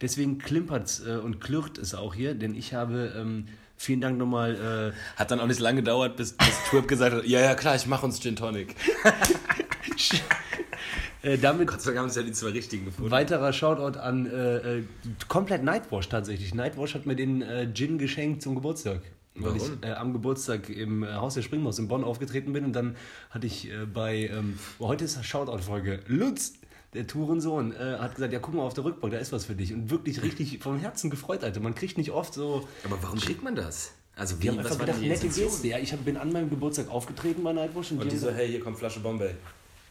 deswegen 0.00 0.38
klimpert 0.38 1.02
äh, 1.06 1.16
und 1.16 1.40
klirrt 1.40 1.78
es 1.78 1.94
auch 1.94 2.14
hier, 2.14 2.34
denn 2.34 2.54
ich 2.54 2.74
habe 2.74 3.12
ähm, 3.16 3.46
vielen 3.76 4.00
Dank 4.00 4.18
nochmal 4.18 4.92
äh, 4.94 5.18
Hat 5.18 5.30
dann 5.30 5.40
auch 5.40 5.46
nicht 5.46 5.60
lange 5.60 5.82
gedauert, 5.82 6.16
bis, 6.16 6.32
bis 6.32 6.54
Twip 6.70 6.88
gesagt 6.88 7.14
hat, 7.14 7.26
ja, 7.26 7.40
ja, 7.40 7.54
klar, 7.54 7.76
ich 7.76 7.86
mach 7.86 8.02
uns 8.02 8.20
Gin 8.20 8.36
Tonic. 8.36 8.74
äh, 11.22 11.38
damit 11.38 11.68
Gott 11.68 11.82
sei 11.82 11.90
Dank 11.90 12.00
haben 12.00 12.08
es 12.08 12.16
ja 12.16 12.22
die 12.22 12.32
zwei 12.32 12.50
richtigen 12.50 12.86
gefunden. 12.86 13.10
weiterer 13.10 13.52
Shoutout 13.52 13.98
an 13.98 14.26
äh, 14.26 14.78
äh, 14.78 14.84
komplett 15.28 15.62
Nightwash 15.62 16.08
tatsächlich. 16.08 16.54
Nightwash 16.54 16.94
hat 16.94 17.06
mir 17.06 17.16
den 17.16 17.42
äh, 17.42 17.72
Gin 17.72 17.98
geschenkt 17.98 18.42
zum 18.42 18.54
Geburtstag. 18.54 19.02
Weil 19.38 19.54
Warum? 19.60 19.78
ich 19.82 19.88
äh, 19.88 19.92
am 19.92 20.12
Geburtstag 20.12 20.68
im 20.70 21.02
äh, 21.02 21.12
Haus 21.14 21.34
der 21.34 21.42
Springmaus 21.42 21.78
in 21.78 21.88
Bonn 21.88 22.04
aufgetreten 22.04 22.52
bin 22.52 22.64
und 22.64 22.72
dann 22.72 22.96
hatte 23.30 23.46
ich 23.46 23.70
äh, 23.70 23.84
bei, 23.86 24.28
ähm, 24.32 24.58
oh, 24.78 24.88
heute 24.88 25.04
ist 25.04 25.22
Shoutout-Folge, 25.24 26.00
Lutz, 26.06 26.54
der 26.94 27.06
Tourensohn, 27.06 27.72
äh, 27.72 27.98
hat 27.98 28.14
gesagt, 28.14 28.32
ja 28.32 28.38
guck 28.38 28.54
mal 28.54 28.62
auf 28.62 28.72
der 28.74 28.84
Rückbank, 28.84 29.12
da 29.12 29.18
ist 29.18 29.32
was 29.32 29.44
für 29.44 29.54
dich. 29.54 29.74
Und 29.74 29.90
wirklich 29.90 30.22
richtig 30.22 30.60
vom 30.62 30.78
Herzen 30.78 31.10
gefreut, 31.10 31.44
Alter. 31.44 31.60
Man 31.60 31.74
kriegt 31.74 31.98
nicht 31.98 32.10
oft 32.12 32.32
so, 32.34 32.66
Aber 32.84 32.96
warum 33.02 33.18
kriegt 33.18 33.42
man 33.42 33.54
das? 33.54 33.92
Also 34.14 34.38
wie, 34.38 34.44
wir 34.44 34.52
haben 34.52 34.58
was 34.60 34.66
einfach 34.72 34.80
gedacht, 34.86 35.00
die 35.02 35.08
nette? 35.08 35.28
Geste. 35.28 35.68
Ja, 35.68 35.78
ich 35.78 35.92
hab, 35.92 36.02
bin 36.06 36.16
an 36.16 36.32
meinem 36.32 36.48
Geburtstag 36.48 36.88
aufgetreten 36.88 37.42
bei 37.42 37.52
Nightwash 37.52 37.90
und, 37.92 38.00
Und 38.00 38.10
die 38.10 38.16
so, 38.16 38.30
hey, 38.30 38.48
hier 38.48 38.60
kommt 38.60 38.78
Flasche 38.78 39.00
Bombay. 39.00 39.32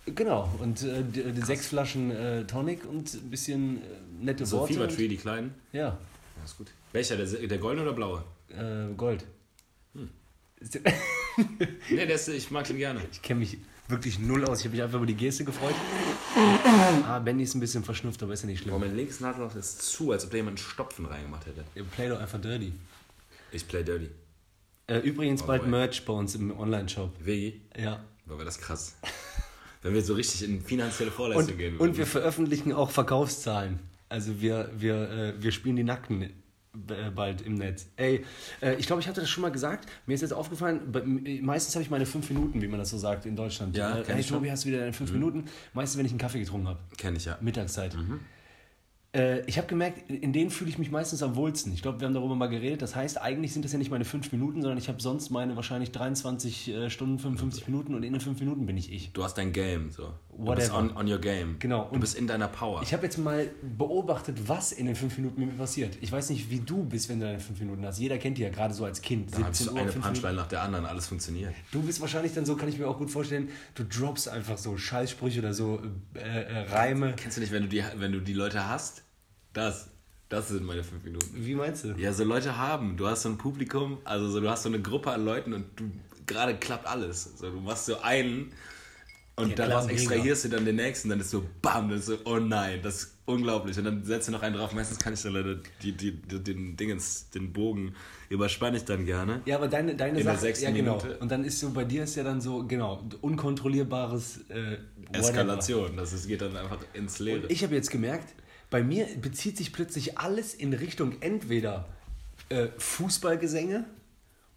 Genau, 0.07 0.49
und 0.59 0.81
äh, 0.83 1.03
die, 1.03 1.31
die 1.31 1.41
sechs 1.41 1.67
Flaschen 1.67 2.09
äh, 2.11 2.45
Tonic 2.45 2.85
und 2.87 3.13
ein 3.13 3.29
bisschen 3.29 3.77
äh, 3.77 3.81
nette 4.21 4.45
So 4.45 4.59
Worte. 4.59 4.73
Fever 4.73 4.85
und- 4.85 4.95
Tree, 4.95 5.07
die 5.07 5.17
kleinen. 5.17 5.53
Ja, 5.73 5.79
Ja, 5.79 5.97
ist 6.43 6.57
gut. 6.57 6.67
Welcher, 6.91 7.17
der, 7.17 7.25
der 7.25 7.57
goldene 7.59 7.83
oder 7.87 7.93
blaue? 7.93 8.23
äh, 8.49 8.93
Gold. 8.95 9.25
Nee, 11.89 12.03
ist, 12.05 12.27
ich 12.29 12.49
mag 12.51 12.65
den 12.67 12.77
gerne. 12.77 13.01
Ich 13.11 13.21
kenne 13.21 13.41
mich 13.41 13.57
wirklich 13.87 14.19
null 14.19 14.45
aus. 14.45 14.59
Ich 14.59 14.65
habe 14.65 14.75
mich 14.75 14.83
einfach 14.83 14.97
über 14.97 15.05
die 15.05 15.15
Geste 15.15 15.43
gefreut. 15.45 15.75
ah, 17.05 17.19
Benny 17.19 17.43
ist 17.43 17.55
ein 17.55 17.59
bisschen 17.59 17.83
verschnupft, 17.83 18.21
aber 18.23 18.33
ist 18.33 18.41
ja 18.43 18.47
nicht 18.47 18.63
Boah, 18.63 18.69
schlimm. 18.71 18.79
mein 18.81 18.95
linkes 18.95 19.19
Nadelloch 19.19 19.55
ist 19.55 19.81
zu, 19.81 20.11
als 20.11 20.23
ob 20.25 20.31
da 20.31 20.37
jemand 20.37 20.57
einen 20.59 20.67
Stopfen 20.69 21.05
reingemacht 21.05 21.45
hätte. 21.45 21.63
Ihr 21.75 21.83
Play 21.83 22.09
doch 22.09 22.19
einfach 22.19 22.39
dirty. 22.41 22.73
Ich 23.51 23.67
play 23.67 23.83
dirty. 23.83 24.09
Äh, 24.87 24.99
übrigens 24.99 25.41
Oh 25.43 25.47
bald 25.47 25.61
boy. 25.63 25.71
Merch 25.71 26.03
bei 26.05 26.13
uns 26.13 26.35
im 26.35 26.57
Online-Shop. 26.57 27.11
Wie? 27.19 27.61
Ja. 27.77 28.03
War 28.25 28.43
das 28.43 28.59
krass. 28.59 28.95
Wenn 29.81 29.93
wir 29.93 30.01
so 30.03 30.15
richtig 30.15 30.43
in 30.43 30.61
finanzielle 30.61 31.11
Vorleistung 31.11 31.51
Und, 31.53 31.57
gehen 31.57 31.77
und 31.77 31.89
wir 31.91 31.97
würden. 31.99 32.05
veröffentlichen 32.09 32.73
auch 32.73 32.89
Verkaufszahlen. 32.89 33.79
Also 34.09 34.41
wir, 34.41 34.71
wir, 34.77 35.09
äh, 35.11 35.33
wir 35.43 35.51
spielen 35.51 35.75
die 35.75 35.83
Nackten 35.83 36.31
bald 37.15 37.41
im 37.41 37.55
Netz. 37.55 37.87
Ey, 37.95 38.25
äh, 38.61 38.75
ich 38.75 38.87
glaube, 38.87 39.01
ich 39.01 39.07
hatte 39.07 39.21
das 39.21 39.29
schon 39.29 39.41
mal 39.41 39.51
gesagt. 39.51 39.89
Mir 40.05 40.13
ist 40.13 40.21
jetzt 40.21 40.33
aufgefallen, 40.33 40.81
meistens 41.41 41.75
habe 41.75 41.83
ich 41.83 41.89
meine 41.89 42.05
fünf 42.05 42.29
Minuten, 42.29 42.61
wie 42.61 42.67
man 42.67 42.79
das 42.79 42.89
so 42.89 42.97
sagt 42.97 43.25
in 43.25 43.35
Deutschland. 43.35 43.75
Ja, 43.75 43.99
äh, 43.99 44.03
kenn 44.03 44.13
hey, 44.13 44.21
ich. 44.21 44.27
Tobi, 44.27 44.51
hast 44.51 44.65
du 44.65 44.69
wieder 44.69 44.79
deine 44.79 44.93
fünf 44.93 45.11
Minuten? 45.11 45.45
Meistens, 45.73 45.97
wenn 45.97 46.05
ich 46.05 46.11
einen 46.11 46.19
Kaffee 46.19 46.39
getrunken 46.39 46.67
habe. 46.67 46.79
Kenn 46.97 47.15
ich 47.15 47.25
ja. 47.25 47.37
Mittagszeit. 47.41 47.95
Äh, 49.15 49.45
ich 49.45 49.57
habe 49.57 49.67
gemerkt, 49.67 50.09
in 50.09 50.33
denen 50.33 50.49
fühle 50.49 50.69
ich 50.69 50.77
mich 50.77 50.91
meistens 50.91 51.23
am 51.23 51.35
wohlsten. 51.35 51.71
Ich 51.73 51.81
glaube, 51.81 52.01
wir 52.01 52.07
haben 52.07 52.13
darüber 52.13 52.35
mal 52.35 52.47
geredet. 52.47 52.81
Das 52.81 52.95
heißt, 52.95 53.21
eigentlich 53.21 53.53
sind 53.53 53.63
das 53.63 53.71
ja 53.71 53.77
nicht 53.77 53.91
meine 53.91 54.03
fünf 54.03 54.31
Minuten, 54.31 54.61
sondern 54.61 54.77
ich 54.77 54.89
habe 54.89 55.01
sonst 55.01 55.29
meine 55.29 55.55
wahrscheinlich 55.55 55.91
23 55.91 56.67
äh, 56.67 56.89
Stunden, 56.89 57.19
55 57.19 57.67
Minuten 57.67 57.95
und 57.95 58.03
in 58.03 58.11
den 58.11 58.21
fünf 58.21 58.39
Minuten 58.41 58.65
bin 58.65 58.75
ich 58.77 58.91
ich. 58.91 59.13
Du 59.13 59.23
hast 59.23 59.37
dein 59.37 59.53
Game, 59.53 59.91
so. 59.91 60.13
Du 60.37 60.53
bist 60.53 60.69
Whatever. 60.71 60.91
on, 60.95 60.97
on 60.97 61.07
your 61.07 61.19
game. 61.19 61.55
Genau. 61.59 61.85
Du 61.85 61.95
Und 61.95 62.01
bist 62.01 62.15
in 62.15 62.27
deiner 62.27 62.49
Power. 62.49 62.81
Ich 62.83 62.93
habe 62.93 63.03
jetzt 63.03 63.17
mal 63.17 63.49
beobachtet, 63.61 64.49
was 64.49 64.73
in 64.73 64.85
den 64.85 64.95
fünf 64.95 65.17
Minuten 65.17 65.39
mit 65.39 65.51
mir 65.51 65.57
passiert. 65.57 65.97
Ich 66.01 66.11
weiß 66.11 66.29
nicht, 66.29 66.49
wie 66.49 66.59
du 66.59 66.83
bist, 66.83 67.07
wenn 67.07 67.19
du 67.19 67.25
deine 67.25 67.39
fünf 67.39 67.59
Minuten 67.59 67.85
hast. 67.85 67.99
Jeder 67.99 68.17
kennt 68.17 68.37
die 68.37 68.41
ja 68.41 68.49
gerade 68.49 68.73
so 68.73 68.83
als 68.83 69.01
Kind. 69.01 69.33
da 69.33 69.39
habe 69.39 69.51
ich 69.51 69.57
so 69.57 69.73
eine 69.73 69.91
Punchline 69.91 70.35
nach 70.35 70.47
der 70.47 70.61
anderen, 70.61 70.85
alles 70.85 71.07
funktioniert. 71.07 71.53
Du 71.71 71.81
bist 71.81 72.01
wahrscheinlich 72.01 72.33
dann 72.33 72.45
so, 72.45 72.55
kann 72.57 72.67
ich 72.67 72.77
mir 72.77 72.87
auch 72.87 72.97
gut 72.97 73.11
vorstellen, 73.11 73.49
du 73.75 73.83
droppst 73.85 74.27
einfach 74.27 74.57
so 74.57 74.77
Scheißsprüche 74.77 75.39
oder 75.39 75.53
so 75.53 75.81
äh, 76.15 76.19
äh, 76.19 76.59
Reime. 76.69 77.13
Kennst 77.15 77.37
du 77.37 77.41
nicht, 77.41 77.53
wenn 77.53 77.63
du 77.63 77.69
die, 77.69 77.83
wenn 77.95 78.11
du 78.11 78.19
die 78.19 78.33
Leute 78.33 78.67
hast? 78.67 79.03
Das. 79.53 79.89
Das 80.27 80.47
sind 80.47 80.65
meine 80.65 80.83
fünf 80.83 81.03
Minuten. 81.03 81.29
Wie 81.33 81.53
meinst 81.53 81.83
du? 81.83 81.89
Ja, 81.97 82.11
so 82.11 82.23
Leute 82.23 82.57
haben. 82.57 82.97
Du 82.97 83.07
hast 83.07 83.21
so 83.21 83.29
ein 83.29 83.37
Publikum, 83.37 83.99
also 84.05 84.27
so, 84.27 84.41
du 84.41 84.49
hast 84.49 84.63
so 84.63 84.69
eine 84.69 84.81
Gruppe 84.81 85.11
an 85.11 85.23
Leuten 85.23 85.53
und 85.53 85.65
du 85.79 85.91
gerade 86.25 86.55
klappt 86.55 86.87
alles. 86.87 87.37
So, 87.37 87.51
du 87.51 87.59
machst 87.59 87.85
so 87.85 88.01
einen 88.01 88.51
und 89.37 89.49
Ja, 89.49 89.55
dann 89.55 89.67
klar, 89.67 89.89
extrahierst 89.89 90.45
du 90.45 90.49
dann 90.49 90.63
den 90.63 90.77
nächsten, 90.77 91.09
dann 91.09 91.19
ist 91.19 91.29
so 91.29 91.43
BAM, 91.61 91.89
dann 91.89 91.99
ist 91.99 92.05
so, 92.05 92.17
oh 92.23 92.37
nein, 92.37 92.79
das 92.81 92.95
ist 92.95 93.17
unglaublich. 93.25 93.77
Und 93.77 93.83
dann 93.83 94.05
setzt 94.05 94.29
du 94.29 94.31
noch 94.31 94.41
einen 94.41 94.55
drauf. 94.55 94.73
Meistens 94.73 94.97
kann 94.97 95.13
ich 95.13 95.21
dann 95.21 95.33
leider 95.33 95.55
die, 95.81 95.91
die, 95.91 96.11
die, 96.13 96.41
den 96.41 96.77
Dingens, 96.77 97.29
den 97.31 97.51
Bogen 97.51 97.95
überspanne 98.29 98.77
ich 98.77 98.85
dann 98.85 99.05
gerne. 99.05 99.41
Ja, 99.45 99.57
aber 99.57 99.67
deine, 99.67 99.95
deine 99.95 100.19
In 100.19 100.25
Sache, 100.25 100.49
ja 100.49 100.71
genau. 100.71 100.97
Minute. 100.97 101.17
Und 101.17 101.31
dann 101.31 101.43
ist 101.43 101.59
so, 101.59 101.71
bei 101.71 101.83
dir 101.83 102.05
ist 102.05 102.15
ja 102.15 102.23
dann 102.23 102.39
so, 102.39 102.65
genau, 102.65 103.03
unkontrollierbares 103.21 104.45
äh. 104.49 104.77
Eskalation, 105.11 105.97
das 105.97 106.13
ist, 106.13 106.27
geht 106.27 106.41
dann 106.41 106.55
einfach 106.55 106.79
ins 106.93 107.19
Leere. 107.19 107.41
Und 107.43 107.51
ich 107.51 107.63
habe 107.63 107.75
jetzt 107.75 107.91
gemerkt, 107.91 108.33
bei 108.69 108.83
mir 108.83 109.05
bezieht 109.21 109.57
sich 109.57 109.73
plötzlich 109.73 110.17
alles 110.17 110.53
in 110.53 110.73
Richtung 110.73 111.21
entweder 111.21 111.89
äh, 112.49 112.67
Fußballgesänge 112.77 113.85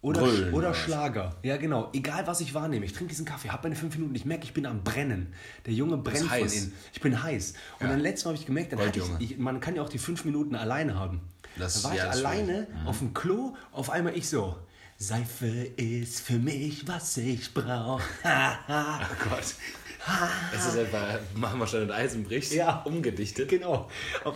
oder, 0.01 0.21
Brüllen, 0.21 0.53
oder? 0.53 0.73
Schlager. 0.73 1.35
Ja, 1.43 1.57
genau. 1.57 1.89
Egal, 1.93 2.25
was 2.25 2.39
ich 2.41 2.53
wahrnehme. 2.53 2.85
Ich 2.85 2.93
trinke 2.93 3.09
diesen 3.09 3.25
Kaffee, 3.25 3.49
habe 3.49 3.63
meine 3.63 3.75
fünf 3.75 3.95
Minuten. 3.95 4.15
Ich 4.15 4.23
merke, 4.25 4.45
ich 4.45 4.53
bin 4.53 4.65
am 4.65 4.83
Brennen. 4.83 5.33
Der 5.65 5.73
Junge 5.73 5.97
brennt 5.97 6.27
von 6.29 6.37
innen. 6.37 6.73
Ich 6.93 7.01
bin 7.01 7.21
heiß. 7.21 7.53
Und 7.79 7.87
Ja. 7.87 7.91
dann 7.91 7.99
letztes 7.99 8.25
Mal 8.25 8.29
habe 8.31 8.39
ich 8.39 8.45
gemerkt, 8.45 8.71
dann 8.73 8.79
hatte 8.79 8.99
ich, 9.19 9.31
ich, 9.31 9.37
man 9.37 9.59
kann 9.59 9.75
ja 9.75 9.81
auch 9.81 9.89
die 9.89 9.97
fünf 9.97 10.23
Minuten 10.25 10.55
alleine 10.55 10.95
haben. 10.95 11.21
Das- 11.57 11.81
da 11.81 11.89
war 11.89 11.95
ja, 11.95 12.05
ich 12.05 12.11
alleine 12.11 12.67
auf 12.85 12.99
dem 12.99 13.13
Klo, 13.13 13.55
auf 13.73 13.89
einmal 13.89 14.17
ich 14.17 14.29
so. 14.29 14.55
Seife 15.01 15.47
ist 15.47 16.19
für 16.21 16.39
mich, 16.39 16.85
was 16.87 17.15
ich 17.17 17.53
brauche. 17.53 18.03
Oh 18.23 19.29
Gott. 19.29 19.55
Es 20.53 20.65
ist 20.67 20.77
einfach 20.77 21.19
Marmorstein 21.35 21.83
und 21.83 21.91
Eisen 21.91 22.23
bricht, 22.23 22.51
Ja. 22.53 22.81
umgedichtet. 22.83 23.49
Genau. 23.49 23.89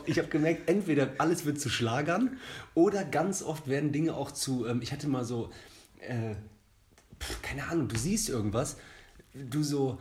Ich 0.06 0.18
habe 0.20 0.28
gemerkt, 0.30 0.70
entweder 0.70 1.10
alles 1.18 1.46
wird 1.46 1.60
zu 1.60 1.70
Schlagern 1.70 2.38
oder 2.74 3.04
ganz 3.04 3.42
oft 3.44 3.68
werden 3.68 3.92
Dinge 3.92 4.14
auch 4.16 4.32
zu. 4.32 4.66
Ähm, 4.68 4.82
ich 4.82 4.92
hatte 4.92 5.08
mal 5.08 5.26
so, 5.26 5.50
äh, 6.00 6.36
keine 7.42 7.68
Ahnung, 7.68 7.88
du 7.88 7.98
siehst 7.98 8.30
irgendwas, 8.30 8.78
du 9.34 9.64
so, 9.64 10.00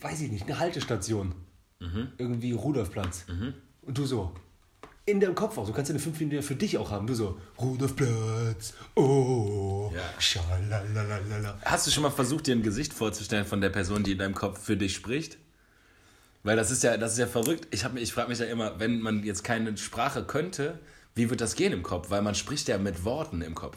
weiß 0.00 0.20
ich 0.22 0.30
nicht, 0.30 0.44
eine 0.46 0.58
Haltestation. 0.58 1.34
Irgendwie 2.18 2.52
Rudolfplatz. 2.52 3.24
Und 3.82 3.96
du 3.98 4.04
so, 4.04 4.32
in 5.10 5.20
deinem 5.20 5.34
Kopf 5.34 5.58
auch. 5.58 5.66
Du 5.66 5.72
kannst 5.72 5.88
ja 5.88 5.94
eine 5.94 6.02
5 6.02 6.18
Minuten 6.20 6.42
für 6.42 6.54
dich 6.54 6.76
auch 6.78 6.90
haben. 6.90 7.06
Du 7.06 7.14
so, 7.14 7.38
Rudolfplatz, 7.60 8.74
oh, 8.94 9.92
Ja. 9.94 10.02
schalalalala. 10.20 11.58
Hast 11.64 11.86
du 11.86 11.90
schon 11.90 12.02
mal 12.02 12.10
versucht, 12.10 12.46
dir 12.46 12.54
ein 12.54 12.62
Gesicht 12.62 12.92
vorzustellen 12.92 13.44
von 13.44 13.60
der 13.60 13.70
Person, 13.70 14.02
die 14.02 14.12
in 14.12 14.18
deinem 14.18 14.34
Kopf 14.34 14.62
für 14.62 14.76
dich 14.76 14.94
spricht? 14.94 15.38
Weil 16.42 16.56
das 16.56 16.70
ist 16.70 16.82
ja, 16.82 16.96
das 16.96 17.12
ist 17.12 17.18
ja 17.18 17.26
verrückt. 17.26 17.68
Ich, 17.70 17.84
hab 17.84 17.96
ich 17.96 18.12
frage 18.12 18.28
mich 18.30 18.38
ja 18.38 18.46
immer, 18.46 18.78
wenn 18.80 19.00
man 19.00 19.22
jetzt 19.24 19.44
keine 19.44 19.76
Sprache 19.76 20.24
könnte, 20.24 20.78
wie 21.14 21.28
wird 21.28 21.40
das 21.40 21.54
gehen 21.54 21.72
im 21.72 21.82
Kopf? 21.82 22.08
Weil 22.10 22.22
man 22.22 22.34
spricht 22.34 22.68
ja 22.68 22.78
mit 22.78 23.04
Worten 23.04 23.42
im 23.42 23.54
Kopf. 23.54 23.76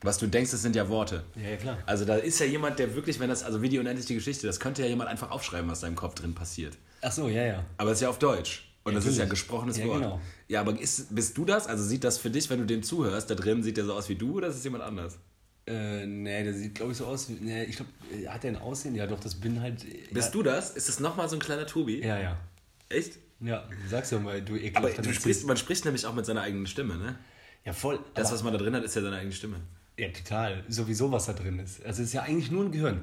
Was 0.00 0.16
du 0.18 0.26
denkst, 0.26 0.52
das 0.52 0.62
sind 0.62 0.74
ja 0.74 0.88
Worte. 0.88 1.24
Ja, 1.36 1.50
ja, 1.50 1.56
klar. 1.56 1.78
Also 1.84 2.04
da 2.04 2.16
ist 2.16 2.38
ja 2.38 2.46
jemand, 2.46 2.78
der 2.78 2.94
wirklich, 2.94 3.20
wenn 3.20 3.28
das, 3.28 3.42
also 3.42 3.60
wie 3.60 3.68
die 3.68 3.78
unendliche 3.78 4.14
Geschichte, 4.14 4.46
das 4.46 4.58
könnte 4.58 4.80
ja 4.82 4.88
jemand 4.88 5.10
einfach 5.10 5.30
aufschreiben, 5.30 5.70
was 5.70 5.80
da 5.80 5.86
im 5.86 5.96
Kopf 5.96 6.14
drin 6.14 6.34
passiert. 6.34 6.78
Ach 7.02 7.12
so, 7.12 7.28
ja, 7.28 7.42
ja. 7.44 7.64
Aber 7.76 7.90
es 7.90 7.98
ist 7.98 8.02
ja 8.02 8.08
auf 8.08 8.18
Deutsch. 8.18 8.71
Und 8.84 8.94
das 8.94 9.04
ist 9.04 9.16
ja 9.16 9.24
natürlich. 9.24 9.30
gesprochenes 9.40 9.78
Ja, 9.78 9.86
Wort. 9.86 10.00
genau. 10.02 10.20
Ja, 10.48 10.60
aber 10.60 10.78
ist, 10.80 11.14
bist 11.14 11.36
du 11.38 11.44
das? 11.44 11.66
Also 11.66 11.84
sieht 11.84 12.02
das 12.04 12.18
für 12.18 12.30
dich, 12.30 12.50
wenn 12.50 12.58
du 12.58 12.66
dem 12.66 12.82
zuhörst, 12.82 13.30
da 13.30 13.34
drin 13.34 13.62
sieht 13.62 13.76
der 13.76 13.84
so 13.84 13.94
aus 13.94 14.08
wie 14.08 14.16
du 14.16 14.34
oder 14.38 14.48
ist 14.48 14.56
es 14.56 14.64
jemand 14.64 14.82
anders? 14.82 15.18
Äh, 15.66 16.04
nee, 16.06 16.42
der 16.42 16.52
sieht, 16.54 16.74
glaube 16.74 16.90
ich, 16.92 16.98
so 16.98 17.06
aus 17.06 17.28
wie. 17.28 17.34
Nee, 17.34 17.64
ich 17.64 17.76
glaube, 17.76 17.90
hat 18.28 18.42
der 18.42 18.50
ein 18.50 18.56
Aussehen? 18.56 18.96
Ja, 18.96 19.06
doch, 19.06 19.20
das 19.20 19.36
bin 19.36 19.60
halt. 19.60 19.84
Bist 20.12 20.28
ja, 20.28 20.32
du 20.32 20.42
das? 20.42 20.70
Ist 20.70 20.88
es 20.88 20.98
nochmal 20.98 21.28
so 21.28 21.36
ein 21.36 21.40
kleiner 21.40 21.66
Tobi? 21.66 22.00
Ja, 22.04 22.18
ja. 22.18 22.36
Echt? 22.88 23.18
Ja, 23.38 23.68
sag's 23.88 24.10
ja 24.10 24.18
mal, 24.18 24.42
du 24.42 24.54
Aber 24.54 24.62
ekelhafter 24.62 25.02
du 25.02 25.12
sprichst, 25.14 25.46
man 25.46 25.56
spricht 25.56 25.84
nämlich 25.84 26.04
auch 26.06 26.14
mit 26.14 26.26
seiner 26.26 26.42
eigenen 26.42 26.66
Stimme, 26.66 26.96
ne? 26.96 27.16
Ja, 27.64 27.72
voll. 27.72 28.00
Das, 28.14 28.26
aber- 28.26 28.34
was 28.36 28.42
man 28.42 28.52
da 28.52 28.58
drin 28.58 28.74
hat, 28.74 28.82
ist 28.82 28.94
ja 28.96 29.02
seine 29.02 29.16
eigene 29.16 29.32
Stimme. 29.32 29.56
Ja, 29.98 30.08
total. 30.08 30.64
Sowieso, 30.68 31.12
was 31.12 31.26
da 31.26 31.34
drin 31.34 31.58
ist. 31.58 31.84
Also, 31.84 32.02
es 32.02 32.08
ist 32.08 32.12
ja 32.14 32.22
eigentlich 32.22 32.50
nur 32.50 32.64
ein 32.64 32.72
Gehirn. 32.72 33.02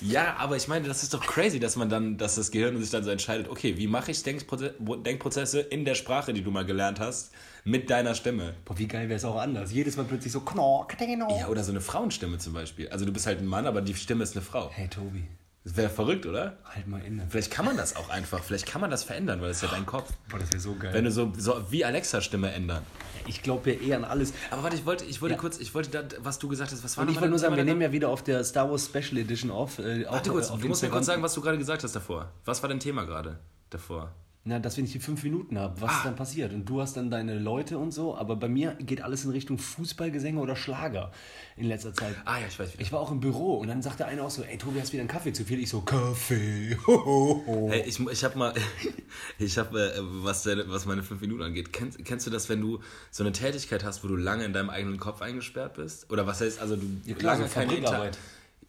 Ja, 0.00 0.36
aber 0.38 0.56
ich 0.56 0.68
meine, 0.68 0.88
das 0.88 1.02
ist 1.02 1.12
doch 1.12 1.24
crazy, 1.24 1.60
dass 1.60 1.76
man 1.76 1.88
dann, 1.88 2.16
dass 2.16 2.36
das 2.36 2.50
Gehirn 2.50 2.80
sich 2.80 2.90
dann 2.90 3.04
so 3.04 3.10
entscheidet, 3.10 3.48
okay, 3.48 3.76
wie 3.76 3.86
mache 3.86 4.10
ich 4.10 4.22
Denkproze 4.22 4.74
Denkprozesse 4.78 5.60
in 5.60 5.84
der 5.84 5.94
Sprache, 5.94 6.32
die 6.32 6.42
du 6.42 6.50
mal 6.50 6.64
gelernt 6.64 6.98
hast, 6.98 7.32
mit 7.64 7.90
deiner 7.90 8.14
Stimme? 8.14 8.54
Boah, 8.64 8.78
wie 8.78 8.88
geil 8.88 9.08
wäre 9.08 9.16
es 9.16 9.24
auch 9.24 9.36
anders. 9.36 9.72
Jedes 9.72 9.96
Mal 9.96 10.04
plötzlich 10.04 10.32
so 10.32 10.40
Knork. 10.40 10.96
Ja, 11.38 11.48
oder 11.48 11.62
so 11.62 11.72
eine 11.72 11.80
Frauenstimme 11.80 12.38
zum 12.38 12.54
Beispiel. 12.54 12.88
Also 12.88 13.04
du 13.04 13.12
bist 13.12 13.26
halt 13.26 13.40
ein 13.40 13.46
Mann, 13.46 13.66
aber 13.66 13.82
die 13.82 13.94
Stimme 13.94 14.24
ist 14.24 14.34
eine 14.34 14.44
Frau. 14.44 14.70
Hey, 14.72 14.88
Tobi, 14.88 15.24
Das 15.64 15.76
wäre 15.76 15.88
verrückt, 15.88 16.26
oder? 16.26 16.58
halt 16.74 16.86
mal 16.86 17.00
inne. 17.02 17.26
Vielleicht 17.30 17.50
kann 17.50 17.64
man 17.64 17.76
das 17.78 17.96
auch 17.96 18.10
einfach. 18.10 18.42
Vielleicht 18.44 18.66
kann 18.66 18.82
man 18.82 18.90
das 18.90 19.02
verändern, 19.02 19.40
weil 19.40 19.48
das 19.48 19.56
ist 19.58 19.62
ja 19.62 19.68
dein 19.74 19.86
Kopf. 19.86 20.12
Boah, 20.28 20.38
das 20.38 20.50
wäre 20.52 20.60
so 20.60 20.74
geil. 20.74 20.92
Wenn 20.92 21.04
du 21.04 21.10
so, 21.10 21.32
so 21.38 21.64
wie 21.70 21.84
Alexa-Stimme 21.86 22.52
ändern. 22.52 22.82
ich 23.26 23.42
glaube 23.42 23.72
ja 23.72 23.80
eh 23.80 23.94
an 23.94 24.04
alles. 24.04 24.34
Aber 24.50 24.62
warte, 24.64 24.76
ich 24.76 24.84
wollte, 24.84 25.06
ich 25.06 25.22
wollte 25.22 25.36
Ja. 25.36 25.40
kurz, 25.40 25.58
ich 25.58 25.74
wollte 25.74 25.88
da, 25.90 26.02
was 26.22 26.38
du 26.38 26.48
gesagt 26.48 26.70
hast, 26.70 26.84
was 26.84 26.98
war 26.98 27.04
Und 27.04 27.10
ich 27.10 27.16
wollte 27.16 27.30
nur 27.30 27.38
sagen, 27.38 27.56
wir 27.56 27.64
nehmen 27.64 27.80
ja 27.80 27.92
wieder 27.92 28.10
auf 28.10 28.22
der 28.22 28.44
Star 28.44 28.70
Wars 28.70 28.84
Special 28.84 29.16
Edition 29.16 29.50
auf. 29.50 29.78
Äh, 29.78 30.04
Warte 30.06 30.30
kurz, 30.30 30.50
auf 30.50 30.60
du 30.60 30.68
musst 30.68 30.82
mir 30.82 30.90
kurz 30.90 31.06
sagen, 31.06 31.22
was 31.22 31.32
du 31.32 31.40
gerade 31.40 31.56
gesagt 31.56 31.82
hast 31.82 31.96
davor. 31.96 32.30
Was 32.44 32.62
war 32.62 32.68
dein 32.68 32.80
Thema 32.80 33.04
gerade 33.04 33.38
davor? 33.70 34.12
Na, 34.46 34.58
dass 34.58 34.76
wir 34.76 34.82
nicht 34.82 34.92
die 34.92 34.98
fünf 35.00 35.22
Minuten 35.22 35.58
haben, 35.58 35.80
was 35.80 35.90
Ah. 35.90 36.00
dann 36.04 36.16
passiert. 36.16 36.52
Und 36.52 36.66
du 36.68 36.82
hast 36.82 36.98
dann 36.98 37.10
deine 37.10 37.38
Leute 37.38 37.78
und 37.78 37.92
so, 37.92 38.14
aber 38.14 38.36
bei 38.36 38.46
mir 38.46 38.74
geht 38.74 39.00
alles 39.00 39.24
in 39.24 39.30
Richtung 39.30 39.56
Fußballgesänge 39.56 40.38
oder 40.38 40.54
Schlager 40.54 41.12
in 41.56 41.66
letzter 41.66 41.94
Zeit. 41.94 42.14
Ah 42.26 42.40
ja, 42.40 42.46
ich 42.46 42.58
weiß 42.58 42.74
wieder. 42.74 42.82
Ich 42.82 42.92
war 42.92 43.00
auch 43.00 43.10
im 43.10 43.20
Büro 43.20 43.54
und 43.56 43.68
dann 43.68 43.80
sagte 43.80 44.04
einer 44.04 44.22
auch 44.22 44.28
so, 44.30 44.42
ey 44.42 44.58
Tobi, 44.58 44.80
hast 44.80 44.92
wieder 44.92 45.00
einen 45.00 45.08
Kaffee 45.08 45.32
zu 45.32 45.44
viel? 45.44 45.60
Ich 45.60 45.70
so, 45.70 45.80
Kaffee. 45.80 46.76
Ho, 46.86 46.92
ho, 47.06 47.44
ho. 47.46 47.68
Hey, 47.70 47.84
ich, 47.86 47.98
ich 47.98 48.22
habe 48.22 48.36
mal, 48.36 48.52
ich 49.38 49.56
habe, 49.56 49.94
äh, 49.94 50.00
was, 50.22 50.42
deine- 50.42 50.68
was 50.68 50.84
meine 50.84 51.02
fünf 51.02 51.22
Minuten 51.22 51.42
angeht, 51.42 51.72
kennst, 51.72 52.04
kennst 52.04 52.26
du 52.26 52.30
das, 52.30 52.50
wenn 52.50 52.60
du 52.60 52.80
so 53.10 53.22
eine 53.24 53.32
Tätigkeit 53.32 53.82
hast, 53.82 54.04
wo 54.04 54.08
du 54.08 54.16
lange 54.16 54.44
in 54.44 54.52
deinem 54.52 54.68
eigenen 54.68 54.98
Kopf 54.98 55.22
eingesperrt 55.22 55.72
bist? 55.74 56.10
Oder 56.12 56.26
was 56.26 56.42
heißt, 56.42 56.60
also 56.60 56.76
du 56.76 56.84
Ja, 57.06 57.14
klar, 57.14 57.36
lange 57.36 57.48
so 57.48 57.54
keine. 57.54 57.74
Inter- 57.76 58.10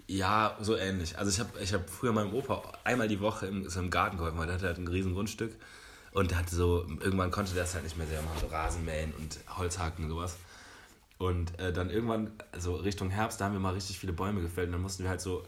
Ja, 0.08 0.58
so 0.62 0.76
ähnlich. 0.78 1.18
Also 1.18 1.32
ich 1.32 1.40
habe 1.40 1.60
ich 1.60 1.74
hab 1.74 1.90
früher 1.90 2.14
meinem 2.14 2.34
Opa 2.34 2.74
einmal 2.84 3.08
die 3.08 3.20
Woche 3.20 3.48
im, 3.48 3.68
so 3.70 3.80
im 3.80 3.90
Garten 3.90 4.18
geholfen, 4.18 4.38
weil 4.38 4.46
der 4.46 4.56
hatte 4.56 4.68
halt 4.68 4.78
ein 4.78 4.88
riesen 4.88 5.14
Grundstück 5.14 5.56
und 6.12 6.32
der 6.32 6.38
hatte 6.38 6.56
so, 6.56 6.86
irgendwann 7.00 7.32
konnte 7.32 7.54
der 7.54 7.64
das 7.64 7.74
halt 7.74 7.84
nicht 7.84 7.98
mehr 7.98 8.08
sehr 8.08 8.22
machen, 8.22 8.40
so 8.40 8.48
Rasenmähen 8.48 9.14
und 9.16 9.40
Holzhacken 9.58 10.06
und 10.06 10.12
sowas. 10.12 10.38
Und 11.18 11.58
äh, 11.60 11.74
dann 11.74 11.90
irgendwann, 11.90 12.32
also 12.52 12.76
Richtung 12.76 13.10
Herbst, 13.10 13.42
da 13.42 13.46
haben 13.46 13.54
wir 13.54 13.60
mal 13.60 13.74
richtig 13.74 13.98
viele 14.00 14.14
Bäume 14.14 14.42
gefällt 14.42 14.68
und 14.68 14.74
dann 14.74 14.82
mussten 14.82 15.04
wir 15.04 15.10
halt 15.10 15.22
so 15.22 15.44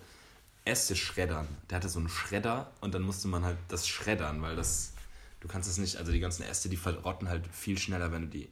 Äste 0.66 0.96
schreddern. 0.96 1.48
Der 1.70 1.78
hatte 1.78 1.90
so 1.90 2.00
einen 2.00 2.10
Schredder 2.10 2.72
und 2.82 2.94
dann 2.96 3.04
musste 3.04 3.28
man 3.28 3.44
halt 3.46 3.58
das 3.68 3.88
schreddern, 3.88 4.42
weil 4.42 4.56
das, 4.56 4.94
du 5.42 5.48
kannst 5.48 5.70
es 5.70 5.78
nicht, 5.78 5.98
also 5.98 6.12
die 6.12 6.20
ganzen 6.20 6.44
Äste, 6.44 6.70
die 6.70 6.78
verrotten 6.78 7.30
halt 7.30 7.46
viel 7.48 7.78
schneller, 7.78 8.12
wenn 8.12 8.24
du 8.24 8.28
die 8.30 8.50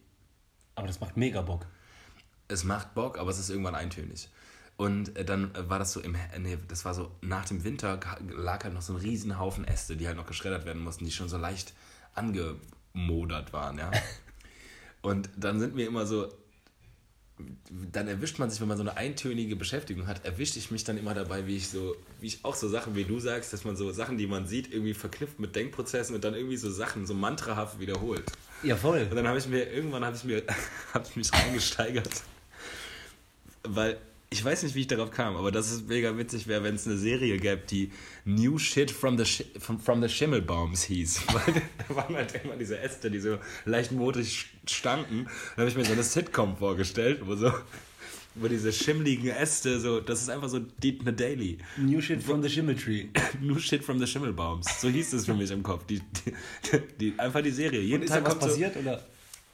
Aber 0.75 0.87
das 0.87 0.99
macht 0.99 1.17
mega 1.17 1.41
Bock. 1.41 1.65
es 2.47 2.63
macht 2.63 2.93
Bock, 2.93 3.17
aber 3.17 3.31
es 3.31 3.39
ist 3.39 3.49
irgendwann 3.49 3.75
eintönig. 3.75 4.29
Und 4.77 5.15
äh, 5.15 5.23
dann 5.23 5.51
war 5.69 5.79
das 5.79 5.93
so 5.93 6.01
im, 6.01 6.17
nee, 6.39 6.57
das 6.67 6.83
war 6.83 6.93
so 6.93 7.11
nach 7.21 7.45
dem 7.45 7.63
Winter 7.63 7.99
lag 8.29 8.63
halt 8.63 8.73
noch 8.73 8.81
so 8.81 8.93
ein 8.93 8.99
riesen 8.99 9.39
Haufen 9.39 9.65
Äste, 9.65 9.95
die 9.95 10.07
halt 10.07 10.17
noch 10.17 10.27
geschreddert 10.27 10.65
werden 10.65 10.83
mussten, 10.83 11.05
die 11.05 11.11
schon 11.11 11.29
so 11.29 11.37
leicht 11.37 11.73
angemodert 12.13 13.53
waren, 13.53 13.77
ja. 13.77 13.91
Und 15.01 15.29
dann 15.37 15.59
sind 15.59 15.77
wir 15.77 15.87
immer 15.87 16.05
so, 16.05 16.29
dann 17.91 18.07
erwischt 18.07 18.39
man 18.39 18.49
sich, 18.49 18.61
wenn 18.61 18.67
man 18.67 18.77
so 18.77 18.83
eine 18.83 18.95
eintönige 18.97 19.55
Beschäftigung 19.55 20.07
hat, 20.07 20.25
erwische 20.25 20.57
ich 20.57 20.71
mich 20.71 20.83
dann 20.83 20.97
immer 20.97 21.13
dabei, 21.13 21.45
wie 21.47 21.57
ich 21.57 21.67
so, 21.67 21.95
wie 22.19 22.27
ich 22.27 22.45
auch 22.45 22.55
so 22.55 22.69
Sachen, 22.69 22.95
wie 22.95 23.03
du 23.03 23.19
sagst, 23.19 23.51
dass 23.51 23.65
man 23.65 23.75
so 23.75 23.91
Sachen, 23.91 24.17
die 24.17 24.25
man 24.25 24.47
sieht, 24.47 24.71
irgendwie 24.73 24.93
verknüpft 24.93 25.39
mit 25.39 25.55
Denkprozessen 25.55 26.15
und 26.15 26.23
dann 26.23 26.33
irgendwie 26.33 26.57
so 26.57 26.71
Sachen 26.71 27.05
so 27.05 27.13
mantrahaft 27.13 27.79
wiederholt. 27.79 28.23
Ja, 28.63 28.75
voll. 28.75 29.07
Und 29.09 29.15
dann 29.15 29.27
habe 29.27 29.37
ich 29.37 29.47
mir, 29.47 29.69
irgendwann 29.69 30.05
habe 30.05 30.15
ich 30.15 30.23
mir, 30.23 30.43
habe 30.93 31.05
ich 31.07 31.15
mich 31.15 31.33
reingesteigert. 31.33 32.23
Weil, 33.63 33.99
ich 34.29 34.43
weiß 34.43 34.63
nicht, 34.63 34.75
wie 34.75 34.81
ich 34.81 34.87
darauf 34.87 35.11
kam, 35.11 35.35
aber 35.35 35.51
dass 35.51 35.71
es 35.71 35.83
mega 35.83 36.17
witzig 36.17 36.47
wäre, 36.47 36.63
wenn 36.63 36.75
es 36.75 36.87
eine 36.87 36.97
Serie 36.97 37.37
gäbe, 37.37 37.61
die 37.69 37.91
New 38.25 38.57
Shit 38.57 38.91
from 38.91 39.17
the, 39.17 39.25
Sch 39.25 39.43
from, 39.59 39.79
from 39.79 40.01
the 40.01 40.09
Schimmelbaums 40.09 40.83
hieß. 40.83 41.21
Weil 41.33 41.61
da 41.87 41.95
waren 41.95 42.15
halt 42.15 42.33
immer 42.43 42.55
diese 42.55 42.79
Äste, 42.79 43.11
die 43.11 43.19
so 43.19 43.37
leicht 43.65 43.91
modrig 43.91 44.47
standen. 44.67 45.25
Da 45.55 45.61
habe 45.61 45.69
ich 45.69 45.75
mir 45.75 45.85
so 45.85 45.93
eine 45.93 46.03
Sitcom 46.03 46.57
vorgestellt, 46.57 47.21
wo 47.23 47.35
so, 47.35 47.51
wo 48.35 48.47
diese 48.47 48.73
schimmligen 48.73 49.29
Äste 49.29 49.79
so, 49.79 50.01
das 50.01 50.21
ist 50.21 50.29
einfach 50.29 50.49
so 50.49 50.59
die, 50.59 50.99
eine 50.99 51.13
Daily. 51.13 51.59
New 51.77 52.01
shit 52.01 52.21
from 52.21 52.41
the 52.41 52.49
Shimmeltree. 52.49 53.09
New 53.41 53.59
Shit 53.59 53.83
from 53.83 53.99
the 53.99 54.07
Schimmelbaums. 54.07 54.81
So 54.81 54.89
hieß 54.89 55.13
es 55.13 55.25
für 55.25 55.35
mich 55.35 55.51
im 55.51 55.63
Kopf. 55.63 55.85
Die, 55.85 55.99
die, 55.99 56.79
die, 56.99 57.19
einfach 57.19 57.41
die 57.41 57.51
Serie. 57.51 57.79
Jeden 57.79 58.03
Ist 58.03 58.09
da 58.09 58.15
Tag 58.15 58.25
was 58.25 58.31
kommt 58.31 58.43
so, 58.43 58.49
passiert 58.49 58.77
oder? 58.77 59.03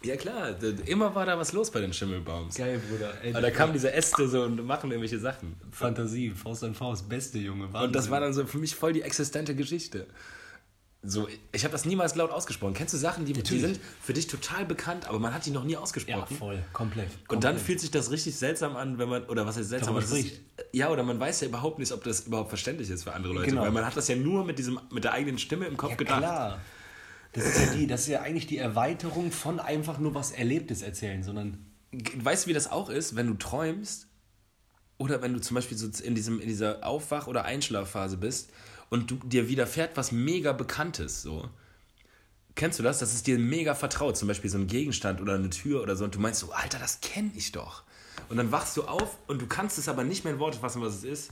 Ja 0.03 0.15
klar, 0.17 0.55
immer 0.85 1.13
war 1.15 1.25
da 1.25 1.37
was 1.37 1.53
los 1.53 1.69
bei 1.71 1.79
den 1.81 1.93
Schimmelbaums. 1.93 2.55
Geil, 2.55 2.81
Bruder. 2.89 3.13
Ey, 3.23 3.31
Aber 3.31 3.41
da 3.41 3.51
kamen 3.51 3.73
diese 3.73 3.91
Äste 3.93 4.27
so 4.27 4.43
und 4.43 4.65
machen 4.65 4.89
irgendwelche 4.91 5.19
Sachen. 5.19 5.55
Fantasie, 5.71 6.31
Faust 6.31 6.63
an 6.63 6.73
Faust, 6.75 7.07
beste 7.09 7.37
Junge. 7.39 7.67
Und 7.67 7.95
das 7.95 8.09
war 8.09 8.19
dann 8.19 8.33
so 8.33 8.45
für 8.45 8.57
mich 8.57 8.75
voll 8.75 8.93
die 8.93 9.01
existente 9.01 9.55
Geschichte. 9.55 10.07
So, 11.03 11.27
ich 11.51 11.63
habe 11.63 11.71
das 11.71 11.85
niemals 11.85 12.13
laut 12.13 12.29
ausgesprochen. 12.29 12.75
Kennst 12.75 12.93
du 12.93 12.97
Sachen, 12.99 13.25
die, 13.25 13.33
die 13.33 13.59
sind 13.59 13.79
für 14.03 14.13
dich 14.13 14.27
total 14.27 14.65
bekannt, 14.67 15.07
aber 15.09 15.17
man 15.17 15.33
hat 15.33 15.43
die 15.47 15.49
noch 15.49 15.63
nie 15.63 15.71
Ja, 15.73 15.79
ausgesprochen? 15.79 16.37
voll, 16.37 16.59
komplett. 16.73 17.07
und 17.27 17.43
dann 17.43 17.57
fühlt 17.57 17.79
sich 17.79 17.89
das 17.89 18.11
richtig 18.11 18.35
seltsam 18.35 18.75
an, 18.75 18.99
wenn 18.99 19.09
man, 19.09 19.23
oder 19.25 19.47
was 19.47 19.57
heißt 19.57 19.69
seltsam, 19.69 19.97
ist, 19.97 20.09
spricht. 20.09 20.41
ja, 20.73 20.91
oder 20.91 21.01
man 21.01 21.19
weiß 21.19 21.41
ja 21.41 21.47
überhaupt 21.47 21.79
nicht, 21.79 21.91
ob 21.91 22.03
das 22.03 22.27
überhaupt 22.27 22.49
verständlich 22.49 22.87
ist 22.91 23.03
für 23.03 23.13
andere 23.13 23.33
Leute, 23.33 23.47
Genau. 23.49 23.63
weil 23.63 23.71
man 23.71 23.83
hat 23.83 23.97
das 23.97 24.07
ja 24.09 24.15
nur 24.15 24.45
mit 24.45 24.59
diesem, 24.59 24.79
mit 24.91 25.03
der 25.03 25.13
eigenen 25.13 25.39
Stimme 25.39 25.65
im 25.65 25.75
Kopf 25.75 25.89
Ja, 25.91 25.95
gedacht. 25.97 26.19
klar. 26.19 26.59
Das 27.33 27.45
ist 27.45 27.59
ja 27.59 27.73
die, 27.73 27.87
das 27.87 28.01
ist 28.01 28.07
ja 28.07 28.21
eigentlich 28.21 28.47
die 28.47 28.57
Erweiterung 28.57 29.31
von 29.31 29.59
einfach 29.59 29.99
nur 29.99 30.13
was 30.13 30.31
Erlebtes 30.31 30.81
erzählen, 30.81 31.23
sondern 31.23 31.71
Weißt 31.91 32.45
du, 32.45 32.49
wie 32.49 32.53
das 32.53 32.71
auch 32.71 32.89
ist, 32.89 33.15
wenn 33.15 33.27
du 33.27 33.33
träumst 33.33 34.07
oder 34.97 35.21
wenn 35.21 35.33
du 35.33 35.41
zum 35.41 35.55
Beispiel 35.55 35.77
so 35.77 35.89
in, 36.03 36.15
diesem, 36.15 36.39
in 36.39 36.47
dieser 36.47 36.85
Aufwach- 36.85 37.27
oder 37.27 37.43
Einschlafphase 37.43 38.17
bist 38.17 38.49
und 38.89 39.11
du, 39.11 39.15
dir 39.15 39.49
widerfährt 39.49 39.97
was 39.97 40.11
mega 40.11 40.53
Bekanntes, 40.53 41.21
so. 41.21 41.49
Kennst 42.55 42.79
du 42.79 42.83
das? 42.83 42.99
Das 42.99 43.13
ist 43.13 43.27
dir 43.27 43.39
mega 43.39 43.75
vertraut, 43.75 44.17
zum 44.17 44.27
Beispiel 44.27 44.49
so 44.49 44.57
ein 44.57 44.67
Gegenstand 44.67 45.21
oder 45.21 45.35
eine 45.35 45.49
Tür 45.49 45.81
oder 45.81 45.95
so 45.95 46.05
und 46.05 46.15
du 46.15 46.19
meinst 46.19 46.39
so, 46.39 46.51
Alter, 46.51 46.79
das 46.79 47.01
kenne 47.01 47.31
ich 47.35 47.51
doch. 47.51 47.83
Und 48.29 48.37
dann 48.37 48.51
wachst 48.51 48.77
du 48.77 48.83
auf 48.83 49.17
und 49.27 49.41
du 49.41 49.47
kannst 49.47 49.77
es 49.77 49.89
aber 49.89 50.03
nicht 50.03 50.23
mehr 50.23 50.33
in 50.33 50.39
Worte 50.39 50.59
fassen, 50.59 50.81
was 50.81 50.95
es 50.95 51.03
ist. 51.03 51.31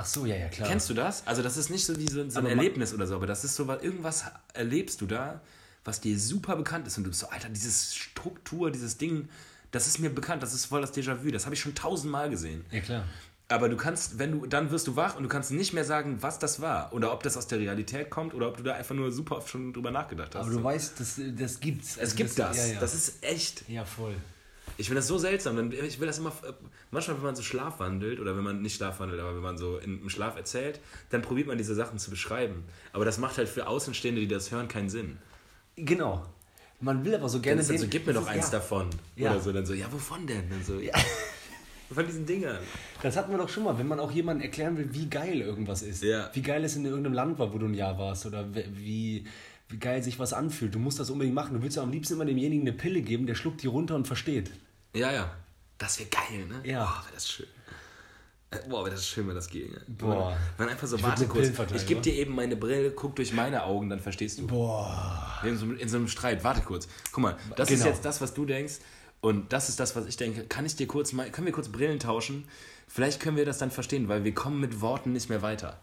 Ach 0.00 0.06
so, 0.06 0.26
ja, 0.26 0.36
ja, 0.36 0.48
klar. 0.48 0.68
Kennst 0.68 0.88
du 0.90 0.94
das? 0.94 1.26
Also 1.26 1.42
das 1.42 1.56
ist 1.56 1.70
nicht 1.70 1.84
so, 1.84 1.96
wie 1.98 2.08
so, 2.08 2.28
so 2.28 2.38
ein 2.38 2.46
Aber 2.46 2.48
Erlebnis 2.50 2.94
oder 2.94 3.06
so, 3.06 3.16
aber 3.16 3.26
das 3.26 3.44
ist 3.44 3.54
so, 3.54 3.66
weil 3.66 3.78
irgendwas 3.80 4.24
erlebst 4.54 5.00
du 5.00 5.06
da, 5.06 5.40
was 5.84 6.00
dir 6.00 6.18
super 6.18 6.56
bekannt 6.56 6.86
ist 6.86 6.96
und 6.98 7.04
du 7.04 7.10
bist 7.10 7.20
so, 7.20 7.28
Alter, 7.28 7.48
diese 7.48 7.70
Struktur, 7.70 8.70
dieses 8.70 8.98
Ding, 8.98 9.28
das 9.70 9.86
ist 9.86 9.98
mir 9.98 10.10
bekannt, 10.10 10.42
das 10.42 10.54
ist 10.54 10.66
voll 10.66 10.80
das 10.80 10.92
Déjà-vu, 10.94 11.30
das 11.30 11.44
habe 11.44 11.54
ich 11.54 11.60
schon 11.60 11.74
tausendmal 11.74 12.30
gesehen. 12.30 12.64
Ja, 12.70 12.80
klar. 12.80 13.04
Aber 13.48 13.68
du 13.68 13.76
kannst, 13.76 14.18
wenn 14.18 14.30
du, 14.30 14.46
dann 14.46 14.70
wirst 14.70 14.86
du 14.86 14.94
wach 14.94 15.16
und 15.16 15.24
du 15.24 15.28
kannst 15.28 15.50
nicht 15.50 15.72
mehr 15.72 15.84
sagen, 15.84 16.18
was 16.22 16.38
das 16.38 16.60
war 16.60 16.92
oder 16.92 17.12
ob 17.12 17.24
das 17.24 17.36
aus 17.36 17.48
der 17.48 17.58
Realität 17.58 18.08
kommt 18.08 18.32
oder 18.32 18.46
ob 18.48 18.56
du 18.56 18.62
da 18.62 18.74
einfach 18.74 18.94
nur 18.94 19.10
super 19.10 19.38
oft 19.38 19.48
schon 19.48 19.72
drüber 19.72 19.90
nachgedacht 19.90 20.36
hast. 20.36 20.46
Aber 20.46 20.50
du 20.54 20.62
weißt, 20.62 21.00
das, 21.00 21.20
das 21.36 21.58
gibt's. 21.58 21.94
es 21.94 21.98
Also 21.98 22.16
gibt 22.16 22.38
das, 22.38 22.56
Ja, 22.56 22.66
ja. 22.74 22.80
das 22.80 22.94
ist 22.94 23.24
echt. 23.24 23.68
ja, 23.68 23.84
voll. 23.84 24.14
Ich 24.80 24.86
finde 24.86 25.00
das 25.00 25.08
so 25.08 25.18
seltsam. 25.18 25.56
Dann- 25.56 25.72
Ich 25.72 26.00
will 26.00 26.06
das 26.06 26.18
immer. 26.18 26.32
Manchmal, 26.90 27.16
wenn 27.18 27.24
man 27.24 27.36
so 27.36 27.42
schlafwandelt 27.42 28.18
oder 28.18 28.34
wenn 28.36 28.42
man 28.42 28.62
nicht 28.62 28.76
schlafwandelt, 28.76 29.20
aber 29.20 29.34
wenn 29.34 29.42
man 29.42 29.58
so 29.58 29.78
im 29.78 30.08
Schlaf 30.08 30.36
erzählt, 30.36 30.80
dann 31.10 31.20
probiert 31.20 31.46
man 31.46 31.58
diese 31.58 31.74
Sachen 31.74 31.98
zu 31.98 32.10
beschreiben. 32.10 32.64
Aber 32.94 33.04
das 33.04 33.18
macht 33.18 33.36
halt 33.36 33.48
für 33.48 33.66
Außenstehende, 33.66 34.22
die 34.22 34.28
das 34.28 34.50
hören, 34.50 34.68
keinen 34.68 34.88
Sinn. 34.88 35.18
Genau. 35.76 36.24
Man 36.80 37.04
will 37.04 37.14
aber 37.14 37.28
so 37.28 37.36
Dann 37.38 37.42
gerne 37.42 37.60
ist 37.60 37.68
dann 37.70 37.76
so, 37.78 37.86
gib 37.88 38.06
mir 38.06 38.14
doch 38.14 38.26
eins 38.26 38.46
ja. 38.46 38.52
davon. 38.58 38.88
Ja. 39.16 39.32
Oder 39.32 39.40
so, 39.40 39.52
dann 39.52 39.66
so, 39.66 39.74
ja, 39.74 39.86
wovon 39.92 40.26
denn? 40.26 40.48
Dann 40.48 40.64
so, 40.64 40.80
ja. 40.80 40.94
Von 41.92 42.06
diesen 42.06 42.24
Dingern. 42.24 42.58
Das 43.02 43.16
hatten 43.16 43.32
wir 43.32 43.38
doch 43.38 43.48
schon 43.48 43.64
mal, 43.64 43.76
wenn 43.76 43.88
man 43.88 43.98
auch 44.00 44.12
jemandem 44.12 44.44
erklären 44.44 44.78
will, 44.78 44.88
wie 44.92 45.10
geil 45.10 45.40
irgendwas 45.40 45.82
ist. 45.82 46.02
Ja. 46.04 46.30
Wie 46.32 46.40
geil 46.40 46.64
es 46.64 46.76
in 46.76 46.84
irgendeinem 46.84 47.14
Land 47.14 47.38
war, 47.38 47.52
wo 47.52 47.58
du 47.58 47.66
ein 47.66 47.74
Jahr 47.74 47.98
warst. 47.98 48.24
Oder 48.26 48.46
wie, 48.54 49.24
wie 49.68 49.76
geil 49.78 50.02
sich 50.02 50.18
was 50.18 50.32
anfühlt. 50.32 50.74
Du 50.74 50.78
musst 50.78 51.00
das 51.00 51.10
unbedingt 51.10 51.34
machen. 51.34 51.54
Du 51.54 51.62
willst 51.62 51.76
ja 51.76 51.82
am 51.82 51.90
liebsten 51.90 52.14
immer 52.14 52.24
demjenigen 52.24 52.62
eine 52.62 52.72
Pille 52.76 53.02
geben, 53.02 53.26
der 53.26 53.34
schluckt 53.34 53.62
die 53.62 53.66
runter 53.66 53.96
und 53.96 54.06
versteht. 54.06 54.52
Ja, 54.94 55.12
ja. 55.12 55.30
Das 55.78 55.98
wäre 55.98 56.08
geil, 56.10 56.46
ne? 56.46 56.60
Ja. 56.64 56.84
Boah, 56.84 57.02
wäre 57.04 57.14
das 57.14 57.28
schön. 57.28 57.46
Äh, 58.50 58.58
Boah, 58.68 58.84
wäre 58.84 58.94
das 58.96 59.06
schön, 59.06 59.28
wenn 59.28 59.34
das 59.34 59.48
ginge. 59.48 59.80
Boah. 59.86 60.36
Wenn 60.58 60.68
einfach 60.68 60.86
so, 60.88 60.96
Ich 60.96 61.02
warte 61.02 61.26
kurz, 61.26 61.48
ich 61.74 61.86
gebe 61.86 62.00
dir 62.00 62.14
eben 62.14 62.34
meine 62.34 62.56
Brille, 62.56 62.90
guck 62.90 63.14
durch 63.16 63.32
meine 63.32 63.62
Augen, 63.62 63.88
dann 63.88 64.00
verstehst 64.00 64.38
du. 64.38 64.46
Boah. 64.46 65.40
In 65.44 65.56
so, 65.56 65.72
in 65.72 65.88
so 65.88 65.96
einem 65.96 66.08
Streit, 66.08 66.42
warte 66.42 66.60
kurz. 66.62 66.88
Guck 67.12 67.22
mal, 67.22 67.36
das 67.56 67.70
ist 67.70 67.78
Genau. 67.78 67.90
jetzt 67.90 68.04
das, 68.04 68.20
was 68.20 68.34
du 68.34 68.44
denkst 68.44 68.74
und 69.20 69.52
das 69.52 69.68
ist 69.68 69.78
das, 69.78 69.94
was 69.94 70.06
ich 70.06 70.16
denke. 70.16 70.44
Kann 70.44 70.66
ich 70.66 70.74
dir 70.74 70.88
kurz 70.88 71.12
mal, 71.12 71.30
können 71.30 71.46
wir 71.46 71.52
kurz 71.52 71.68
Brillen 71.68 72.00
tauschen? 72.00 72.48
Vielleicht 72.88 73.20
können 73.20 73.36
wir 73.36 73.44
das 73.44 73.58
dann 73.58 73.70
verstehen, 73.70 74.08
weil 74.08 74.24
wir 74.24 74.34
kommen 74.34 74.58
mit 74.58 74.80
Worten 74.80 75.12
nicht 75.12 75.28
mehr 75.28 75.42
weiter. 75.42 75.80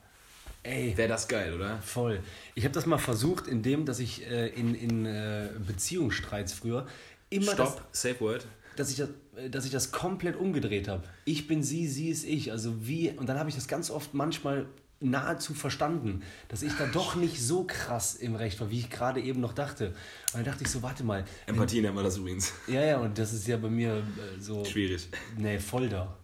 Ey. 0.64 0.98
Wäre 0.98 1.08
das 1.08 1.30
geil, 1.30 1.54
oder? 1.54 1.82
Voll. 1.82 2.22
Ich 2.54 2.66
habe 2.66 2.74
das 2.74 2.86
mal 2.86 2.98
versucht, 2.98 3.48
indem, 3.48 3.86
dass 3.86 4.00
ich 4.00 4.30
äh, 4.30 4.48
in, 4.50 4.76
in 4.76 5.06
äh, 5.06 5.50
Beziehungsstreits 5.66 6.52
früher 6.52 6.86
immer 7.30 7.56
das, 7.56 7.70
Stopp, 7.70 7.88
Safe 7.94 8.20
Word. 8.20 8.46
Dass 8.80 8.90
ich 8.92 8.98
das, 8.98 9.10
äh, 9.36 9.50
dass 9.50 9.66
ich 9.66 9.72
das 9.72 9.92
komplett 9.92 10.36
umgedreht 10.36 10.88
habe. 10.88 11.04
Ich 11.26 11.48
bin 11.48 11.64
sie, 11.64 11.88
sie 11.88 12.10
ist 12.10 12.24
ich. 12.26 12.52
Also 12.52 12.88
wie, 12.88 13.12
und 13.12 13.28
dann 13.28 13.38
habe 13.38 13.50
ich 13.50 13.56
das 13.56 13.68
ganz 13.68 13.90
oft 13.90 14.14
manchmal 14.14 14.68
nahezu 15.00 15.54
verstanden, 15.54 16.24
dass 16.48 16.64
ich 16.64 16.74
da 16.74 16.88
doch 16.88 17.16
nicht 17.16 17.40
so 17.40 17.66
krass 17.66 18.16
im 18.16 18.36
Recht 18.36 18.60
war, 18.60 18.72
wie 18.72 18.80
ich 18.80 18.90
gerade 18.90 19.22
eben 19.22 19.42
noch 19.42 19.54
dachte. 19.54 19.90
Und 19.90 20.36
dann 20.36 20.46
dachte 20.46 20.64
ich 20.64 20.70
so, 20.70 20.82
warte 20.82 21.04
mal. 21.04 21.26
Empathie 21.46 21.82
nennt 21.82 21.96
man 21.96 22.04
das 22.04 22.18
übrigens. 22.18 22.54
Ja, 22.68 22.84
ja, 22.84 22.98
und 22.98 23.18
das 23.18 23.34
ist 23.34 23.48
ja 23.48 23.58
bei 23.58 23.70
mir 23.70 23.98
äh, 23.98 24.40
so. 24.40 24.66
Schwierig. 24.66 25.08
Nee, 25.38 25.60
voll 25.60 25.90
da. 25.90 26.18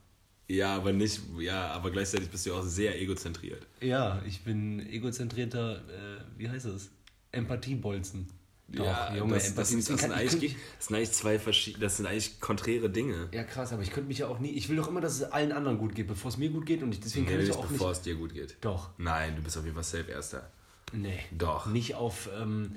Ja, 0.48 0.76
aber 0.76 0.92
nicht, 0.92 1.22
ja, 1.40 1.68
aber 1.68 1.90
gleichzeitig 1.92 2.30
bist 2.30 2.46
du 2.46 2.54
auch 2.54 2.64
sehr 2.64 3.02
egozentriert. 3.02 3.66
Ja, 3.80 4.22
ich 4.28 4.44
bin 4.44 4.80
egozentrierter, 4.88 5.78
äh, 5.78 6.22
wie 6.38 6.50
heißt 6.50 6.66
das? 6.66 6.90
Empathiebolzen. 7.32 8.28
Doch, 8.76 8.86
ja, 8.86 9.16
Junge, 9.16 9.36
das, 9.36 9.44
das, 9.46 9.56
das, 9.56 9.70
Deswegen 9.70 9.98
sind 10.00 10.12
eigentlich, 10.12 10.56
das 10.80 10.88
sind 10.88 10.96
eigentlich 10.96 11.12
zwei 11.12 11.38
verschiedene, 11.40 11.84
das 11.84 11.98
sind 11.98 12.08
eigentlich 12.08 12.40
konträre 12.40 12.90
Dinge. 12.90 13.30
Ja, 13.32 13.44
krass, 13.44 13.72
aber 13.72 13.84
ich 13.84 13.92
könnte 13.92 14.08
mich 14.08 14.18
ja 14.20 14.28
auch 14.28 14.40
nie. 14.40 14.50
Ich 14.50 14.68
will 14.70 14.76
doch 14.78 14.88
immer, 14.88 15.00
dass 15.02 15.14
es 15.16 15.24
allen 15.24 15.52
anderen 15.52 15.78
gut 15.78 15.94
geht, 15.96 16.08
bevor 16.08 16.30
es 16.30 16.38
mir 16.38 16.50
gut 16.50 16.66
geht. 16.66 16.82
Und 16.82 16.92
ich, 16.92 17.00
deswegen 17.00 17.26
Nee, 17.26 17.32
kann 17.34 17.42
ich 17.42 17.52
auch 17.52 17.66
bevor 17.68 17.90
nicht. 17.90 17.98
es 18.00 18.04
dir 18.04 18.16
gut 18.16 18.34
geht. 18.34 18.58
Doch. 18.62 18.90
Nein, 18.98 19.36
du 19.36 19.42
bist 19.44 19.58
auf 19.58 19.64
jeden 19.64 19.76
Fall 19.76 19.84
safe 19.84 20.10
Erster. 20.12 20.50
Nee. 20.92 21.20
Doch. 21.38 21.68
Nicht 21.68 21.96
auf 21.96 22.30
ähm, 22.40 22.76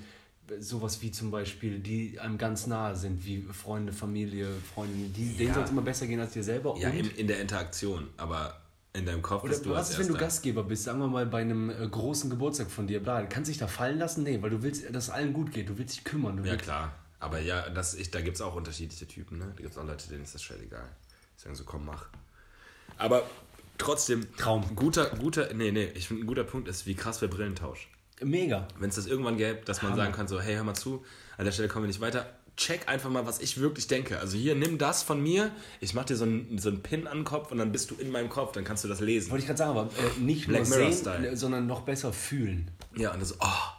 sowas 0.61 1.01
wie 1.03 1.11
zum 1.11 1.31
Beispiel, 1.31 1.79
die 1.79 2.21
einem 2.21 2.39
ganz 2.39 2.67
nahe 2.67 2.95
sind, 2.95 3.25
wie 3.27 3.43
Freunde, 3.53 3.93
Familie, 3.93 4.49
Freunde. 4.75 4.93
Die, 5.17 5.35
Denen 5.37 5.49
Ja. 5.49 5.55
soll 5.55 5.65
es 5.65 5.71
immer 5.71 5.83
besser 5.83 6.07
gehen 6.07 6.21
als 6.21 6.33
dir 6.33 6.45
selber. 6.45 6.77
Ja, 6.79 6.91
in, 6.91 7.11
in 7.11 7.27
der 7.27 7.41
Interaktion, 7.41 8.09
aber 8.17 8.61
in 8.97 9.07
deinem 9.07 9.23
Kopf 9.23 9.45
oder 9.45 9.53
bist 9.53 9.67
du 9.67 9.71
was 9.71 9.91
ist, 9.91 9.99
wenn 9.99 10.09
du. 10.09 10.15
Gastgeber 10.15 10.65
bist, 10.65 10.85
sagen 10.85 10.99
wir 10.99 11.09
mal 11.09 11.27
bei 11.27 11.41
einem 11.41 11.71
äh, 11.71 11.87
großen 11.89 12.31
Geburtstag 12.31 12.71
von 12.71 12.87
dir, 12.87 13.03
bla, 13.03 13.23
kannst 13.27 13.51
dich 13.51 13.59
da 13.59 13.67
fallen 13.67 13.99
lassen? 13.99 14.23
Nee, 14.23 14.41
weil 14.43 14.51
du 14.51 14.63
willst, 14.63 14.93
dass 14.95 15.05
es 15.05 15.11
allen 15.11 15.33
gut 15.33 15.53
geht. 15.53 15.69
Du 15.69 15.79
willst 15.79 15.97
dich 15.97 16.05
kümmern. 16.05 16.37
Du 16.39 16.45
Ja, 16.45 16.57
klar. 16.57 16.93
Aber 17.19 17.41
ja, 17.41 17.69
das, 17.71 17.95
ich, 17.95 18.11
da 18.11 18.21
gibt 18.21 18.37
es 18.37 18.43
auch 18.43 18.55
unterschiedliche 18.55 19.07
Typen, 19.07 19.39
ne? 19.39 19.47
Da 19.57 19.63
gibt 19.63 19.73
es 19.73 19.79
auch 19.79 19.87
Leute, 19.87 20.09
denen 20.09 20.23
ist 20.23 20.35
das 20.35 20.43
scheißegal. 20.43 20.89
Die 21.37 21.43
sagen 21.43 21.55
so, 21.55 21.65
komm, 21.65 21.87
mach. 21.87 22.07
Aber 22.99 23.23
trotzdem, 23.79 24.27
Traum. 24.37 24.75
Guter, 24.75 25.11
guter, 25.11 25.53
nee, 25.55 25.71
nee, 25.71 25.87
ich 25.95 26.09
finde 26.09 26.25
ein 26.25 26.27
guter 26.27 26.45
Punkt 26.45 26.69
ist, 26.69 26.87
wie 26.87 26.95
krass 26.95 27.21
wäre 27.21 27.31
Brillentausch. 27.31 27.89
Mega. 28.23 28.69
Wenn 28.79 28.89
es 28.89 28.97
das 28.97 29.07
irgendwann 29.07 29.37
gäbe, 29.37 29.61
dass 29.65 29.83
man 29.83 29.93
Hammer. 29.93 30.05
sagen 30.05 30.15
kann, 30.15 30.29
so, 30.29 30.41
hey, 30.41 30.55
hör 30.55 30.65
mal 30.65 30.75
zu, 30.75 31.05
an 31.37 31.45
der 31.45 31.53
Stelle 31.53 31.69
kommen 31.69 31.85
wir 31.85 31.89
nicht 31.89 32.01
weiter. 32.01 32.36
Check 32.57 32.89
einfach 32.89 33.11
mal, 33.11 33.27
was 33.27 33.41
ich 33.41 33.61
wirklich 33.61 33.87
denke. 33.87 34.19
Also 34.19 34.37
hier, 34.39 34.55
nimm 34.55 34.79
das 34.79 35.03
von 35.03 35.23
mir, 35.23 35.51
ich 35.81 35.93
mach 35.93 36.05
dir 36.05 36.17
so 36.17 36.25
einen, 36.25 36.59
so 36.59 36.71
einen 36.71 36.83
Pin 36.83 37.07
an 37.07 37.19
den 37.19 37.25
Kopf 37.25 37.53
und 37.53 37.59
dann 37.59 37.71
bist 37.71 37.91
du 37.91 37.97
in 37.97 38.11
meinem 38.11 38.31
Kopf, 38.31 38.53
dann 38.53 38.65
kannst 38.65 38.83
du 38.83 38.89
das 38.89 39.01
lesen. 39.01 39.31
Wollte 39.31 39.43
ich 39.43 39.47
gerade 39.47 39.59
sagen, 39.59 39.71
aber 39.73 39.91
äh, 39.91 40.21
nicht 40.21 40.47
Black 40.47 40.67
nur 40.67 40.79
Mirror 40.79 40.93
sehen, 40.93 41.01
Style. 41.01 41.29
äh, 41.29 41.37
sondern 41.37 41.67
noch 41.67 41.83
besser 41.83 42.13
fühlen. 42.15 42.71
Ja, 42.97 43.13
und 43.13 43.21
das 43.21 43.31
so, 43.31 43.35
oh. 43.41 43.77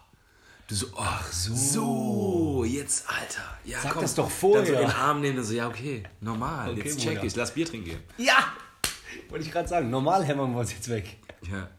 Du 0.67 0.75
so, 0.75 0.87
ach 0.97 1.31
so. 1.31 1.55
So, 1.55 2.63
jetzt, 2.65 3.09
Alter. 3.09 3.57
Ja, 3.63 3.79
Sag 3.81 3.93
komm. 3.93 4.01
das 4.01 4.15
doch 4.15 4.29
vorher. 4.29 4.63
Dann 4.63 4.73
so 4.73 4.81
in 4.81 4.87
den 4.87 4.95
Arm 4.95 5.21
nehmen 5.21 5.37
und 5.39 5.45
so, 5.45 5.53
ja, 5.53 5.67
okay, 5.67 6.03
normal. 6.19 6.71
Okay, 6.71 6.81
jetzt 6.83 6.99
check 6.99 7.13
Bruder. 7.15 7.23
ich, 7.25 7.35
lass 7.35 7.53
Bier 7.53 7.65
trinken 7.65 7.89
gehen. 7.89 7.99
Ja! 8.17 8.53
Wollte 9.29 9.45
ich 9.45 9.51
gerade 9.51 9.67
sagen, 9.67 9.89
normal 9.89 10.25
hämmern 10.25 10.51
wir 10.51 10.59
uns 10.59 10.73
jetzt 10.73 10.89
weg. 10.89 11.17
Ja. 11.49 11.69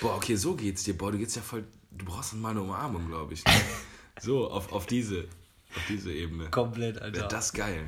Boah, 0.00 0.14
okay, 0.16 0.36
so 0.36 0.54
geht's 0.54 0.84
dir. 0.84 0.96
Boah, 0.96 1.10
du 1.10 1.18
geht's 1.18 1.34
ja 1.34 1.42
voll. 1.42 1.64
Du 1.90 2.04
brauchst 2.04 2.32
mal 2.34 2.50
eine 2.50 2.62
Umarmung, 2.62 3.08
glaube 3.08 3.34
ich. 3.34 3.42
so, 4.20 4.48
auf, 4.48 4.72
auf 4.72 4.86
diese, 4.86 5.24
auf 5.74 5.82
diese 5.88 6.12
Ebene. 6.12 6.50
Komplett, 6.50 7.00
Alter. 7.00 7.18
Wäre 7.18 7.28
das 7.28 7.52
geil. 7.52 7.82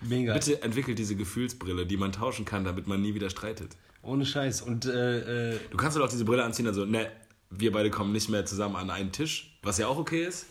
Mega. 0.00 0.32
Bitte 0.34 0.62
entwickelt 0.62 0.98
diese 0.98 1.16
Gefühlsbrille, 1.16 1.84
die 1.86 1.96
man 1.96 2.12
tauschen 2.12 2.44
kann, 2.44 2.64
damit 2.64 2.86
man 2.86 3.02
nie 3.02 3.14
wieder 3.14 3.30
streitet. 3.30 3.76
Ohne 4.02 4.24
Scheiß. 4.24 4.62
Und 4.62 4.86
äh, 4.86 5.54
äh, 5.54 5.58
Du 5.70 5.76
kannst 5.76 5.96
doch 5.96 6.04
auch 6.04 6.08
diese 6.08 6.24
Brille 6.24 6.44
anziehen, 6.44 6.66
also, 6.68 6.84
ne, 6.84 7.10
wir 7.50 7.72
beide 7.72 7.90
kommen 7.90 8.12
nicht 8.12 8.28
mehr 8.28 8.46
zusammen 8.46 8.76
an 8.76 8.90
einen 8.90 9.10
Tisch, 9.10 9.58
was 9.62 9.78
ja 9.78 9.88
auch 9.88 9.98
okay 9.98 10.24
ist, 10.24 10.46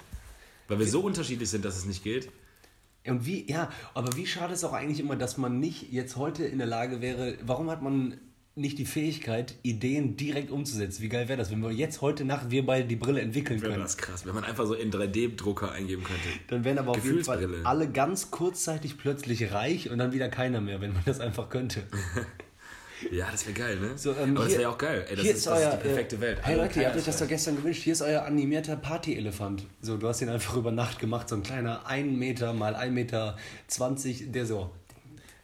weil 0.67 0.79
wir 0.79 0.87
so 0.87 0.99
unterschiedlich 1.01 1.49
sind, 1.49 1.63
dass 1.63 1.77
es 1.77 1.85
nicht 1.85 2.03
geht. 2.03 2.29
und 3.07 3.25
wie, 3.25 3.49
ja, 3.49 3.71
aber 3.93 4.15
wie 4.17 4.27
schade 4.27 4.53
ist 4.53 4.63
auch 4.65 4.73
eigentlich 4.73 4.99
immer, 4.99 5.15
dass 5.15 5.37
man 5.37 5.59
nicht 5.59 5.93
jetzt 5.93 6.17
heute 6.17 6.43
in 6.43 6.57
der 6.57 6.67
Lage 6.67 6.99
wäre, 7.01 7.37
warum 7.45 7.69
hat 7.69 7.81
man 7.81 8.19
nicht 8.57 8.77
die 8.77 8.85
Fähigkeit, 8.85 9.55
Ideen 9.63 10.17
direkt 10.17 10.51
umzusetzen? 10.51 11.01
Wie 11.01 11.09
geil 11.09 11.27
wäre 11.27 11.37
das, 11.37 11.51
wenn 11.51 11.61
wir 11.61 11.71
jetzt 11.71 12.01
heute 12.01 12.25
Nacht 12.25 12.49
wir 12.51 12.65
beide 12.65 12.87
die 12.87 12.95
Brille 12.95 13.21
entwickeln 13.21 13.61
Wäre 13.61 13.71
können? 13.71 13.83
das 13.83 13.97
krass, 13.97 14.25
wenn 14.25 14.35
man 14.35 14.43
einfach 14.43 14.65
so 14.65 14.73
in 14.73 14.91
3D-Drucker 14.91 15.71
eingeben 15.71 16.03
könnte. 16.03 16.27
Dann 16.47 16.63
wären 16.63 16.77
aber 16.77 16.91
auf 16.91 17.05
jeden 17.05 17.23
Fall 17.23 17.47
alle 17.63 17.89
ganz 17.89 18.31
kurzzeitig 18.31 18.97
plötzlich 18.97 19.51
reich 19.51 19.89
und 19.89 19.97
dann 19.97 20.13
wieder 20.13 20.29
keiner 20.29 20.61
mehr, 20.61 20.81
wenn 20.81 20.93
man 20.93 21.03
das 21.05 21.19
einfach 21.19 21.49
könnte. 21.49 21.83
Ja, 23.11 23.27
das 23.31 23.45
wäre 23.45 23.57
geil, 23.57 23.79
ne? 23.79 23.91
So, 23.95 24.11
ähm, 24.11 24.35
Aber 24.35 24.45
das 24.45 24.53
wäre 24.53 24.63
ja 24.63 24.69
auch 24.69 24.77
geil. 24.77 25.05
Ey, 25.07 25.15
das, 25.15 25.23
hier 25.23 25.31
ist, 25.31 25.37
ist 25.37 25.47
das 25.47 25.59
euer, 25.59 25.69
ist 25.69 25.77
die 25.77 25.87
perfekte 25.87 26.15
äh, 26.15 26.21
Welt. 26.21 26.39
Hey 26.41 26.53
Alle 26.53 26.63
Leute, 26.63 26.79
ihr 26.79 26.87
habt 26.87 26.97
euch 26.97 27.05
das 27.05 27.17
doch 27.17 27.27
gestern 27.27 27.55
gewünscht. 27.55 27.83
Hier 27.83 27.93
ist 27.93 28.01
euer 28.01 28.23
animierter 28.23 28.75
Party-Elefant. 28.75 29.65
So, 29.81 29.97
du 29.97 30.07
hast 30.07 30.21
ihn 30.21 30.29
einfach 30.29 30.55
über 30.55 30.71
Nacht 30.71 30.99
gemacht. 30.99 31.29
So 31.29 31.35
ein 31.35 31.43
kleiner 31.43 31.85
1 31.85 32.17
Meter 32.17 32.53
mal 32.53 32.75
1 32.75 32.93
Meter 32.93 33.37
20, 33.67 34.31
der 34.31 34.45
so. 34.45 34.71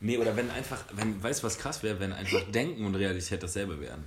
Nee, 0.03 0.17
oder 0.17 0.35
wenn 0.35 0.49
einfach, 0.51 0.83
wenn, 0.91 1.23
weißt 1.23 1.41
du, 1.41 1.47
was 1.47 1.57
krass 1.57 1.81
wäre, 1.81 1.97
wenn 2.01 2.11
einfach 2.11 2.41
Denken 2.51 2.85
und 2.85 2.95
Realität 2.95 3.41
dasselbe 3.41 3.79
wären? 3.79 4.03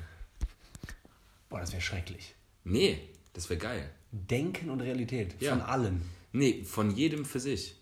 Boah, 1.48 1.60
das 1.60 1.72
wäre 1.72 1.80
schrecklich. 1.80 2.34
Nee, 2.64 2.98
das 3.32 3.48
wäre 3.48 3.58
geil. 3.58 3.90
Denken 4.12 4.68
und 4.68 4.82
Realität. 4.82 5.34
Ja. 5.40 5.52
Von 5.52 5.62
allen. 5.62 6.02
Nee, 6.32 6.64
von 6.64 6.90
jedem 6.90 7.24
für 7.24 7.40
sich. 7.40 7.76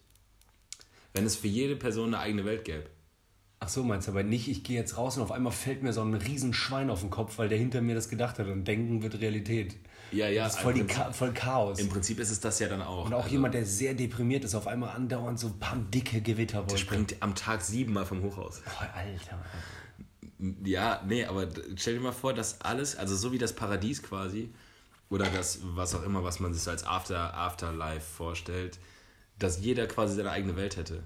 Wenn 1.12 1.26
es 1.26 1.34
für 1.34 1.48
jede 1.48 1.74
Person 1.74 2.14
eine 2.14 2.20
eigene 2.20 2.44
Welt 2.44 2.64
gäbe. 2.64 2.86
Ach 3.58 3.68
so, 3.68 3.82
meinst 3.82 4.06
du 4.06 4.12
aber 4.12 4.22
nicht, 4.22 4.46
ich 4.46 4.62
gehe 4.62 4.78
jetzt 4.78 4.96
raus 4.96 5.16
und 5.16 5.24
auf 5.24 5.32
einmal 5.32 5.52
fällt 5.52 5.82
mir 5.82 5.92
so 5.92 6.02
ein 6.02 6.14
riesen 6.14 6.54
Schwein 6.54 6.90
auf 6.90 7.00
den 7.00 7.10
Kopf, 7.10 7.38
weil 7.38 7.48
der 7.48 7.58
hinter 7.58 7.80
mir 7.80 7.96
das 7.96 8.08
gedacht 8.08 8.38
hat 8.38 8.46
und 8.46 8.64
Denken 8.64 9.02
wird 9.02 9.20
Realität. 9.20 9.74
Ja, 10.12 10.28
ja. 10.28 10.44
Das 10.44 10.54
ist 10.56 10.60
voll, 10.60 10.72
Prinzip- 10.74 10.96
Cha 10.96 11.12
voll 11.12 11.32
Chaos. 11.32 11.78
Im 11.78 11.88
Prinzip 11.88 12.20
ist 12.20 12.30
es 12.30 12.40
das 12.40 12.58
ja 12.60 12.68
dann 12.68 12.82
auch. 12.82 13.06
Und 13.06 13.14
auch 13.14 13.18
Also, 13.24 13.30
jemand, 13.30 13.54
der 13.54 13.66
sehr 13.66 13.94
deprimiert 13.94 14.44
ist, 14.44 14.54
auf 14.54 14.66
einmal 14.66 14.90
andauernd 14.94 15.38
so 15.40 15.48
ein 15.48 15.58
paar 15.58 15.76
dicke 15.76 16.20
Gewitterwolken. 16.20 16.68
der 16.74 16.78
springt 16.78 17.16
am 17.20 17.34
Tag 17.34 17.62
siebenmal 17.62 18.06
vom 18.06 18.22
Hochhaus. 18.22 18.60
Boah, 18.62 18.90
Alter. 18.94 19.44
Ja, 20.64 21.02
nee, 21.06 21.24
aber 21.24 21.48
stell 21.76 21.94
dir 21.94 22.00
mal 22.00 22.12
vor, 22.12 22.34
dass 22.34 22.60
alles, 22.60 22.96
also 22.96 23.16
so 23.16 23.32
wie 23.32 23.38
das 23.38 23.54
Paradies 23.54 24.02
quasi, 24.02 24.52
oder 25.08 25.26
das, 25.26 25.60
was 25.62 25.94
auch 25.94 26.02
immer, 26.02 26.22
was 26.24 26.40
man 26.40 26.52
sich 26.52 26.62
so 26.62 26.70
als 26.70 26.84
After, 26.84 27.34
Afterlife 27.34 28.00
vorstellt, 28.00 28.78
dass 29.38 29.60
jeder 29.60 29.86
quasi 29.86 30.16
seine 30.16 30.30
eigene 30.30 30.56
Welt 30.56 30.76
hätte. 30.76 31.02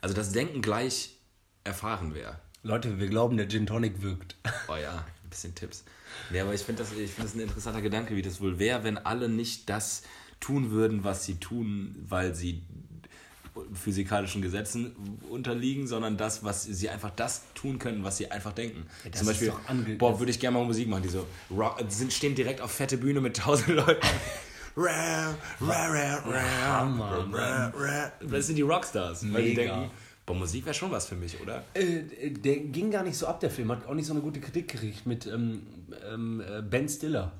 Also 0.00 0.14
das 0.14 0.32
Denken 0.32 0.62
gleich 0.62 1.16
erfahren 1.64 2.14
wäre. 2.14 2.38
Leute, 2.62 2.98
wir 2.98 3.08
glauben, 3.08 3.36
der 3.36 3.48
Gin 3.48 3.66
Tonic 3.66 4.02
wirkt. 4.02 4.36
Oh 4.68 4.76
ja, 4.76 5.04
ein 5.24 5.30
bisschen 5.30 5.54
Tipps. 5.54 5.84
Nee, 6.30 6.40
aber 6.40 6.54
ich 6.54 6.60
finde 6.62 6.82
das, 6.82 6.92
ich 6.92 7.10
find 7.10 7.26
das 7.26 7.34
ein 7.34 7.40
interessanter 7.40 7.80
Gedanke, 7.82 8.14
wie 8.16 8.22
das 8.22 8.40
wohl 8.40 8.58
wäre, 8.58 8.84
wenn 8.84 8.98
alle 8.98 9.28
nicht 9.28 9.68
das 9.70 10.02
tun 10.40 10.70
würden, 10.70 11.04
was 11.04 11.24
sie 11.24 11.36
tun, 11.36 11.94
weil 12.08 12.34
sie 12.34 12.62
physikalischen 13.74 14.40
Gesetzen 14.40 14.94
unterliegen, 15.30 15.86
sondern 15.86 16.16
das, 16.16 16.44
was 16.44 16.62
sie 16.64 16.88
einfach 16.88 17.10
das 17.10 17.42
tun 17.54 17.78
können, 17.78 18.04
was 18.04 18.16
sie 18.16 18.30
einfach 18.30 18.52
denken. 18.52 18.86
Ja, 19.04 19.10
das 19.10 19.18
Zum 19.20 19.26
Beispiel, 19.28 19.48
ist 19.48 19.54
doch 19.56 19.68
ange- 19.74 19.98
boah, 19.98 20.18
würde 20.18 20.30
ich 20.30 20.38
gerne 20.38 20.56
mal 20.58 20.64
Musik 20.64 20.86
machen, 20.88 21.02
die 21.02 21.08
so 21.08 21.26
rock, 21.50 21.82
sind, 21.88 22.12
stehen 22.12 22.34
direkt 22.36 22.60
auf 22.60 22.70
fette 22.70 22.96
Bühne 22.98 23.20
mit 23.20 23.36
tausend 23.36 23.68
Leuten. 23.70 24.06
Ra, 24.76 25.34
ra, 25.60 25.86
ra, 25.86 26.14
ra, 26.24 26.42
Hammer, 26.80 27.28
ra, 27.32 27.72
ra. 27.76 28.12
Das 28.20 28.46
sind 28.46 28.54
die 28.56 28.62
Rockstars, 28.62 29.24
weil 29.32 29.42
die 29.42 29.56
Mega. 29.56 29.74
denken, 29.74 29.90
boah, 30.28 30.36
Musik 30.36 30.66
wäre 30.66 30.74
schon 30.74 30.90
was 30.90 31.06
für 31.06 31.16
mich, 31.16 31.40
oder? 31.40 31.64
Äh, 31.74 32.30
der 32.30 32.56
ging 32.56 32.90
gar 32.90 33.02
nicht 33.02 33.16
so 33.16 33.26
ab, 33.26 33.40
der 33.40 33.50
Film. 33.50 33.72
Hat 33.72 33.86
auch 33.86 33.94
nicht 33.94 34.06
so 34.06 34.12
eine 34.12 34.22
gute 34.22 34.40
Kritik 34.40 34.68
gekriegt 34.68 35.06
mit 35.06 35.26
ähm, 35.26 35.62
ähm, 36.12 36.40
äh, 36.40 36.62
Ben 36.62 36.88
Stiller. 36.88 37.32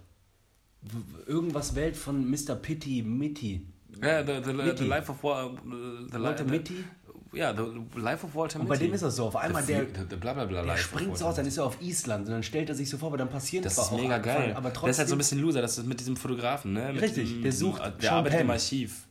Irgendwas 1.26 1.74
Welt 1.74 1.96
von 1.96 2.28
Mr. 2.28 2.54
Pitty 2.54 3.02
Mitty. 3.02 3.66
Ja, 4.02 4.24
the, 4.24 4.40
the, 4.44 4.52
Mitty. 4.52 4.78
the 4.78 4.84
Life 4.84 5.10
of 5.10 5.18
the, 5.20 6.18
Walter 6.18 6.44
the, 6.44 6.50
Mitty? 6.50 6.84
Ja, 7.32 7.52
the 7.54 8.00
Life 8.00 8.24
of 8.24 8.34
Walter 8.34 8.60
Und 8.60 8.68
bei 8.68 8.76
dem 8.76 8.94
ist 8.94 9.02
das 9.02 9.16
so. 9.16 9.26
Auf 9.26 9.36
einmal 9.36 9.62
the, 9.62 9.72
der, 9.74 9.84
the, 9.84 10.06
the 10.08 10.16
bla 10.16 10.32
bla 10.32 10.46
bla 10.46 10.62
der 10.62 10.76
springt 10.76 11.18
so 11.18 11.24
Walter 11.24 11.28
aus, 11.28 11.36
dann 11.36 11.46
ist 11.46 11.58
er 11.58 11.64
auf 11.64 11.82
Island 11.82 12.26
und 12.26 12.32
dann 12.32 12.42
stellt 12.42 12.70
er 12.70 12.74
sich 12.74 12.88
so 12.88 12.96
vor, 12.96 13.08
aber 13.08 13.18
dann 13.18 13.28
passieren 13.28 13.64
Das 13.64 13.74
zwar 13.74 13.84
ist 13.84 13.92
auch 13.92 14.00
mega 14.00 14.18
geil. 14.18 14.54
Aber 14.56 14.72
trotzdem, 14.72 14.84
der 14.84 14.90
ist 14.92 14.98
halt 15.00 15.08
so 15.08 15.14
ein 15.14 15.18
bisschen 15.18 15.40
Loser, 15.40 15.60
das 15.60 15.76
ist 15.76 15.86
mit 15.86 16.00
diesem 16.00 16.16
Fotografen, 16.16 16.72
ne? 16.72 16.92
Mit 16.92 17.02
Richtig, 17.02 17.28
dem, 17.28 17.42
der 17.42 17.52
sucht 17.52 17.82
Der 17.82 17.92
Sean 17.98 18.14
arbeitet 18.14 18.38
Penn. 18.38 18.46
im 18.46 18.50
Archiv. 18.50 19.07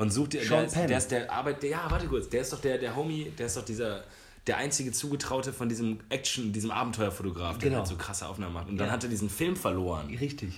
Und 0.00 0.10
sucht, 0.10 0.32
der, 0.32 0.42
Sean 0.42 0.58
der, 0.60 0.66
ist, 0.66 0.74
Penn. 0.74 0.88
der 0.88 0.98
ist 0.98 1.10
der 1.10 1.32
Arbeit, 1.32 1.62
der, 1.62 1.70
ja, 1.70 1.86
warte 1.90 2.06
kurz, 2.06 2.28
der 2.28 2.40
ist 2.40 2.52
doch 2.52 2.60
der, 2.60 2.78
der 2.78 2.96
Homie, 2.96 3.30
der 3.38 3.46
ist 3.46 3.56
doch 3.56 3.64
dieser, 3.64 4.02
der 4.46 4.56
einzige 4.56 4.92
Zugetraute 4.92 5.52
von 5.52 5.68
diesem 5.68 5.98
Action, 6.08 6.52
diesem 6.52 6.70
Abenteuerfotograf, 6.70 7.58
der 7.58 7.68
Genau. 7.68 7.80
halt 7.80 7.88
so 7.88 7.96
krasse 7.96 8.26
Aufnahmen 8.26 8.54
macht. 8.54 8.68
Und 8.68 8.78
dann 8.78 8.86
Ja. 8.86 8.92
hat 8.94 9.04
er 9.04 9.10
diesen 9.10 9.28
Film 9.28 9.56
verloren. 9.56 10.06
Richtig. 10.18 10.54